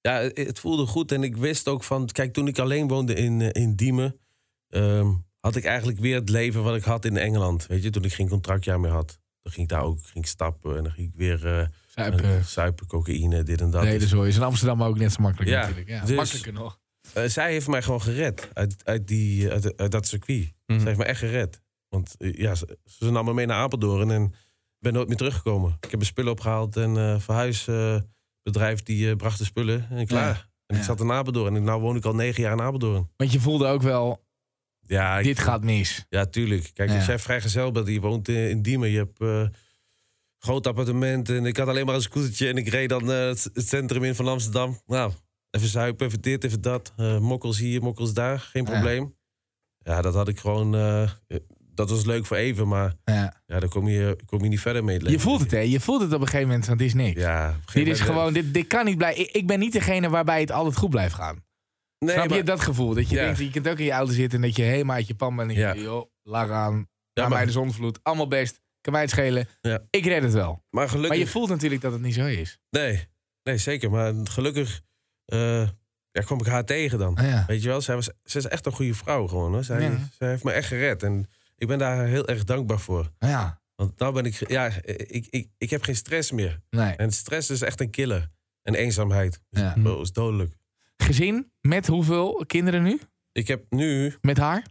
ja, 0.00 0.20
het, 0.20 0.58
voelde 0.58 0.86
goed. 0.86 1.12
En 1.12 1.22
ik 1.22 1.36
wist 1.36 1.68
ook 1.68 1.84
van, 1.84 2.06
kijk, 2.06 2.32
toen 2.32 2.48
ik 2.48 2.58
alleen 2.58 2.88
woonde 2.88 3.14
in, 3.14 3.40
eh, 3.40 3.62
in 3.62 3.74
Diemen, 3.74 4.20
ehm, 4.68 5.12
had 5.40 5.56
ik 5.56 5.64
eigenlijk 5.64 5.98
weer 5.98 6.14
het 6.14 6.28
leven 6.28 6.62
wat 6.62 6.76
ik 6.76 6.84
had 6.84 7.04
in 7.04 7.16
Engeland. 7.16 7.66
Weet 7.66 7.82
je, 7.82 7.90
toen 7.90 8.04
ik 8.04 8.12
geen 8.12 8.28
contractjaar 8.28 8.80
meer 8.80 8.90
had. 8.90 9.18
Ging 9.50 9.62
ik 9.62 9.68
daar 9.68 9.82
ook 9.82 9.98
ging 10.06 10.26
stappen 10.26 10.76
en 10.76 10.82
dan 10.82 10.92
ging 10.92 11.08
ik 11.08 11.14
weer 11.14 11.46
eh 11.60 11.66
zuipen. 11.86 12.44
suipen, 12.44 12.86
cocaïne, 12.86 13.42
dit 13.42 13.60
en 13.60 13.70
dat. 13.70 13.82
Nee, 13.82 13.98
Dus, 13.98 14.08
zo 14.08 14.22
is 14.22 14.36
in 14.36 14.42
Amsterdam 14.42 14.82
ook 14.82 14.98
net 14.98 15.12
zo 15.12 15.22
makkelijk 15.22 15.50
Ja, 15.50 15.60
natuurlijk. 15.60 15.88
Ja, 15.88 16.04
dus- 16.04 16.16
makkelijker 16.16 16.52
nog. 16.52 16.78
eh, 17.12 17.24
zij 17.24 17.52
heeft 17.52 17.66
mij 17.68 17.82
gewoon 17.82 18.02
gered 18.02 18.48
uit, 18.52 18.84
uit, 18.84 19.08
die, 19.08 19.50
uit, 19.50 19.76
uit 19.76 19.90
dat 19.90 20.06
circuit. 20.06 20.54
Mhm. 20.66 20.78
Ze 20.80 20.86
heeft 20.86 20.98
me 20.98 21.04
echt 21.04 21.18
gered. 21.18 21.62
Want 21.88 22.14
eh, 22.18 22.34
ja, 22.34 22.54
ze, 22.54 22.78
ze 22.84 23.10
nam 23.10 23.24
me 23.24 23.34
mee 23.34 23.46
naar 23.46 23.56
Apeldoorn 23.62 24.10
en 24.10 24.34
ben 24.78 24.92
nooit 24.92 25.08
meer 25.08 25.16
teruggekomen. 25.16 25.70
Ik 25.76 25.82
heb 25.82 25.92
mijn 25.92 26.04
spullen 26.04 26.32
opgehaald 26.32 26.76
en 26.76 26.96
eh 26.96 27.20
verhuisbedrijf 27.20 28.82
die 28.82 29.10
eh, 29.10 29.16
bracht 29.16 29.38
de 29.38 29.44
spullen 29.44 29.86
en 29.90 30.06
klaar. 30.06 30.48
En 30.66 30.76
ik 30.76 30.82
Ja. 30.82 30.86
zat 30.88 31.00
in 31.00 31.10
Apeldoorn 31.12 31.56
en 31.56 31.64
nu 31.64 31.70
woon 31.70 31.96
ik 31.96 32.04
al 32.04 32.14
negen 32.14 32.42
jaar 32.42 32.52
in 32.52 32.60
Apeldoorn. 32.60 33.10
Want 33.16 33.32
je 33.32 33.40
voelde 33.40 33.66
ook 33.66 33.82
wel, 33.82 34.24
Ja, 34.90 35.18
ik- 35.18 35.24
dit 35.24 35.38
gaat 35.38 35.64
mis. 35.64 36.04
ja 36.08 36.26
tuurlijk. 36.26 36.70
Kijk, 36.74 36.90
als 36.90 37.06
jij 37.06 37.18
vrijgezel 37.18 37.70
bent, 37.72 37.88
je 37.88 38.00
woont 38.00 38.28
in, 38.28 38.48
in 38.50 38.62
Diemen, 38.62 38.88
je 38.90 38.96
hebt 38.96 39.20
eh 39.20 39.46
groot 40.38 40.66
appartement 40.66 41.28
en 41.28 41.46
ik 41.46 41.56
had 41.56 41.68
alleen 41.68 41.86
maar 41.86 41.94
een 41.94 42.02
scootertje 42.02 42.48
en 42.48 42.56
ik 42.56 42.68
reed 42.68 42.88
dan 42.88 43.12
eh, 43.12 43.26
het, 43.26 43.50
centrum 43.54 44.04
in 44.04 44.14
van 44.14 44.28
Amsterdam. 44.28 44.80
Nou, 44.86 45.12
even 45.50 45.68
zuipen, 45.68 46.06
even 46.06 46.20
dit, 46.20 46.44
even 46.44 46.60
dat. 46.60 46.92
Eh, 46.96 47.18
mokkels 47.18 47.58
hier, 47.58 47.82
mokkels 47.82 48.12
daar, 48.12 48.38
geen 48.38 48.64
probleem. 48.64 49.14
Ja, 49.78 50.02
dat 50.02 50.14
had 50.14 50.28
ik 50.28 50.38
gewoon. 50.38 50.70
dat 51.74 51.90
was 51.90 52.04
leuk 52.04 52.26
voor 52.26 52.36
even, 52.36 52.68
maar 52.68 52.96
Ja. 53.04 53.42
ja, 53.46 53.60
daar 53.60 53.68
kom 53.68 53.88
je, 53.88 54.18
kom 54.26 54.42
je 54.42 54.48
niet 54.48 54.60
verder 54.60 54.84
mee. 54.84 55.10
Je 55.10 55.18
voelt 55.18 55.40
het, 55.40 55.50
hè? 55.50 55.58
Je 55.58 55.80
voelt 55.80 56.00
het 56.00 56.12
op 56.12 56.20
een 56.20 56.26
gegeven 56.26 56.46
moment, 56.46 56.66
want 56.66 56.78
dit 56.78 56.88
is 56.88 56.94
niks. 56.94 57.20
Ja, 57.20 57.60
dit 57.72 57.86
is 57.86 58.00
gewoon, 58.00 58.32
dit, 58.32 58.54
dit 58.54 58.66
kan 58.66 58.84
niet 58.84 58.96
blijven. 58.96 59.22
Ik, 59.22 59.30
ik 59.30 59.46
ben 59.46 59.58
niet 59.58 59.72
degene 59.72 60.08
waarbij 60.08 60.40
het 60.40 60.50
altijd 60.50 60.76
goed 60.76 60.90
blijft 60.90 61.14
gaan. 61.14 61.44
Nee, 62.04 62.14
Snap 62.14 62.30
je 62.30 62.42
dat 62.42 62.60
gevoel? 62.60 62.94
Dat 62.94 63.08
je 63.08 63.14
Ja. 63.16 63.22
denkt, 63.24 63.38
je 63.38 63.50
kunt 63.50 63.68
ook 63.68 63.78
in 63.78 63.84
je 63.84 63.90
auto 63.90 64.12
zitten 64.12 64.42
en 64.42 64.48
dat 64.48 64.56
je 64.56 64.62
helemaal 64.62 64.96
uit 64.96 65.06
je 65.06 65.14
pan 65.14 65.36
bent. 65.36 65.50
En 65.50 65.56
Ja. 65.56 65.72
je 65.72 65.82
joh, 65.82 66.10
laat 66.22 66.50
aan. 66.50 66.88
ja, 67.12 67.28
mij 67.28 67.44
de 67.44 67.50
zonvloed. 67.52 67.98
Allemaal 68.02 68.28
best. 68.28 68.60
Kan 68.80 68.92
mij 68.92 69.02
het 69.02 69.10
schelen. 69.10 69.48
Ja. 69.60 69.82
Ik 69.90 70.04
red 70.04 70.22
het 70.22 70.32
wel. 70.32 70.64
maar 70.70 70.88
gelukkig. 70.88 71.10
Maar 71.10 71.18
je 71.26 71.26
voelt 71.32 71.48
natuurlijk 71.48 71.80
dat 71.82 71.92
het 71.92 72.00
niet 72.00 72.14
zo 72.14 72.26
is. 72.26 72.58
Nee, 72.70 73.08
nee, 73.42 73.58
zeker. 73.58 73.90
Maar 73.90 74.14
gelukkig 74.24 74.80
eh, 75.24 75.68
ja, 76.10 76.22
kwam 76.24 76.40
ik 76.40 76.46
haar 76.46 76.64
tegen 76.64 76.98
dan. 76.98 77.14
Ah. 77.16 77.46
Weet 77.46 77.62
je 77.62 77.68
wel, 77.68 77.80
zij, 77.80 77.94
was, 77.94 78.10
ze 78.24 78.38
is 78.38 78.46
echt 78.46 78.66
een 78.66 78.72
goede 78.72 78.94
vrouw 78.94 79.26
gewoon. 79.26 79.52
Hoor. 79.52 79.64
Zij, 79.64 79.98
zij 80.18 80.28
heeft 80.28 80.44
me 80.44 80.50
echt 80.52 80.66
gered. 80.68 81.02
En 81.02 81.28
ik 81.56 81.66
ben 81.66 81.78
daar 81.78 82.06
heel 82.06 82.26
erg 82.28 82.44
dankbaar 82.44 82.80
voor. 82.80 83.08
Ah, 83.18 83.28
ja. 83.28 83.60
Want 83.74 83.98
nou 83.98 84.12
ben 84.14 84.24
ik, 84.24 84.48
ja, 84.50 84.70
ik, 84.84 85.26
ik, 85.30 85.48
ik 85.58 85.70
heb 85.70 85.82
geen 85.82 85.96
stress 85.96 86.30
meer. 86.30 86.60
Nee. 86.70 86.92
En 86.96 87.10
stress 87.12 87.50
is 87.50 87.62
echt 87.62 87.80
een 87.80 87.90
killer. 87.90 88.26
En 88.62 88.74
eenzaamheid. 88.74 89.40
Dus 89.50 89.60
Ja. 89.60 89.74
Is 90.00 90.12
dodelijk. 90.12 90.54
Gezin 91.10 91.52
met 91.60 91.86
hoeveel 91.86 92.44
kinderen 92.46 92.82
nu? 92.82 93.00
Ik 93.32 93.48
heb 93.48 93.64
nu, 93.68 94.14
Met 94.20 94.36
haar? 94.36 94.66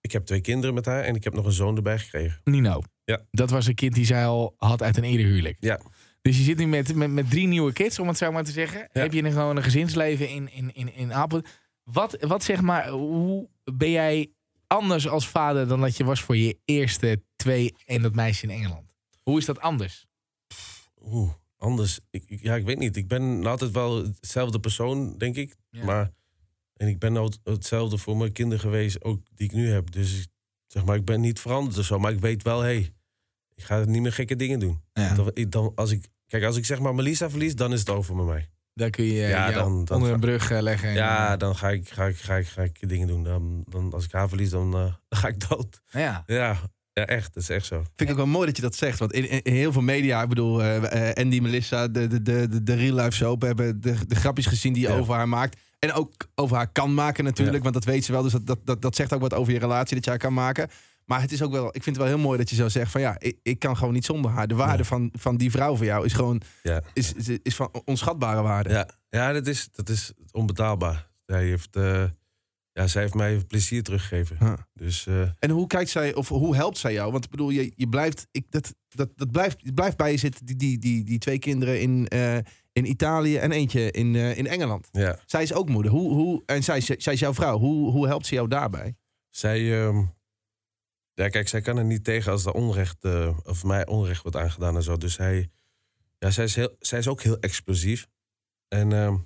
ik 0.00 0.12
heb 0.12 0.24
twee 0.24 0.40
kinderen 0.40 0.74
met 0.74 0.84
haar 0.84 1.02
en 1.02 1.14
ik 1.14 1.24
heb 1.24 1.34
nog 1.34 1.44
een 1.44 1.52
zoon 1.52 1.76
erbij 1.76 1.98
gekregen. 1.98 2.40
Nino. 2.44 2.82
Ja. 3.04 3.20
Dat 3.30 3.50
was 3.50 3.66
een 3.66 3.74
kind 3.74 3.94
die 3.94 4.04
zij 4.04 4.26
al 4.26 4.54
had 4.56 4.82
uit 4.82 4.96
een 4.96 5.04
eerder 5.04 5.26
huwelijk. 5.26 5.56
Ja. 5.60 5.80
Dus 6.22 6.36
je 6.36 6.42
zit 6.42 6.58
nu 6.58 6.66
met, 6.66 6.94
met, 6.94 7.10
met 7.10 7.30
drie 7.30 7.46
nieuwe 7.46 7.72
kids, 7.72 7.98
om 7.98 8.08
het 8.08 8.16
zo 8.16 8.32
maar 8.32 8.44
te 8.44 8.52
zeggen. 8.52 8.88
Ja. 8.92 9.00
Heb 9.00 9.12
je 9.12 9.22
een, 9.24 9.32
gewoon 9.32 9.56
een 9.56 9.62
gezinsleven 9.62 10.28
in, 10.28 10.52
in, 10.52 10.74
in, 10.74 10.94
in 10.94 11.12
Apel. 11.12 11.42
Wat, 11.82 12.16
wat 12.20 12.44
zeg 12.44 12.60
maar, 12.60 12.88
hoe 12.88 13.48
ben 13.64 13.90
jij 13.90 14.32
anders 14.66 15.08
als 15.08 15.28
vader 15.28 15.68
dan 15.68 15.80
dat 15.80 15.96
je 15.96 16.04
was 16.04 16.22
voor 16.22 16.36
je 16.36 16.58
eerste 16.64 17.22
twee 17.36 17.74
en 17.86 18.02
dat 18.02 18.14
meisje 18.14 18.46
in 18.46 18.50
Engeland? 18.50 18.94
Hoe 19.22 19.38
is 19.38 19.44
dat 19.44 19.60
anders? 19.60 20.06
Oeh, 21.02 21.32
anders. 21.64 22.00
Ik, 22.10 22.24
ik- 22.26 22.42
ja, 22.42 22.54
ik 22.54 22.64
weet 22.64 22.78
niet. 22.78 22.96
Ik 22.96 23.08
ben 23.08 23.46
altijd 23.46 23.70
wel 23.70 23.96
hetzelfde 24.04 24.60
persoon, 24.60 25.18
denk 25.18 25.36
ik. 25.36 25.54
Ja. 25.70 25.84
Maar, 25.84 26.10
en 26.76 26.88
ik 26.88 26.98
ben 26.98 27.16
ook 27.16 27.32
hetzelfde 27.44 27.98
voor 27.98 28.16
mijn 28.16 28.32
kinderen 28.32 28.60
geweest, 28.60 29.02
ook 29.04 29.20
die 29.34 29.46
ik 29.46 29.52
nu 29.54 29.68
heb. 29.70 29.90
Dus 29.90 30.20
ik- 30.20 30.28
zeg 30.66 30.84
maar, 30.84 30.96
ik 30.96 31.04
ben 31.04 31.20
niet 31.20 31.40
veranderd 31.40 31.78
of 31.78 31.84
zo. 31.84 31.98
Maar 31.98 32.12
ik 32.12 32.20
weet 32.20 32.42
wel, 32.42 32.58
hé, 32.60 32.64
hey, 32.66 32.92
ik 33.54 33.62
ga 33.64 33.84
niet 33.84 34.02
meer 34.02 34.12
gekke 34.12 34.36
dingen 34.36 34.58
doen. 34.58 34.80
Ja. 34.92 35.14
Dan, 35.14 35.30
ik, 35.34 35.50
dan, 35.50 35.72
als 35.74 35.90
ik, 35.90 36.08
kijk, 36.26 36.44
als 36.44 36.56
ik 36.56 36.64
zeg 36.66 36.80
maar 36.80 36.94
Melissa 36.94 37.30
verlies, 37.30 37.54
dan 37.56 37.72
is 37.72 37.78
het 37.80 37.90
over 37.90 38.16
met 38.16 38.26
mij. 38.26 38.48
Daar 38.74 38.90
kun 38.90 39.04
je 39.04 39.12
Ja, 39.12 39.50
dan- 39.50 39.84
dan 39.84 39.96
onder 39.96 40.12
een 40.12 40.20
brug 40.20 40.50
eh, 40.50 40.60
leggen. 40.62 40.88
en, 40.88 40.94
Ja, 40.94 41.32
eh, 41.32 41.38
dan 41.38 41.56
ga 41.56 41.70
ik, 41.70 41.88
ga 41.88 42.06
ik, 42.06 42.16
ga 42.16 42.36
ik, 42.36 42.46
ga 42.46 42.62
ik 42.62 42.88
dingen 42.88 43.06
doen. 43.06 43.22
Dan, 43.22 43.64
dan, 43.68 43.92
als 43.92 44.04
ik 44.04 44.12
haar 44.12 44.28
verlies, 44.28 44.50
dan, 44.50 44.74
eh, 44.74 44.80
dan 45.08 45.18
ga 45.18 45.28
ik 45.28 45.48
dood. 45.48 45.80
ja. 45.90 46.22
Ja, 46.26 46.60
ja, 46.94 47.06
echt. 47.06 47.34
Dat 47.34 47.42
is 47.42 47.48
echt 47.48 47.66
zo. 47.66 47.76
Vind 47.76 48.00
ik 48.00 48.10
ook 48.10 48.16
wel 48.16 48.26
mooi 48.26 48.46
dat 48.46 48.56
je 48.56 48.62
dat 48.62 48.74
zegt. 48.74 48.98
Want 48.98 49.12
in, 49.12 49.40
heel 49.52 49.72
veel 49.72 49.82
media, 49.82 50.22
ik 50.22 50.28
bedoel, 50.28 50.62
eh, 50.62 51.08
eh, 51.08 51.14
Andy, 51.24 51.38
Melissa, 51.40 51.88
de, 51.88 52.06
de, 52.06 52.22
de, 52.22 52.62
de, 52.62 52.74
real 52.74 52.94
life 52.94 53.10
soap, 53.10 53.42
hebben 53.42 53.80
de, 53.80 53.96
de 54.06 54.14
grapjes 54.14 54.46
gezien 54.46 54.72
die 54.72 54.82
je 54.82 54.88
Ja. 54.88 54.94
over 54.98 55.14
haar 55.14 55.28
maakt. 55.28 55.60
En 55.78 55.92
ook 55.92 56.12
over 56.34 56.56
haar 56.56 56.72
kan 56.72 56.94
maken 56.94 57.24
natuurlijk, 57.24 57.56
Ja. 57.56 57.62
want 57.62 57.74
dat 57.74 57.84
weet 57.84 58.04
ze 58.04 58.12
wel. 58.12 58.22
Dus 58.22 58.32
dat, 58.32 58.46
dat, 58.46 58.58
dat, 58.64 58.82
dat 58.82 58.96
zegt 58.96 59.12
ook 59.12 59.20
wat 59.20 59.34
over 59.34 59.52
je 59.52 59.58
relatie 59.58 59.94
dat 59.94 60.04
je 60.04 60.10
haar 60.10 60.18
kan 60.18 60.34
maken. 60.34 60.68
Maar 61.04 61.20
het 61.20 61.32
is 61.32 61.42
ook 61.42 61.52
wel, 61.52 61.66
ik 61.66 61.82
vind 61.82 61.96
het 61.96 62.04
wel 62.04 62.06
heel 62.14 62.24
mooi 62.24 62.38
dat 62.38 62.50
je 62.50 62.56
zo 62.56 62.68
zegt 62.68 62.90
van 62.90 63.00
ja, 63.00 63.16
ik, 63.18 63.36
ik 63.42 63.58
kan 63.58 63.76
gewoon 63.76 63.92
niet 63.92 64.04
zonder 64.04 64.30
haar. 64.30 64.46
De 64.48 64.54
waarde 64.54 64.82
Ja. 64.82 64.88
van, 64.88 65.08
van 65.18 65.36
die 65.36 65.50
vrouw 65.50 65.76
voor 65.76 65.84
jou 65.86 66.04
is 66.04 66.12
gewoon 66.12 66.42
is, 66.92 67.12
is, 67.12 67.28
is 67.42 67.54
van 67.54 67.70
onschatbare 67.84 68.42
waarde. 68.42 68.70
Ja, 68.70 68.88
ja 69.08 69.32
dat, 69.32 69.46
is, 69.46 69.68
dat 69.72 69.88
is 69.88 70.12
onbetaalbaar. 70.32 71.08
Zij 71.26 71.44
heeft, 71.44 71.76
eh, 71.76 72.04
ja, 72.74 72.86
zij 72.86 73.02
heeft 73.02 73.14
mij 73.14 73.44
plezier 73.44 73.82
teruggegeven. 73.82 74.66
Dus 74.72 75.06
eh, 75.06 75.30
En 75.38 75.50
hoe 75.50 75.66
kijkt 75.66 75.90
zij, 75.90 76.14
of 76.14 76.28
hoe 76.28 76.56
helpt 76.56 76.78
zij 76.78 76.92
jou? 76.92 77.12
Want 77.12 77.24
ik 77.24 77.30
bedoel, 77.30 77.50
je, 77.50 77.72
je 77.76 77.88
blijft, 77.88 78.26
ik, 78.30 78.46
dat, 78.50 78.74
dat, 78.88 79.10
dat 79.16 79.30
blijft, 79.30 79.74
blijft 79.74 79.96
bij 79.96 80.10
je 80.10 80.16
zitten, 80.16 80.46
die, 80.46 80.56
die, 80.56 80.78
die, 80.78 81.04
die 81.04 81.18
twee 81.18 81.38
kinderen 81.38 81.80
in, 81.80 82.08
eh, 82.08 82.36
in 82.72 82.88
Italië 82.88 83.36
en 83.36 83.52
eentje 83.52 83.90
in, 83.90 84.14
eh, 84.14 84.38
in 84.38 84.46
Engeland. 84.46 84.88
ja, 84.90 85.18
Zij 85.26 85.42
is 85.42 85.52
ook 85.52 85.68
moeder. 85.68 85.92
Hoe, 85.92 86.12
hoe, 86.12 86.42
en 86.46 86.62
zij, 86.62 86.80
zij 86.80 87.12
is 87.12 87.20
jouw 87.20 87.34
vrouw. 87.34 87.58
Hoe, 87.58 87.90
hoe 87.90 88.06
helpt 88.06 88.26
ze 88.26 88.34
jou 88.34 88.48
daarbij? 88.48 88.96
zij... 89.28 89.86
ehm, 89.86 90.04
ja, 91.12 91.28
kijk, 91.28 91.48
zij 91.48 91.60
kan 91.60 91.76
er 91.76 91.84
niet 91.84 92.04
tegen 92.04 92.32
als 92.32 92.44
er 92.44 92.52
onrecht... 92.52 93.04
of 93.44 93.64
mij 93.64 93.86
onrecht 93.86 94.22
wordt 94.22 94.36
aangedaan 94.36 94.76
en 94.76 94.82
zo. 94.82 94.96
Dus 94.96 95.16
hij... 95.16 95.48
Ja, 96.18 96.30
zij 96.30 96.44
is, 96.44 96.54
heel, 96.54 96.76
zij 96.78 96.98
is 96.98 97.08
ook 97.08 97.22
heel 97.22 97.38
explosief. 97.38 98.06
En 98.68 98.92
ehm, 98.92 99.16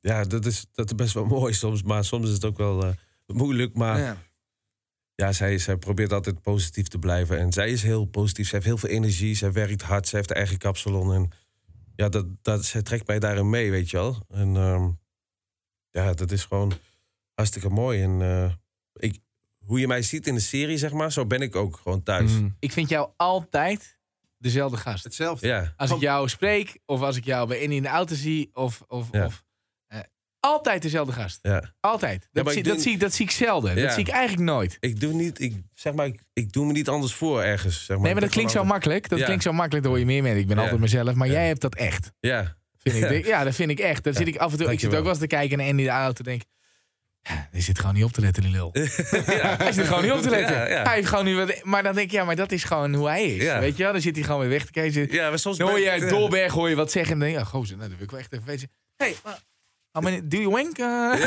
ja, 0.00 0.24
dat 0.24 0.46
is, 0.46 0.66
dat 0.72 0.86
is 0.86 0.94
best 0.94 1.14
wel 1.14 1.24
mooi 1.38 1.52
soms. 1.54 1.82
Maar 1.82 2.04
soms 2.04 2.26
is 2.26 2.32
het 2.34 2.44
ook 2.44 2.56
wel 2.56 2.84
eh, 2.84 2.92
moeilijk. 3.26 3.74
Maar 3.74 3.98
Ja. 3.98 4.16
Ja, 5.14 5.32
zij, 5.32 5.58
zij 5.58 5.76
probeert 5.76 6.12
altijd 6.12 6.42
positief 6.42 6.88
te 6.88 6.98
blijven. 6.98 7.38
En 7.38 7.52
zij 7.52 7.70
is 7.70 7.82
heel 7.82 8.04
positief. 8.04 8.48
Zij 8.48 8.58
heeft 8.58 8.70
heel 8.70 8.78
veel 8.78 8.88
energie. 8.96 9.34
Zij 9.34 9.52
werkt 9.52 9.82
hard. 9.82 10.08
Zij 10.08 10.18
heeft 10.18 10.30
haar 10.30 10.38
eigen 10.38 10.58
kapsalon. 10.58 11.12
En 11.14 11.30
ja, 11.96 12.08
dat, 12.08 12.26
dat, 12.42 12.64
zij 12.64 12.82
trekt 12.82 13.06
mij 13.06 13.18
daarin 13.18 13.50
mee, 13.50 13.70
weet 13.70 13.90
je 13.90 13.96
wel. 13.96 14.24
En 14.28 14.56
ehm, 14.56 14.88
ja, 15.90 16.12
dat 16.12 16.30
is 16.30 16.44
gewoon 16.44 16.72
hartstikke 17.34 17.68
mooi. 17.68 18.02
En 18.02 18.22
eh, 18.22 18.52
ik, 18.92 19.18
hoe 19.64 19.80
je 19.80 19.86
mij 19.86 20.02
ziet 20.02 20.26
in 20.26 20.34
de 20.34 20.40
serie, 20.40 20.78
zeg 20.78 20.92
maar, 20.92 21.12
zo 21.12 21.26
ben 21.26 21.40
ik 21.42 21.56
ook 21.56 21.76
gewoon 21.76 22.02
thuis. 22.02 22.30
Mm. 22.32 22.56
Ik 22.58 22.72
vind 22.72 22.88
jou 22.88 23.10
altijd 23.16 23.98
dezelfde 24.36 24.76
gast. 24.76 25.04
Hetzelfde. 25.04 25.46
Ja, 25.46 25.74
Als 25.76 25.90
ik 25.90 26.00
jou 26.00 26.28
spreek, 26.28 26.78
of 26.86 27.00
als 27.00 27.16
ik 27.16 27.24
jou 27.24 27.48
bij 27.48 27.58
in 27.58 27.82
de 27.82 27.88
auto 27.88 28.14
zie, 28.14 28.50
of, 28.52 28.84
of, 28.86 29.08
Ja. 29.12 29.26
of 29.26 29.44
altijd 30.40 30.82
dezelfde 30.82 31.12
gast. 31.12 31.38
ja. 31.42 31.72
Altijd. 31.80 32.28
Dat, 32.32 32.44
maar 32.44 32.52
zie, 32.52 32.62
ik 32.62 32.68
dat, 32.68 32.80
zie, 32.80 32.92
ik- 32.92 33.00
dat 33.00 33.12
zie 33.14 33.24
ik 33.24 33.30
zelden. 33.30 33.76
Dat 33.76 33.92
zie 33.92 34.00
ik 34.04 34.08
eigenlijk 34.08 34.42
nooit. 34.50 34.76
Ik 34.80 35.00
doe 35.00 35.12
niet, 35.12 35.40
ik, 35.40 35.54
zeg 35.74 35.92
maar, 35.94 36.06
ik, 36.06 36.20
ik 36.32 36.52
doe 36.52 36.66
me 36.66 36.72
niet 36.72 36.88
anders 36.88 37.14
voor 37.14 37.42
ergens. 37.42 37.76
Zeg 37.84 37.88
maar. 37.88 37.96
Nee, 37.96 37.98
maar 37.98 38.08
Ik 38.08 38.14
dat 38.14 38.20
ben 38.20 38.30
klinkt 38.30 38.50
zo 38.52 38.58
gewoon 38.58 38.72
makkelijk. 38.72 39.08
Dat 39.08 39.18
Ja. 39.18 39.24
klinkt 39.24 39.42
zo 39.42 39.52
makkelijk, 39.52 39.82
dat 39.82 39.92
hoor 39.92 40.00
je 40.00 40.06
meer 40.06 40.22
mensen. 40.22 40.40
Ik 40.40 40.46
ben 40.46 40.56
Ja. 40.56 40.62
altijd 40.62 40.80
mezelf, 40.80 41.14
maar 41.14 41.28
jij 41.28 41.46
hebt 41.46 41.60
dat 41.60 41.74
echt. 41.74 41.94
altijd- 41.94 42.14
Ja, 42.20 42.56
Vind 42.92 43.10
ik. 43.10 43.26
Ja, 43.26 43.44
dat 43.44 43.54
vind 43.54 43.70
ik 43.70 43.78
echt. 43.78 44.04
Ja, 44.04 44.12
zit 44.12 44.26
ik 44.26 44.36
af 44.36 44.50
en 44.52 44.58
toe, 44.58 44.66
ik 44.66 44.80
zit 44.80 44.90
dankjewel. 44.90 44.96
ook 44.98 45.02
wel 45.02 45.12
eens 45.12 45.20
te 45.20 45.26
kijken 45.26 45.58
naar 45.58 45.68
Andy 45.68 45.82
de 45.82 45.88
auto 45.88 46.22
denk 46.22 46.42
ja, 47.22 47.48
hij 47.50 47.60
zit 47.60 47.78
gewoon 47.78 47.94
niet 47.94 48.04
op 48.04 48.12
te 48.12 48.20
letten, 48.20 48.42
die 48.42 48.52
lul. 48.52 48.70
Hij 49.58 49.72
zit 49.72 49.86
gewoon 49.86 50.02
niet 50.02 50.12
op 50.12 50.20
te 50.22 50.30
letten. 50.30 50.56
Ja, 50.56 50.68
ja. 50.68 50.82
Hij 50.82 50.94
heeft 50.94 51.08
gewoon 51.08 51.24
nu 51.24 51.36
wat, 51.36 51.60
maar 51.64 51.82
dan 51.82 51.94
denk 51.94 52.06
ik, 52.06 52.12
ja, 52.12 52.24
maar 52.24 52.36
dat 52.36 52.52
is 52.52 52.64
gewoon 52.64 52.94
hoe 52.94 53.08
hij 53.08 53.24
is. 53.34 53.42
Ja. 53.42 53.60
Weet 53.60 53.76
je 53.76 53.82
wel? 53.82 53.92
Dan 53.92 54.00
zit 54.00 54.14
hij 54.16 54.24
gewoon 54.24 54.40
weer 54.40 54.48
weg 54.48 54.64
te 54.64 54.70
kijken. 54.72 55.08
ja 55.12 55.28
maar 55.28 55.38
soms 55.38 55.56
Dan 55.58 55.66
hoor 55.66 55.76
ben 55.76 55.84
je 55.86 55.94
ik- 55.96 56.00
uit 56.02 56.10
Dolberg 56.10 56.52
hoor 56.52 56.68
je 56.68 56.74
wat 56.74 56.90
zeggen 56.90 57.12
en 57.12 57.18
dan 57.18 57.28
denk 57.28 57.40
je, 57.40 57.44
ja, 57.44 57.50
gozer, 57.58 57.76
nou, 57.76 57.88
dat 57.88 57.96
wil 57.98 58.06
ik 58.06 58.10
wel 58.12 58.20
echt 58.20 58.32
even 58.32 58.46
weten. 58.46 58.70
Hey, 58.96 59.14
maar, 59.24 59.38
I 59.98 60.04
mean, 60.04 60.28
do 60.28 60.36
you 60.36 60.50
wank? 60.50 60.78
Uh? 60.78 60.86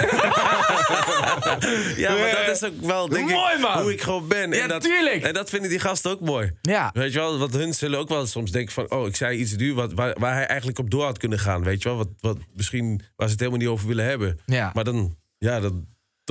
Ja, 1.98 2.14
maar 2.16 2.44
dat 2.46 2.56
is 2.56 2.64
ook 2.64 2.82
wel, 2.82 3.10
denk 3.10 3.30
Mooi, 3.30 3.54
ik, 3.54 3.60
man. 3.62 3.82
hoe 3.82 3.92
ik 3.92 4.02
gewoon 4.02 4.28
ben. 4.28 4.52
Ja, 4.52 4.62
en 4.62 4.68
dat, 4.68 4.82
tuurlijk. 4.82 5.24
En 5.24 5.34
dat 5.34 5.50
vinden 5.50 5.70
die 5.70 5.80
gasten 5.80 6.12
ook 6.12 6.20
mooi. 6.20 6.52
Ja. 6.62 6.90
Weet 6.94 7.14
je 7.14 7.20
wel, 7.20 7.38
want 7.38 7.54
hun 7.54 7.74
zullen 7.74 8.00
ook 8.00 8.10
wel 8.10 8.26
soms 8.28 8.52
denken 8.52 8.74
van... 8.74 8.92
oh, 8.92 9.08
ik 9.08 9.16
zei 9.16 9.38
iets 9.38 9.56
nu 9.56 9.74
wat, 9.74 9.94
waar, 9.94 10.16
waar 10.20 10.34
hij 10.34 10.46
eigenlijk 10.46 10.80
op 10.80 10.90
door 10.90 11.04
had 11.04 11.18
kunnen 11.18 11.40
gaan. 11.40 11.64
Weet 11.64 11.84
je 11.84 11.90
wel, 11.90 11.98
wat, 11.98 12.08
wat 12.20 12.38
misschien 12.54 13.02
waar 13.16 13.28
ze 13.28 13.32
het 13.32 13.40
helemaal 13.40 13.62
niet 13.62 13.70
over 13.70 13.88
willen 13.88 14.06
hebben. 14.06 14.40
Ja. 14.46 14.72
Maar 14.74 14.84
dan, 14.84 15.16
ja, 15.38 15.60
dan, 15.60 15.86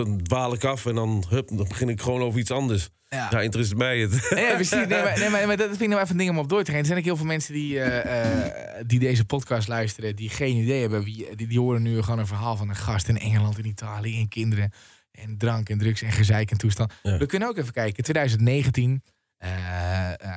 dan 0.05 0.23
dwaal 0.23 0.53
ik 0.55 0.65
af 0.65 0.87
en 0.87 0.95
dan, 0.95 1.25
hup, 1.29 1.49
dan 1.49 1.69
begin 1.69 1.89
ik 1.89 2.01
gewoon 2.01 2.21
over 2.21 2.41
iets 2.41 2.51
anders. 2.51 2.89
Ja. 3.09 3.29
Ja, 3.31 3.41
interesseert 3.41 3.79
mij 3.79 3.99
het. 3.99 4.27
Ja, 4.37 4.55
precies. 4.55 4.71
Nee, 4.71 4.87
maar, 5.03 5.19
nee, 5.19 5.29
maar, 5.29 5.47
maar 5.47 5.57
dat 5.57 5.69
vind 5.69 5.81
ik 5.81 5.89
nou 5.89 6.01
even 6.01 6.11
een 6.11 6.17
ding 6.19 6.31
om 6.31 6.39
op 6.39 6.49
door 6.49 6.63
te 6.65 6.71
gaan. 6.71 6.81
Er 6.81 6.87
zijn 6.87 6.99
ook 6.99 7.05
heel 7.05 7.17
veel 7.17 7.27
mensen 7.27 7.55
die, 7.55 7.81
eh, 7.81 8.45
eh, 8.79 8.85
die 8.87 8.99
deze 8.99 9.25
podcast 9.25 9.69
luisteren, 9.69 10.17
die 10.17 10.29
geen 10.29 10.57
idee 10.57 10.81
hebben. 10.81 11.03
Wie, 11.05 11.37
die, 11.37 11.47
die 11.47 11.59
horen 11.61 11.83
nu 11.83 12.03
gewoon 12.03 12.19
een 12.19 12.27
verhaal 12.27 12.57
van 12.57 12.69
een 12.69 12.77
gast 12.77 13.09
in 13.09 13.19
Engeland, 13.19 13.59
in 13.59 13.67
Italië, 13.67 14.21
en 14.21 14.29
kinderen. 14.29 14.73
En 15.11 15.39
drank 15.39 15.69
en 15.69 15.79
drugs 15.79 16.03
en 16.03 16.13
gezeik 16.13 16.51
en 16.51 16.59
toestand. 16.59 16.93
Ja. 17.03 17.19
We 17.19 17.27
kunnen 17.27 17.49
ook 17.49 17.57
even 17.57 17.73
kijken. 17.73 18.03
2019. 18.05 19.03
eh, 19.39 20.11
eh, 20.13 20.37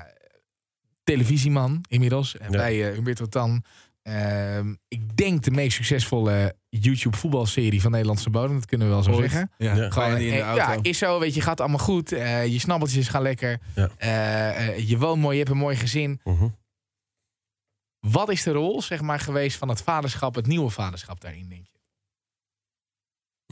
televisieman 1.03 1.83
inmiddels. 1.87 2.37
eh. 2.37 2.49
Bij 2.49 2.91
Humberto 2.93 3.25
Tan. 3.25 3.63
Ehm, 4.03 4.75
ik 4.87 5.17
denk 5.17 5.43
de 5.43 5.51
meest 5.51 5.75
succesvolle 5.75 6.55
YouTube 6.69 7.17
voetbalserie 7.17 7.81
van 7.81 7.91
Nederlandse 7.91 8.29
bodem. 8.29 8.55
Dat 8.55 8.65
kunnen 8.65 8.87
we 8.87 8.93
wel 8.93 9.03
zo 9.03 9.11
Ooit. 9.11 9.31
zeggen. 9.31 9.51
Ja. 9.57 9.75
Ja. 9.75 9.89
Gewoon 9.89 10.17
in 10.17 10.29
de 10.31 10.35
eh, 10.37 10.41
auto. 10.41 10.61
ja, 10.71 10.77
is 10.81 10.97
zo, 10.97 11.19
weet 11.19 11.33
je, 11.33 11.41
gaat 11.41 11.59
allemaal 11.59 11.79
goed. 11.79 12.11
Eh, 12.11 12.47
je 12.47 12.59
snabbeltjes 12.59 13.07
gaan 13.07 13.21
lekker. 13.21 13.59
Ja. 13.75 13.89
Eh, 13.97 14.67
eh, 14.67 14.89
je 14.89 14.97
woont 14.97 15.21
mooi, 15.21 15.33
je 15.37 15.39
hebt 15.43 15.55
een 15.55 15.61
mooi 15.61 15.75
gezin. 15.75 16.19
Mhm. 16.23 16.47
Wat 17.99 18.29
is 18.29 18.43
de 18.43 18.51
rol, 18.51 18.81
zeg 18.81 19.01
maar, 19.01 19.19
geweest 19.19 19.57
van 19.57 19.69
het 19.69 19.81
vaderschap, 19.81 20.35
het 20.35 20.47
nieuwe 20.47 20.69
vaderschap 20.69 21.21
daarin, 21.21 21.47
denk 21.49 21.65
je? 21.71 21.79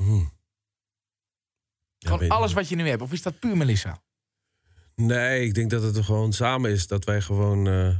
Mhm. 0.02 0.26
Gewoon 2.00 2.30
alles 2.30 2.54
wat 2.54 2.70
je 2.70 2.76
nu 2.76 2.88
hebt. 2.90 3.02
Of 3.02 3.12
is 3.12 3.22
dat 3.22 3.40
puur 3.40 3.58
Melissa? 3.58 4.02
Nee, 4.96 5.46
ik 5.46 5.54
denk 5.54 5.70
dat 5.70 5.84
het 5.84 5.96
er 5.98 6.04
gewoon 6.04 6.34
samen 6.34 6.72
is. 6.72 6.88
Dat 6.88 7.06
wij 7.06 7.22
gewoon... 7.22 7.68
eh, 7.68 7.96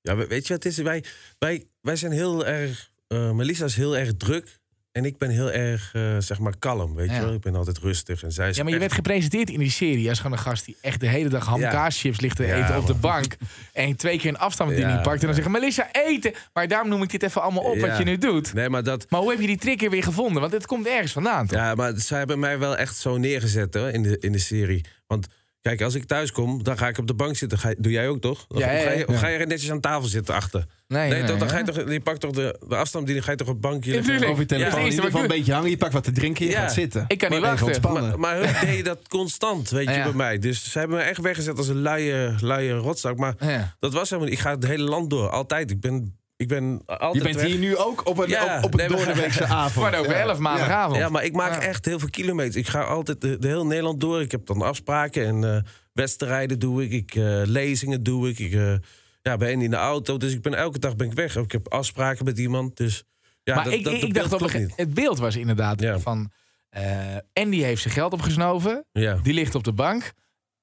ja, 0.00 0.16
we- 0.16 0.26
weet 0.26 0.46
je 0.46 0.54
wat 0.54 0.62
het 0.62 0.72
is? 0.72 0.78
Wij, 0.78 1.04
wij, 1.38 1.68
wij 1.84 1.96
zijn 1.96 2.12
heel 2.12 2.46
erg... 2.46 2.90
eh 3.06 3.30
Melissa 3.30 3.64
is 3.64 3.76
heel 3.76 3.96
erg 3.96 4.10
druk. 4.16 4.62
En 4.92 5.04
ik 5.04 5.18
ben 5.18 5.30
heel 5.30 5.50
erg, 5.52 5.90
eh, 5.94 6.16
zeg 6.18 6.38
maar, 6.38 6.54
kalm. 6.58 6.94
Weet 6.94 7.08
Ja. 7.10 7.14
je 7.14 7.20
wel? 7.20 7.32
Ik 7.34 7.40
ben 7.40 7.54
altijd 7.54 7.78
rustig. 7.78 8.22
En 8.22 8.32
zij 8.32 8.48
is 8.48 8.56
Ja, 8.56 8.62
maar 8.62 8.72
je 8.72 8.78
echt- 8.78 8.86
werd 8.88 9.04
gepresenteerd 9.06 9.50
in 9.50 9.58
die 9.58 9.70
serie 9.70 10.08
als 10.08 10.18
gewoon 10.20 10.32
een 10.36 10.42
gast 10.42 10.64
die 10.64 10.76
echt 10.80 11.00
de 11.00 11.06
hele 11.06 11.28
dag 11.28 11.46
hamkaaschips 11.46 12.20
ligt 12.20 12.36
te 12.36 12.46
Ja, 12.46 12.62
eten 12.64 12.78
op 12.78 12.86
de 12.86 12.94
bank. 12.94 13.36
En 13.72 13.96
twee 13.96 14.18
keer 14.18 14.28
een 14.28 14.38
afstandsbediening 14.38 14.98
Ja, 14.98 15.04
pakt. 15.04 15.20
En 15.20 15.26
dan 15.26 15.34
zeggen, 15.34 15.52
Melissa, 15.52 15.88
eten. 15.92 16.32
Maar 16.52 16.68
daarom 16.68 16.88
noem 16.88 17.02
ik 17.02 17.10
dit 17.10 17.22
even 17.22 17.42
allemaal 17.42 17.62
op 17.62 17.78
wat 17.78 17.98
je 17.98 18.04
nu 18.04 18.18
doet. 18.18 18.52
Nee, 18.54 18.68
maar 18.68 18.82
dat... 18.82 19.06
Maar 19.10 19.20
hoe 19.20 19.30
heb 19.30 19.40
je 19.40 19.46
die 19.46 19.56
trigger 19.58 19.90
weer 19.90 20.02
gevonden? 20.02 20.40
Want 20.40 20.52
het 20.52 20.66
komt 20.66 20.86
ergens 20.86 21.12
vandaan, 21.12 21.46
toch? 21.46 21.58
Ja, 21.58 21.74
maar 21.74 21.92
zij 21.96 22.18
hebben 22.18 22.38
mij 22.38 22.58
wel 22.58 22.76
echt 22.76 22.96
zo 22.96 23.16
neergezet 23.16 23.74
hoor, 23.74 23.88
in, 23.88 24.02
de, 24.02 24.18
in 24.18 24.32
de 24.32 24.38
serie. 24.38 24.84
Want 25.06 25.26
kijk, 25.68 25.82
als 25.82 25.94
ik 25.94 26.04
thuis 26.04 26.32
kom, 26.32 26.62
dan 26.62 26.78
ga 26.78 26.88
ik 26.88 26.98
op 26.98 27.06
de 27.06 27.14
bank 27.14 27.36
zitten. 27.36 27.58
Ga, 27.58 27.68
je- 27.68 27.76
doe 27.78 27.92
jij 27.92 28.08
ook 28.08 28.20
toch? 28.20 28.44
Of 28.48 28.58
Ja, 28.58 28.70
ja, 28.70 28.82
ga, 28.82 28.90
je, 28.90 29.08
of 29.08 29.18
ga 29.18 29.28
je 29.28 29.46
netjes 29.46 29.70
aan 29.70 29.80
tafel 29.80 30.08
zitten 30.08 30.34
achter? 30.34 30.66
Nee, 30.88 31.08
Nee, 31.08 31.18
nee, 31.18 31.28
toch, 31.28 31.38
dan 31.38 31.48
ga 31.48 31.58
je 31.58 31.64
toch, 31.64 31.90
je 31.90 32.00
pakt 32.00 32.20
toch 32.20 32.30
de, 32.30 32.58
de 32.68 32.76
afstand, 32.76 33.06
die 33.06 33.22
ga 33.22 33.30
je 33.30 33.36
toch 33.36 33.46
op 33.48 33.52
het 33.52 33.62
bankje 33.62 33.92
Ja, 33.92 34.00
liggen? 34.00 34.28
Over 34.28 34.40
je 34.40 34.46
telefoon. 34.48 34.78
Ja, 34.78 34.84
in 34.84 34.90
ieder 34.90 35.04
geval 35.04 35.22
een 35.22 35.28
beetje 35.28 35.52
hangen. 35.52 35.70
Je 35.70 35.76
pakt 35.76 35.92
wat 35.92 36.04
te 36.04 36.12
drinken. 36.12 36.44
Je 36.44 36.50
Ja. 36.50 36.60
gaat 36.60 36.72
zitten. 36.72 37.04
Ik 37.08 37.18
kan 37.18 37.30
niet 37.30 37.40
Maar 37.40 37.48
wachten. 37.48 37.66
ontspannen. 37.66 38.02
Maar, 38.02 38.18
maar 38.18 38.36
hun 38.36 38.68
deden 38.68 38.84
dat 38.84 39.08
constant, 39.08 39.70
weet 39.70 39.88
je, 39.94 40.02
bij 40.02 40.12
mij. 40.12 40.38
Dus 40.38 40.70
ze 40.72 40.78
hebben 40.78 40.96
me 40.96 41.02
echt 41.02 41.20
weggezet 41.20 41.58
als 41.58 41.68
een 41.68 41.80
luie, 41.80 42.34
luie 42.40 42.72
rotzak. 42.72 43.16
Maar 43.18 43.34
Ja. 43.38 43.74
dat 43.78 43.92
was 43.92 44.08
helemaal 44.10 44.30
niet. 44.30 44.38
Ik 44.38 44.44
ga 44.44 44.50
het 44.54 44.66
hele 44.66 44.84
land 44.84 45.10
door, 45.10 45.28
altijd. 45.30 45.70
Ik 45.70 45.80
ben, 45.80 46.18
ik 46.36 46.48
ben 46.48 46.82
altijd 46.86 47.14
Je 47.14 47.22
bent 47.22 47.34
weg. 47.34 47.44
hier 47.46 47.58
nu 47.58 47.76
ook 47.76 48.06
op 48.08 48.18
een, 48.18 48.28
Ja, 48.28 48.58
op, 48.58 48.64
op 48.64 48.80
een 48.80 48.88
doordeweekse 48.88 49.44
avond. 49.62 49.86
Kwart 49.86 49.96
over 49.96 50.14
elf 50.16 50.38
maandagavond. 50.38 50.96
Ja, 50.98 51.08
maar 51.08 51.24
ik 51.24 51.32
maak 51.32 51.52
Ja. 51.52 51.60
echt 51.68 51.84
heel 51.84 51.98
veel 51.98 52.10
kilometers. 52.10 52.56
Ik 52.56 52.66
ga 52.68 52.82
altijd 52.82 53.20
de, 53.20 53.38
de 53.38 53.46
heel 53.48 53.66
Nederland 53.66 54.00
door. 54.00 54.20
Ik 54.20 54.30
heb 54.30 54.46
dan 54.46 54.62
afspraken 54.62 55.26
en 55.26 55.54
eh, 55.54 55.62
wedstrijden 55.92 56.58
doe 56.58 56.84
ik. 56.84 56.92
ik 56.92 57.14
eh, 57.14 57.42
lezingen 57.44 58.02
doe 58.02 58.28
ik. 58.28 58.38
Ik 58.38 58.52
eh, 58.52 58.74
ja, 59.22 59.36
ben 59.36 59.60
in 59.62 59.70
de 59.70 59.76
auto. 59.76 60.16
Dus 60.16 60.32
ik 60.32 60.42
ben 60.42 60.54
elke 60.54 60.78
dag 60.78 60.96
ben 60.96 61.06
ik 61.06 61.12
weg. 61.12 61.36
Ik 61.36 61.52
heb 61.52 61.68
afspraken 61.68 62.24
met 62.24 62.38
iemand. 62.38 62.76
Dus 62.76 63.04
ja, 63.42 63.54
maar 63.54 63.64
dat, 63.64 63.72
ik, 63.72 63.84
dat, 63.84 63.92
ik, 63.92 64.00
dat 64.00 64.08
ik 64.08 64.14
dacht 64.14 64.28
klopt 64.36 64.50
ge- 64.52 64.72
het 64.76 64.94
beeld 64.94 65.18
was 65.18 65.36
inderdaad 65.36 65.80
Ja. 65.80 65.98
van 65.98 66.30
eh 66.70 67.16
Andy 67.32 67.60
heeft 67.62 67.82
zijn 67.82 67.94
geld 67.94 68.12
opgesnoven, 68.12 68.84
die 69.22 69.32
ligt 69.34 69.54
op 69.54 69.64
de 69.64 69.72
bank 69.72 70.12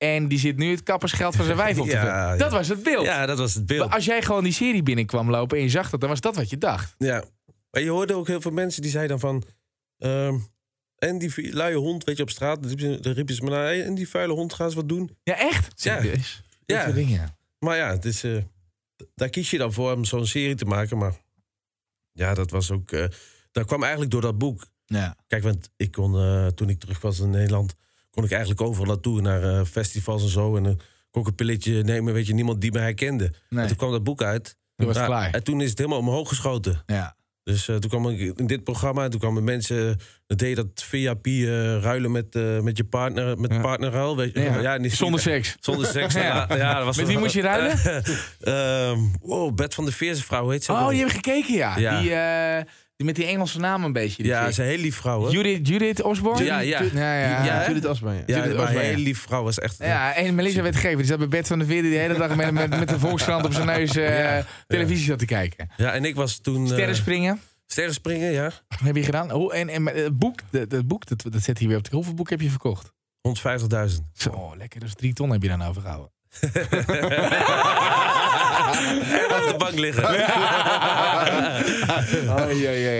en 0.01 0.27
die 0.27 0.39
zit 0.39 0.57
nu 0.57 0.71
het 0.71 0.83
kappersgeld 0.83 1.35
van 1.35 1.45
zijn 1.45 1.57
wijf 1.57 1.79
op 1.79 1.85
te 1.85 1.91
Ja, 1.95 1.99
vullen. 2.01 2.15
ja. 2.15 2.35
Dat 2.37 2.51
was 2.51 2.67
het 2.67 2.83
beeld. 2.83 3.05
ja, 3.05 3.25
dat 3.25 3.37
was 3.37 3.53
het 3.53 3.67
Maar 3.67 3.77
beeld. 3.77 3.91
Als 3.91 4.05
jij 4.05 4.21
gewoon 4.21 4.43
die 4.43 4.53
serie 4.53 4.83
binnenkwam 4.83 5.29
lopen 5.29 5.57
en 5.57 5.63
je 5.63 5.69
zag 5.69 5.89
dat, 5.89 5.99
dan 5.99 6.09
was 6.09 6.21
dat 6.21 6.35
wat 6.35 6.49
je 6.49 6.57
dacht. 6.57 6.95
Ja. 6.97 7.23
Maar 7.71 7.81
je 7.81 7.89
hoorde 7.89 8.13
ook 8.13 8.27
heel 8.27 8.41
veel 8.41 8.51
mensen 8.51 8.81
die 8.81 8.91
zeiden 8.91 9.19
dan 9.19 9.29
van... 9.29 9.43
ehm, 9.97 10.37
en 10.97 11.17
die 11.17 11.53
luie 11.53 11.75
hond, 11.75 12.03
weet 12.03 12.17
je, 12.17 12.23
op 12.23 12.29
straat. 12.29 12.63
Dan 12.79 13.13
riepen 13.13 13.35
ze- 13.35 13.43
me 13.43 13.49
naar... 13.49 13.63
"Hey, 13.63 13.83
en 13.83 13.95
die 13.95 14.09
vuile 14.09 14.33
hond, 14.33 14.53
gaan 14.53 14.69
ze 14.69 14.75
wat 14.75 14.89
doen. 14.89 15.17
Ja, 15.23 15.37
echt? 15.37 15.83
Ja. 15.83 16.01
Serieus? 16.01 16.43
Ja. 16.65 16.91
Dingen. 16.91 17.35
Maar 17.59 17.77
ja, 17.77 17.89
het 17.91 18.05
is, 18.05 18.23
eh, 18.23 18.37
daar 19.15 19.29
kies 19.29 19.49
je 19.49 19.57
dan 19.57 19.73
voor 19.73 19.93
om 19.93 20.05
zo'n 20.05 20.25
serie 20.25 20.55
te 20.55 20.65
maken. 20.65 20.97
Maar 20.97 21.13
ja, 22.11 22.33
dat 22.33 22.49
was 22.51 22.71
ook. 22.71 22.91
eh, 22.91 23.05
dat 23.51 23.65
kwam 23.65 23.81
eigenlijk 23.81 24.11
door 24.11 24.21
dat 24.21 24.37
boek. 24.37 24.67
Ja. 24.85 25.15
Kijk, 25.27 25.43
want 25.43 25.69
ik 25.75 25.91
kon, 25.91 26.15
eh, 26.15 26.47
toen 26.47 26.69
ik 26.69 26.79
terug 26.79 27.01
was 27.01 27.19
in 27.19 27.29
Nederland, 27.29 27.73
kon 28.11 28.23
ik 28.23 28.31
eigenlijk 28.31 28.61
overal 28.61 28.87
naartoe, 28.87 29.21
naar 29.21 29.43
eh, 29.43 29.65
festivals 29.65 30.23
en 30.23 30.29
zo. 30.29 30.55
En 30.55 30.63
dan 30.63 30.79
kon 31.11 31.21
ik 31.21 31.27
een 31.27 31.35
pilletje 31.35 31.83
nemen, 31.83 32.13
weet 32.13 32.27
je, 32.27 32.33
niemand 32.33 32.61
die 32.61 32.71
me 32.71 32.79
herkende. 32.79 33.33
Nee. 33.49 33.61
En 33.61 33.67
toen 33.67 33.77
kwam 33.77 33.91
dat 33.91 34.03
boek 34.03 34.21
uit. 34.23 34.55
Toen 34.75 34.87
was 34.87 35.05
klaar. 35.05 35.33
En 35.33 35.43
toen 35.43 35.61
is 35.61 35.69
het 35.69 35.77
helemaal 35.77 35.99
omhoog 35.99 36.27
geschoten. 36.27 36.81
Ja. 36.85 37.15
Dus 37.43 37.67
eh, 37.67 37.75
toen 37.75 37.89
kwam 37.89 38.09
ik 38.09 38.37
in 38.37 38.47
dit 38.47 38.63
programma, 38.63 39.03
en 39.03 39.09
toen 39.09 39.19
kwamen 39.19 39.43
mensen, 39.43 39.99
dat 40.27 40.37
deed 40.37 40.55
dat 40.55 40.67
VIP 40.73 41.25
eh, 41.25 41.43
ruilen 41.81 42.11
met, 42.11 42.35
eh, 42.35 42.59
met 42.59 42.77
je 42.77 42.83
partner, 42.83 43.39
met 43.39 43.51
Ja. 43.53 43.59
partnerruil. 43.61 44.17
Weet 44.17 44.33
je? 44.33 44.41
Ja. 44.41 44.77
niet- 44.77 44.93
Zonder 44.93 45.19
seks. 45.19 45.55
Zonder 45.59 45.85
seks. 45.87 46.13
Ja. 46.13 46.45
ja. 46.49 46.73
Dat 46.75 46.85
was 46.85 46.97
Met 46.97 47.07
wie 47.07 47.17
moest 47.17 47.33
je 47.33 47.41
ruilen? 47.41 47.77
Ehm, 48.39 48.99
wow, 49.21 49.55
Bert 49.55 49.73
van 49.73 49.85
de 49.85 49.91
Veerse 49.91 50.23
vrouw, 50.23 50.49
heet 50.49 50.63
ze? 50.63 50.71
Oh, 50.71 50.91
je 50.93 50.99
hebt 50.99 51.11
gekeken, 51.11 51.53
ja. 51.53 51.77
Ja. 51.77 51.99
Die, 52.01 52.13
eh, 52.13 52.63
die 53.01 53.09
met 53.09 53.15
die 53.15 53.25
Engelse 53.25 53.59
naam 53.59 53.83
een 53.83 53.93
beetje. 53.93 54.23
die 54.23 54.31
Ja, 54.31 54.43
ze 54.43 54.49
is 54.49 54.57
een 54.57 54.65
heel 54.65 54.77
lief 54.77 54.95
vrouw, 54.95 55.19
hoor. 55.19 55.31
Judith, 55.31 55.67
Judith 55.67 56.01
Osborne? 56.01 56.43
Ja, 56.43 56.59
ja. 56.59 56.81
Ja, 56.81 57.19
ja. 57.19 57.43
Ja, 57.45 57.53
hè? 57.59 57.65
Judith 57.65 57.85
Asbaan, 57.85 58.13
ja. 58.15 58.21
Ja, 58.25 58.35
Judith 58.35 58.51
een 58.53 58.59
Osborne, 58.59 58.79
heel 58.87 58.95
lief 58.97 59.19
vrouw 59.21 59.43
was 59.43 59.59
echt... 59.59 59.77
Ja, 59.77 60.13
en 60.15 60.35
Melissa 60.35 60.61
werd 60.61 60.75
gegeven. 60.75 60.97
Die 60.97 61.05
zat 61.05 61.17
bij 61.17 61.27
Bert 61.27 61.47
van 61.47 61.59
de 61.59 61.65
Veerde 61.65 61.89
die 61.89 61.97
hele 61.97 62.13
dag 62.17 62.35
met, 62.35 62.51
met, 62.51 62.69
met 62.79 62.89
de 62.89 62.99
Volkskrant 62.99 63.45
op 63.45 63.53
zijn 63.53 63.65
neus 63.65 63.95
eh, 63.95 64.19
Ja. 64.19 64.45
televisie 64.67 65.05
zat 65.05 65.19
te 65.19 65.25
kijken. 65.25 65.69
Ja, 65.77 65.91
en 65.91 66.05
ik 66.05 66.15
was 66.15 66.39
toen... 66.39 66.65
eh, 66.65 66.71
Sterren 66.71 66.95
springen. 66.95 67.41
sterren 67.67 67.93
springen, 67.93 68.31
ja. 68.31 68.51
Wat 68.67 68.79
heb 68.83 68.95
je 68.95 69.03
gedaan? 69.03 69.31
Hoe, 69.31 69.53
en, 69.53 69.69
en 69.69 69.85
het 69.85 70.17
boek, 70.17 70.39
dat, 70.49 70.69
dat 70.69 70.87
boek 70.87 71.05
dat, 71.05 71.23
dat 71.33 71.41
zet 71.41 71.57
hier 71.57 71.67
weer 71.67 71.77
op 71.77 71.83
de... 71.89 71.95
Hoeveel 71.95 72.13
boek 72.13 72.29
heb 72.29 72.41
je 72.41 72.49
verkocht? 72.49 72.91
150.000. 73.27 73.33
Zo, 74.13 74.53
lekker. 74.57 74.79
Dus 74.79 74.93
drie 74.93 75.13
ton 75.13 75.31
heb 75.31 75.41
je 75.41 75.47
dan 75.47 75.61
overgehouden. 75.61 76.11
en 76.39 76.49
op 79.41 79.47
de 79.47 79.55
bank 79.57 79.73
liggen. 79.79 80.05
Oh, 80.09 80.15
ja. 80.15 80.29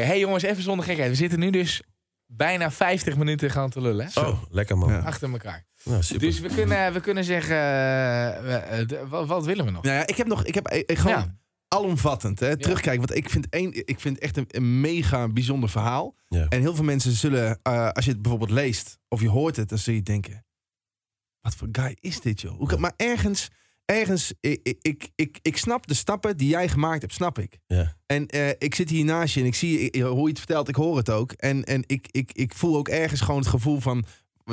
Hey 0.12 0.20
jongens, 0.20 0.44
even 0.44 0.64
zonder 0.64 0.86
gekheid. 0.86 1.10
We 1.10 1.16
zitten 1.16 1.40
nu 1.40 1.50
dus 1.50 1.82
bijna 2.26 2.72
50 2.72 3.18
minuten 3.18 3.52
gaan 3.52 3.70
te 3.70 3.82
lullen. 3.82 4.10
hè? 4.14 4.22
Oh, 4.22 4.42
lekker 4.50 4.78
man. 4.78 4.90
Ja. 4.92 5.00
Achter 5.00 5.32
elkaar. 5.32 5.66
Nou, 5.84 6.04
super. 6.04 6.28
Dus 6.28 6.40
we 6.40 6.48
kunnen, 6.50 6.94
we 6.94 7.00
kunnen 7.00 7.24
zeggen, 7.24 7.56
eh, 7.56 8.42
we- 8.44 8.86
eh, 8.96 9.10
wat, 9.10 9.28
wat 9.28 9.46
willen 9.46 9.66
we 9.66 9.72
nog? 9.72 9.84
Nou 9.84 9.96
ja, 9.96 10.08
ik 10.08 10.16
heb 10.18 10.28
nog, 10.28 10.44
ik 10.46 10.54
heb 10.56 10.66
eh, 10.68 10.84
eh, 10.86 10.98
gewoon 11.00 11.18
Ja. 11.18 11.36
alomvattend 11.68 12.40
hè, 12.40 12.58
terugkijken. 12.58 13.08
Want 13.08 13.18
ik 13.20 13.30
vind, 13.30 13.50
één, 13.50 13.88
ik 13.88 14.00
vind 14.00 14.20
echt 14.20 14.38
een, 14.38 14.46
een 14.48 14.82
mega 14.82 15.28
bijzonder 15.28 15.70
verhaal. 15.70 16.16
Ja. 16.28 16.46
En 16.50 16.60
heel 16.60 16.76
veel 16.76 16.84
mensen 16.84 17.12
zullen, 17.12 17.60
eh, 17.64 17.90
als 17.90 18.06
je 18.06 18.12
het 18.12 18.22
bijvoorbeeld 18.22 18.52
leest 18.52 18.98
of 19.08 19.22
je 19.22 19.30
hoort 19.30 19.56
het, 19.56 19.70
dan 19.70 19.78
zul 19.78 19.94
je 19.94 20.04
denken: 20.04 20.46
wat 21.42 21.56
voor 21.56 21.68
guy 21.72 21.98
is 22.00 22.22
dit, 22.22 22.42
joh? 22.42 22.58
Hoe 22.58 22.68
kan, 22.68 22.80
maar 22.80 22.94
ergens, 22.98 23.50
ergens, 23.86 24.34
ik, 24.40 24.78
ik, 24.82 25.10
ik, 25.16 25.40
ik, 25.42 25.58
snap 25.58 25.88
de 25.88 25.94
stappen 25.94 26.38
die 26.38 26.48
jij 26.50 26.70
gemaakt 26.70 27.02
hebt, 27.02 27.14
snap 27.14 27.40
ik. 27.40 27.60
Ja. 27.68 27.96
En 28.06 28.28
eh, 28.28 28.50
ik 28.50 28.76
zit 28.76 28.90
hier 28.90 29.06
naast 29.06 29.34
je 29.34 29.40
en 29.40 29.46
ik 29.46 29.56
zie 29.56 29.80
ik- 29.80 30.02
hoe 30.02 30.22
je 30.24 30.28
het 30.30 30.38
vertelt, 30.38 30.68
ik 30.68 30.76
hoor 30.76 30.98
het 30.98 31.10
ook. 31.10 31.32
En, 31.32 31.64
en 31.64 31.84
ik, 31.88 32.08
ik, 32.12 32.32
ik 32.34 32.54
voel 32.56 32.78
ook 32.78 32.88
ergens 32.88 33.22
gewoon 33.22 33.40
het 33.40 33.50
gevoel 33.50 33.80
van 33.80 34.06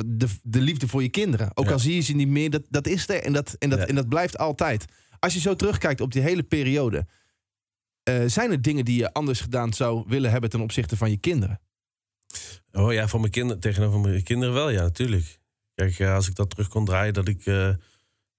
de, 0.05 0.27
de 0.43 0.61
liefde 0.61 0.87
voor 0.87 1.01
je 1.01 1.09
kinderen. 1.09 1.51
Ook 1.53 1.65
Ja. 1.65 1.71
al 1.71 1.79
zie 1.79 1.95
je 1.95 2.01
ze 2.01 2.13
niet 2.13 2.27
meer, 2.27 2.49
dat, 2.49 2.63
dat 2.69 2.87
is 2.87 3.09
er 3.09 3.23
en 3.23 3.33
dat, 3.33 3.55
en, 3.59 3.69
dat, 3.69 3.79
Ja. 3.79 3.85
en 3.87 3.95
dat 3.95 4.09
blijft 4.09 4.37
altijd. 4.37 4.85
Als 5.19 5.33
je 5.33 5.39
zo 5.39 5.55
terugkijkt 5.55 6.01
op 6.01 6.11
die 6.11 6.21
hele 6.21 6.43
periode, 6.43 7.07
eh, 8.03 8.23
zijn 8.25 8.51
er 8.51 8.61
dingen 8.61 8.85
die 8.85 8.97
je 8.97 9.13
anders 9.13 9.41
gedaan 9.41 9.73
zou 9.73 10.03
willen 10.07 10.31
hebben 10.31 10.49
ten 10.49 10.61
opzichte 10.61 10.97
van 10.97 11.09
je 11.09 11.17
kinderen? 11.17 11.59
Oh 12.71 12.93
ja, 12.93 13.07
voor 13.07 13.19
mijn 13.19 13.31
kinderen, 13.31 13.61
tegenover 13.61 13.99
mijn 13.99 14.23
kinderen 14.23 14.53
wel, 14.53 14.69
ja, 14.69 14.81
natuurlijk. 14.81 15.39
Kijk, 15.73 15.99
eh, 15.99 16.13
als 16.13 16.27
ik 16.27 16.35
dat 16.35 16.49
terug 16.49 16.67
kon 16.67 16.85
draaien, 16.85 17.13
dat 17.13 17.27
ik, 17.27 17.45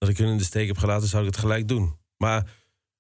dat 0.01 0.09
ik 0.09 0.19
hun 0.19 0.29
in 0.29 0.37
de 0.39 0.45
steek 0.45 0.67
heb 0.67 0.79
gelaten, 0.79 1.09
zou 1.09 1.23
ik 1.27 1.31
het 1.31 1.41
gelijk 1.41 1.69
doen. 1.69 1.97
Maar 2.17 2.51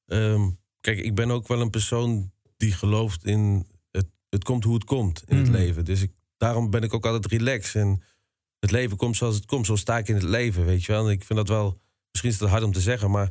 ehm, 0.07 0.49
kijk, 0.81 0.99
ik 0.99 1.15
ben 1.15 1.31
ook 1.31 1.49
wel 1.49 1.61
een 1.61 1.71
persoon 1.71 2.33
die 2.57 2.73
gelooft 2.73 3.25
in 3.25 3.67
het, 3.91 4.07
het 4.29 4.45
komt 4.45 4.65
hoe 4.65 4.75
het 4.75 4.85
komt 4.85 5.23
in 5.27 5.37
Mhm. 5.37 5.45
het 5.47 5.55
leven. 5.55 5.85
Dus 5.85 6.03
ik, 6.03 6.13
daarom 6.37 6.71
ben 6.71 6.83
ik 6.83 6.95
ook 6.95 7.07
altijd 7.07 7.27
relaxed. 7.27 7.83
En 7.83 8.03
het 8.59 8.71
leven 8.71 8.97
komt 8.97 9.17
zoals 9.17 9.35
het 9.35 9.47
komt, 9.47 9.67
zo 9.67 9.77
sta 9.77 9.99
ik 9.99 10.09
in 10.09 10.15
het 10.15 10.23
leven, 10.23 10.65
weet 10.65 10.85
je 10.85 10.93
wel. 10.93 11.05
En 11.07 11.13
ik 11.13 11.25
vind 11.25 11.39
dat 11.39 11.49
wel, 11.49 11.81
misschien 12.11 12.31
is 12.31 12.41
het 12.41 12.49
hard 12.49 12.63
om 12.63 12.73
te 12.73 12.81
zeggen, 12.81 13.11
maar 13.11 13.31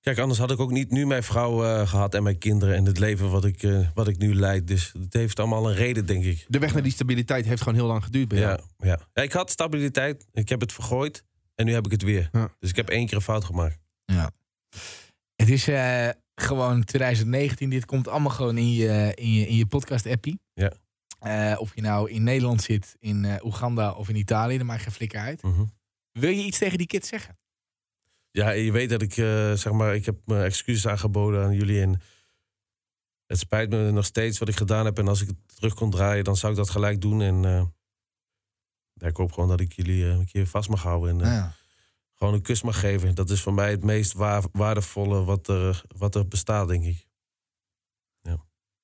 kijk, 0.00 0.18
anders 0.18 0.38
had 0.38 0.50
ik 0.50 0.60
ook 0.60 0.70
niet 0.70 0.90
nu 0.90 1.06
mijn 1.06 1.22
vrouw 1.22 1.64
eh, 1.64 1.88
gehad 1.88 2.14
en 2.14 2.22
mijn 2.22 2.38
kinderen 2.38 2.76
en 2.76 2.84
het 2.84 2.98
leven 2.98 3.30
wat 3.30 3.44
ik, 3.44 3.62
eh, 3.62 3.88
wat 3.94 4.08
ik 4.08 4.18
nu 4.18 4.34
leid. 4.34 4.66
Dus 4.66 4.92
het 4.98 5.12
heeft 5.12 5.38
allemaal 5.38 5.68
een 5.70 5.74
reden, 5.76 6.06
denk 6.06 6.24
ik. 6.24 6.44
De 6.48 6.58
weg 6.58 6.72
naar 6.72 6.82
die 6.82 6.92
stabiliteit 6.92 7.44
heeft 7.44 7.62
gewoon 7.62 7.78
heel 7.78 7.86
lang 7.86 8.04
geduurd 8.04 8.28
bij 8.28 8.38
jou. 8.38 8.60
Ja, 8.78 8.86
ja. 8.86 9.00
ja, 9.14 9.22
ik 9.22 9.32
had 9.32 9.50
stabiliteit. 9.50 10.26
Ik 10.32 10.48
heb 10.48 10.60
het 10.60 10.72
vergooid. 10.72 11.24
En 11.56 11.66
nu 11.66 11.72
heb 11.72 11.84
ik 11.84 11.90
het 11.90 12.02
weer. 12.02 12.28
Ja. 12.32 12.50
Dus 12.58 12.70
ik 12.70 12.76
heb 12.76 12.88
één 12.88 13.06
keer 13.06 13.16
een 13.16 13.22
fout 13.22 13.44
gemaakt. 13.44 13.78
Ja. 14.04 14.30
Het 15.34 15.48
is 15.48 15.68
eh, 15.68 16.08
gewoon 16.34 16.84
2019. 16.84 17.70
Dit 17.70 17.84
komt 17.84 18.08
allemaal 18.08 18.30
gewoon 18.32 18.58
in 18.58 18.72
je, 18.72 19.12
in 19.14 19.32
je, 19.32 19.46
in 19.46 19.56
je 19.56 19.66
podcast-appie. 19.66 20.40
Ja. 20.52 20.72
Eh, 21.18 21.60
of 21.60 21.74
je 21.74 21.80
nou 21.80 22.10
in 22.10 22.22
Nederland 22.22 22.62
zit, 22.62 22.96
in 22.98 23.24
eh, 23.24 23.44
Oeganda 23.44 23.92
of 23.92 24.08
in 24.08 24.16
Italië, 24.16 24.56
dat 24.56 24.66
maakt 24.66 24.82
geen 24.82 24.92
flikker 24.92 25.20
uit. 25.20 25.42
Mhm. 25.42 25.64
Wil 26.12 26.30
je 26.30 26.44
iets 26.44 26.58
tegen 26.58 26.78
die 26.78 26.86
kids 26.86 27.08
zeggen? 27.08 27.38
Ja, 28.30 28.50
je 28.50 28.72
weet 28.72 28.90
dat 28.90 29.02
ik, 29.02 29.16
eh, 29.16 29.52
zeg 29.52 29.72
maar, 29.72 29.94
ik 29.94 30.04
heb 30.04 30.26
mijn 30.26 30.44
excuses 30.44 30.86
aangeboden 30.86 31.44
aan 31.44 31.54
jullie. 31.54 31.80
En 31.80 32.00
het 33.26 33.38
spijt 33.38 33.70
me 33.70 33.90
nog 33.90 34.04
steeds 34.04 34.38
wat 34.38 34.48
ik 34.48 34.56
gedaan 34.56 34.84
heb. 34.84 34.98
En 34.98 35.08
als 35.08 35.20
ik 35.20 35.28
het 35.28 35.36
terug 35.54 35.74
kon 35.74 35.90
draaien, 35.90 36.24
dan 36.24 36.36
zou 36.36 36.52
ik 36.52 36.58
dat 36.58 36.70
gelijk 36.70 37.00
doen. 37.00 37.22
En 37.22 37.44
eh, 37.44 37.64
ja, 39.00 39.06
ik 39.06 39.16
hoop 39.16 39.32
gewoon 39.32 39.48
dat 39.48 39.60
ik 39.60 39.72
jullie 39.72 40.04
eh, 40.04 40.10
een 40.14 40.26
keer 40.26 40.46
vast 40.46 40.68
mag 40.68 40.82
houden. 40.82 41.10
En 41.20 41.26
eh, 41.26 41.32
Ja. 41.32 41.54
gewoon 42.14 42.34
een 42.34 42.42
kus 42.42 42.62
mag 42.62 42.80
geven. 42.80 43.14
Dat 43.14 43.30
is 43.30 43.40
voor 43.42 43.54
mij 43.54 43.70
het 43.70 43.84
meest 43.84 44.12
waar- 44.12 44.44
waardevolle 44.52 45.24
wat 45.24 45.48
er, 45.48 45.82
wat 45.96 46.14
er 46.14 46.28
bestaat, 46.28 46.68
denk 46.68 46.84
ik. 46.84 47.04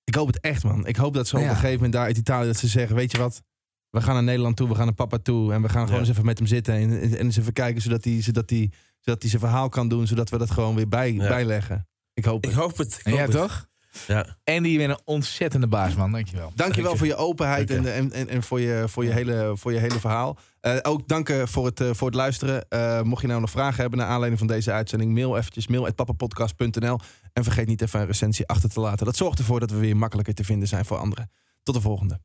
Ik 0.05 0.15
hoop 0.15 0.27
het 0.27 0.41
echt, 0.41 0.65
man. 0.65 0.87
Ik 0.87 0.97
hoop 0.97 1.15
dat 1.15 1.29
ze 1.29 1.37
op 1.37 1.43
Ja. 1.43 1.49
een 1.49 1.55
gegeven 1.55 1.75
moment 1.75 1.93
daar 1.93 2.05
uit 2.05 2.17
Italië 2.17 2.47
dat 2.47 2.57
ze 2.57 2.69
zeggen: 2.69 2.97
Weet 2.97 3.13
je 3.13 3.19
wat? 3.19 3.43
We 3.91 4.01
gaan 4.03 4.15
naar 4.15 4.23
Nederland 4.23 4.57
toe, 4.57 4.69
we 4.69 4.75
gaan 4.75 4.85
naar 4.85 4.95
papa 4.95 5.19
toe. 5.19 5.53
En 5.53 5.63
we 5.63 5.69
gaan 5.69 5.81
gewoon 5.85 6.01
Ja. 6.01 6.07
eens 6.07 6.09
even 6.15 6.25
met 6.25 6.39
hem 6.39 6.47
zitten. 6.47 6.75
En, 6.75 7.01
en 7.01 7.17
eens 7.17 7.37
even 7.37 7.53
kijken 7.53 7.83
zodat 7.83 8.05
hij 8.05 8.23
zodat 8.23 8.51
hij 8.51 8.71
zodat 9.01 9.21
hij 9.23 9.31
zijn 9.31 9.43
verhaal 9.43 9.69
kan 9.69 9.89
doen. 9.89 10.07
Zodat 10.07 10.29
we 10.31 10.39
dat 10.39 10.51
gewoon 10.51 10.75
weer 10.75 10.89
bij, 10.89 11.13
Ja. 11.13 11.29
bijleggen. 11.29 11.89
Ik 12.15 12.25
hoop 12.25 12.45
Ik 12.45 12.51
het. 12.51 12.59
hoop 12.59 12.77
het. 12.77 12.93
Ik 12.99 13.05
En 13.05 13.11
hoop 13.11 13.21
ja, 13.21 13.27
het. 13.27 13.37
toch? 13.37 13.69
Ja. 14.07 14.37
Andy, 14.45 14.69
je 14.69 14.79
bent 14.79 14.91
een 14.91 15.01
ontzettende 15.05 15.67
baas, 15.67 15.95
man. 15.95 16.13
Dankjewel. 16.13 16.53
Dankjewel 16.55 16.83
Dank 16.83 16.93
je. 16.93 16.99
voor 16.99 17.07
je 17.07 17.27
openheid 17.27 17.69
Dank 17.69 17.87
en, 17.87 17.95
en, 17.95 18.13
en, 18.13 18.29
en 18.29 18.43
voor, 18.43 18.61
je, 18.61 18.85
voor, 18.89 19.05
je 19.05 19.11
hele, 19.11 19.53
voor 19.57 19.73
je 19.73 19.79
hele 19.79 20.01
verhaal. 20.01 20.39
Eh, 20.61 20.77
ook 20.83 21.09
danken 21.09 21.49
voor 21.49 21.67
het, 21.67 21.81
eh, 21.81 21.91
voor 21.93 22.07
het 22.07 22.17
luisteren. 22.17 22.69
Eh, 22.69 23.03
mocht 23.03 23.21
je 23.21 23.29
nou 23.29 23.41
nog 23.41 23.51
vragen 23.51 23.81
hebben 23.81 23.99
naar 23.99 24.09
aanleiding 24.09 24.39
van 24.39 24.49
deze 24.49 24.73
uitzending, 24.73 25.13
mail 25.13 25.37
eventjes 25.37 25.67
mail@pappapodcast.nl 25.67 26.99
en 27.33 27.45
vergeet 27.45 27.67
niet 27.67 27.83
even 27.83 28.01
een 28.01 28.07
recensie 28.07 28.47
achter 28.47 28.69
te 28.71 28.81
laten. 28.81 29.07
Dat 29.07 29.17
zorgt 29.17 29.39
ervoor 29.39 29.61
dat 29.61 29.71
we 29.71 29.77
weer 29.77 29.97
makkelijker 29.97 30.35
te 30.35 30.45
vinden 30.45 30.69
zijn 30.69 30.85
voor 30.85 30.97
anderen. 30.97 31.31
Tot 31.63 31.75
de 31.75 31.81
volgende. 31.81 32.21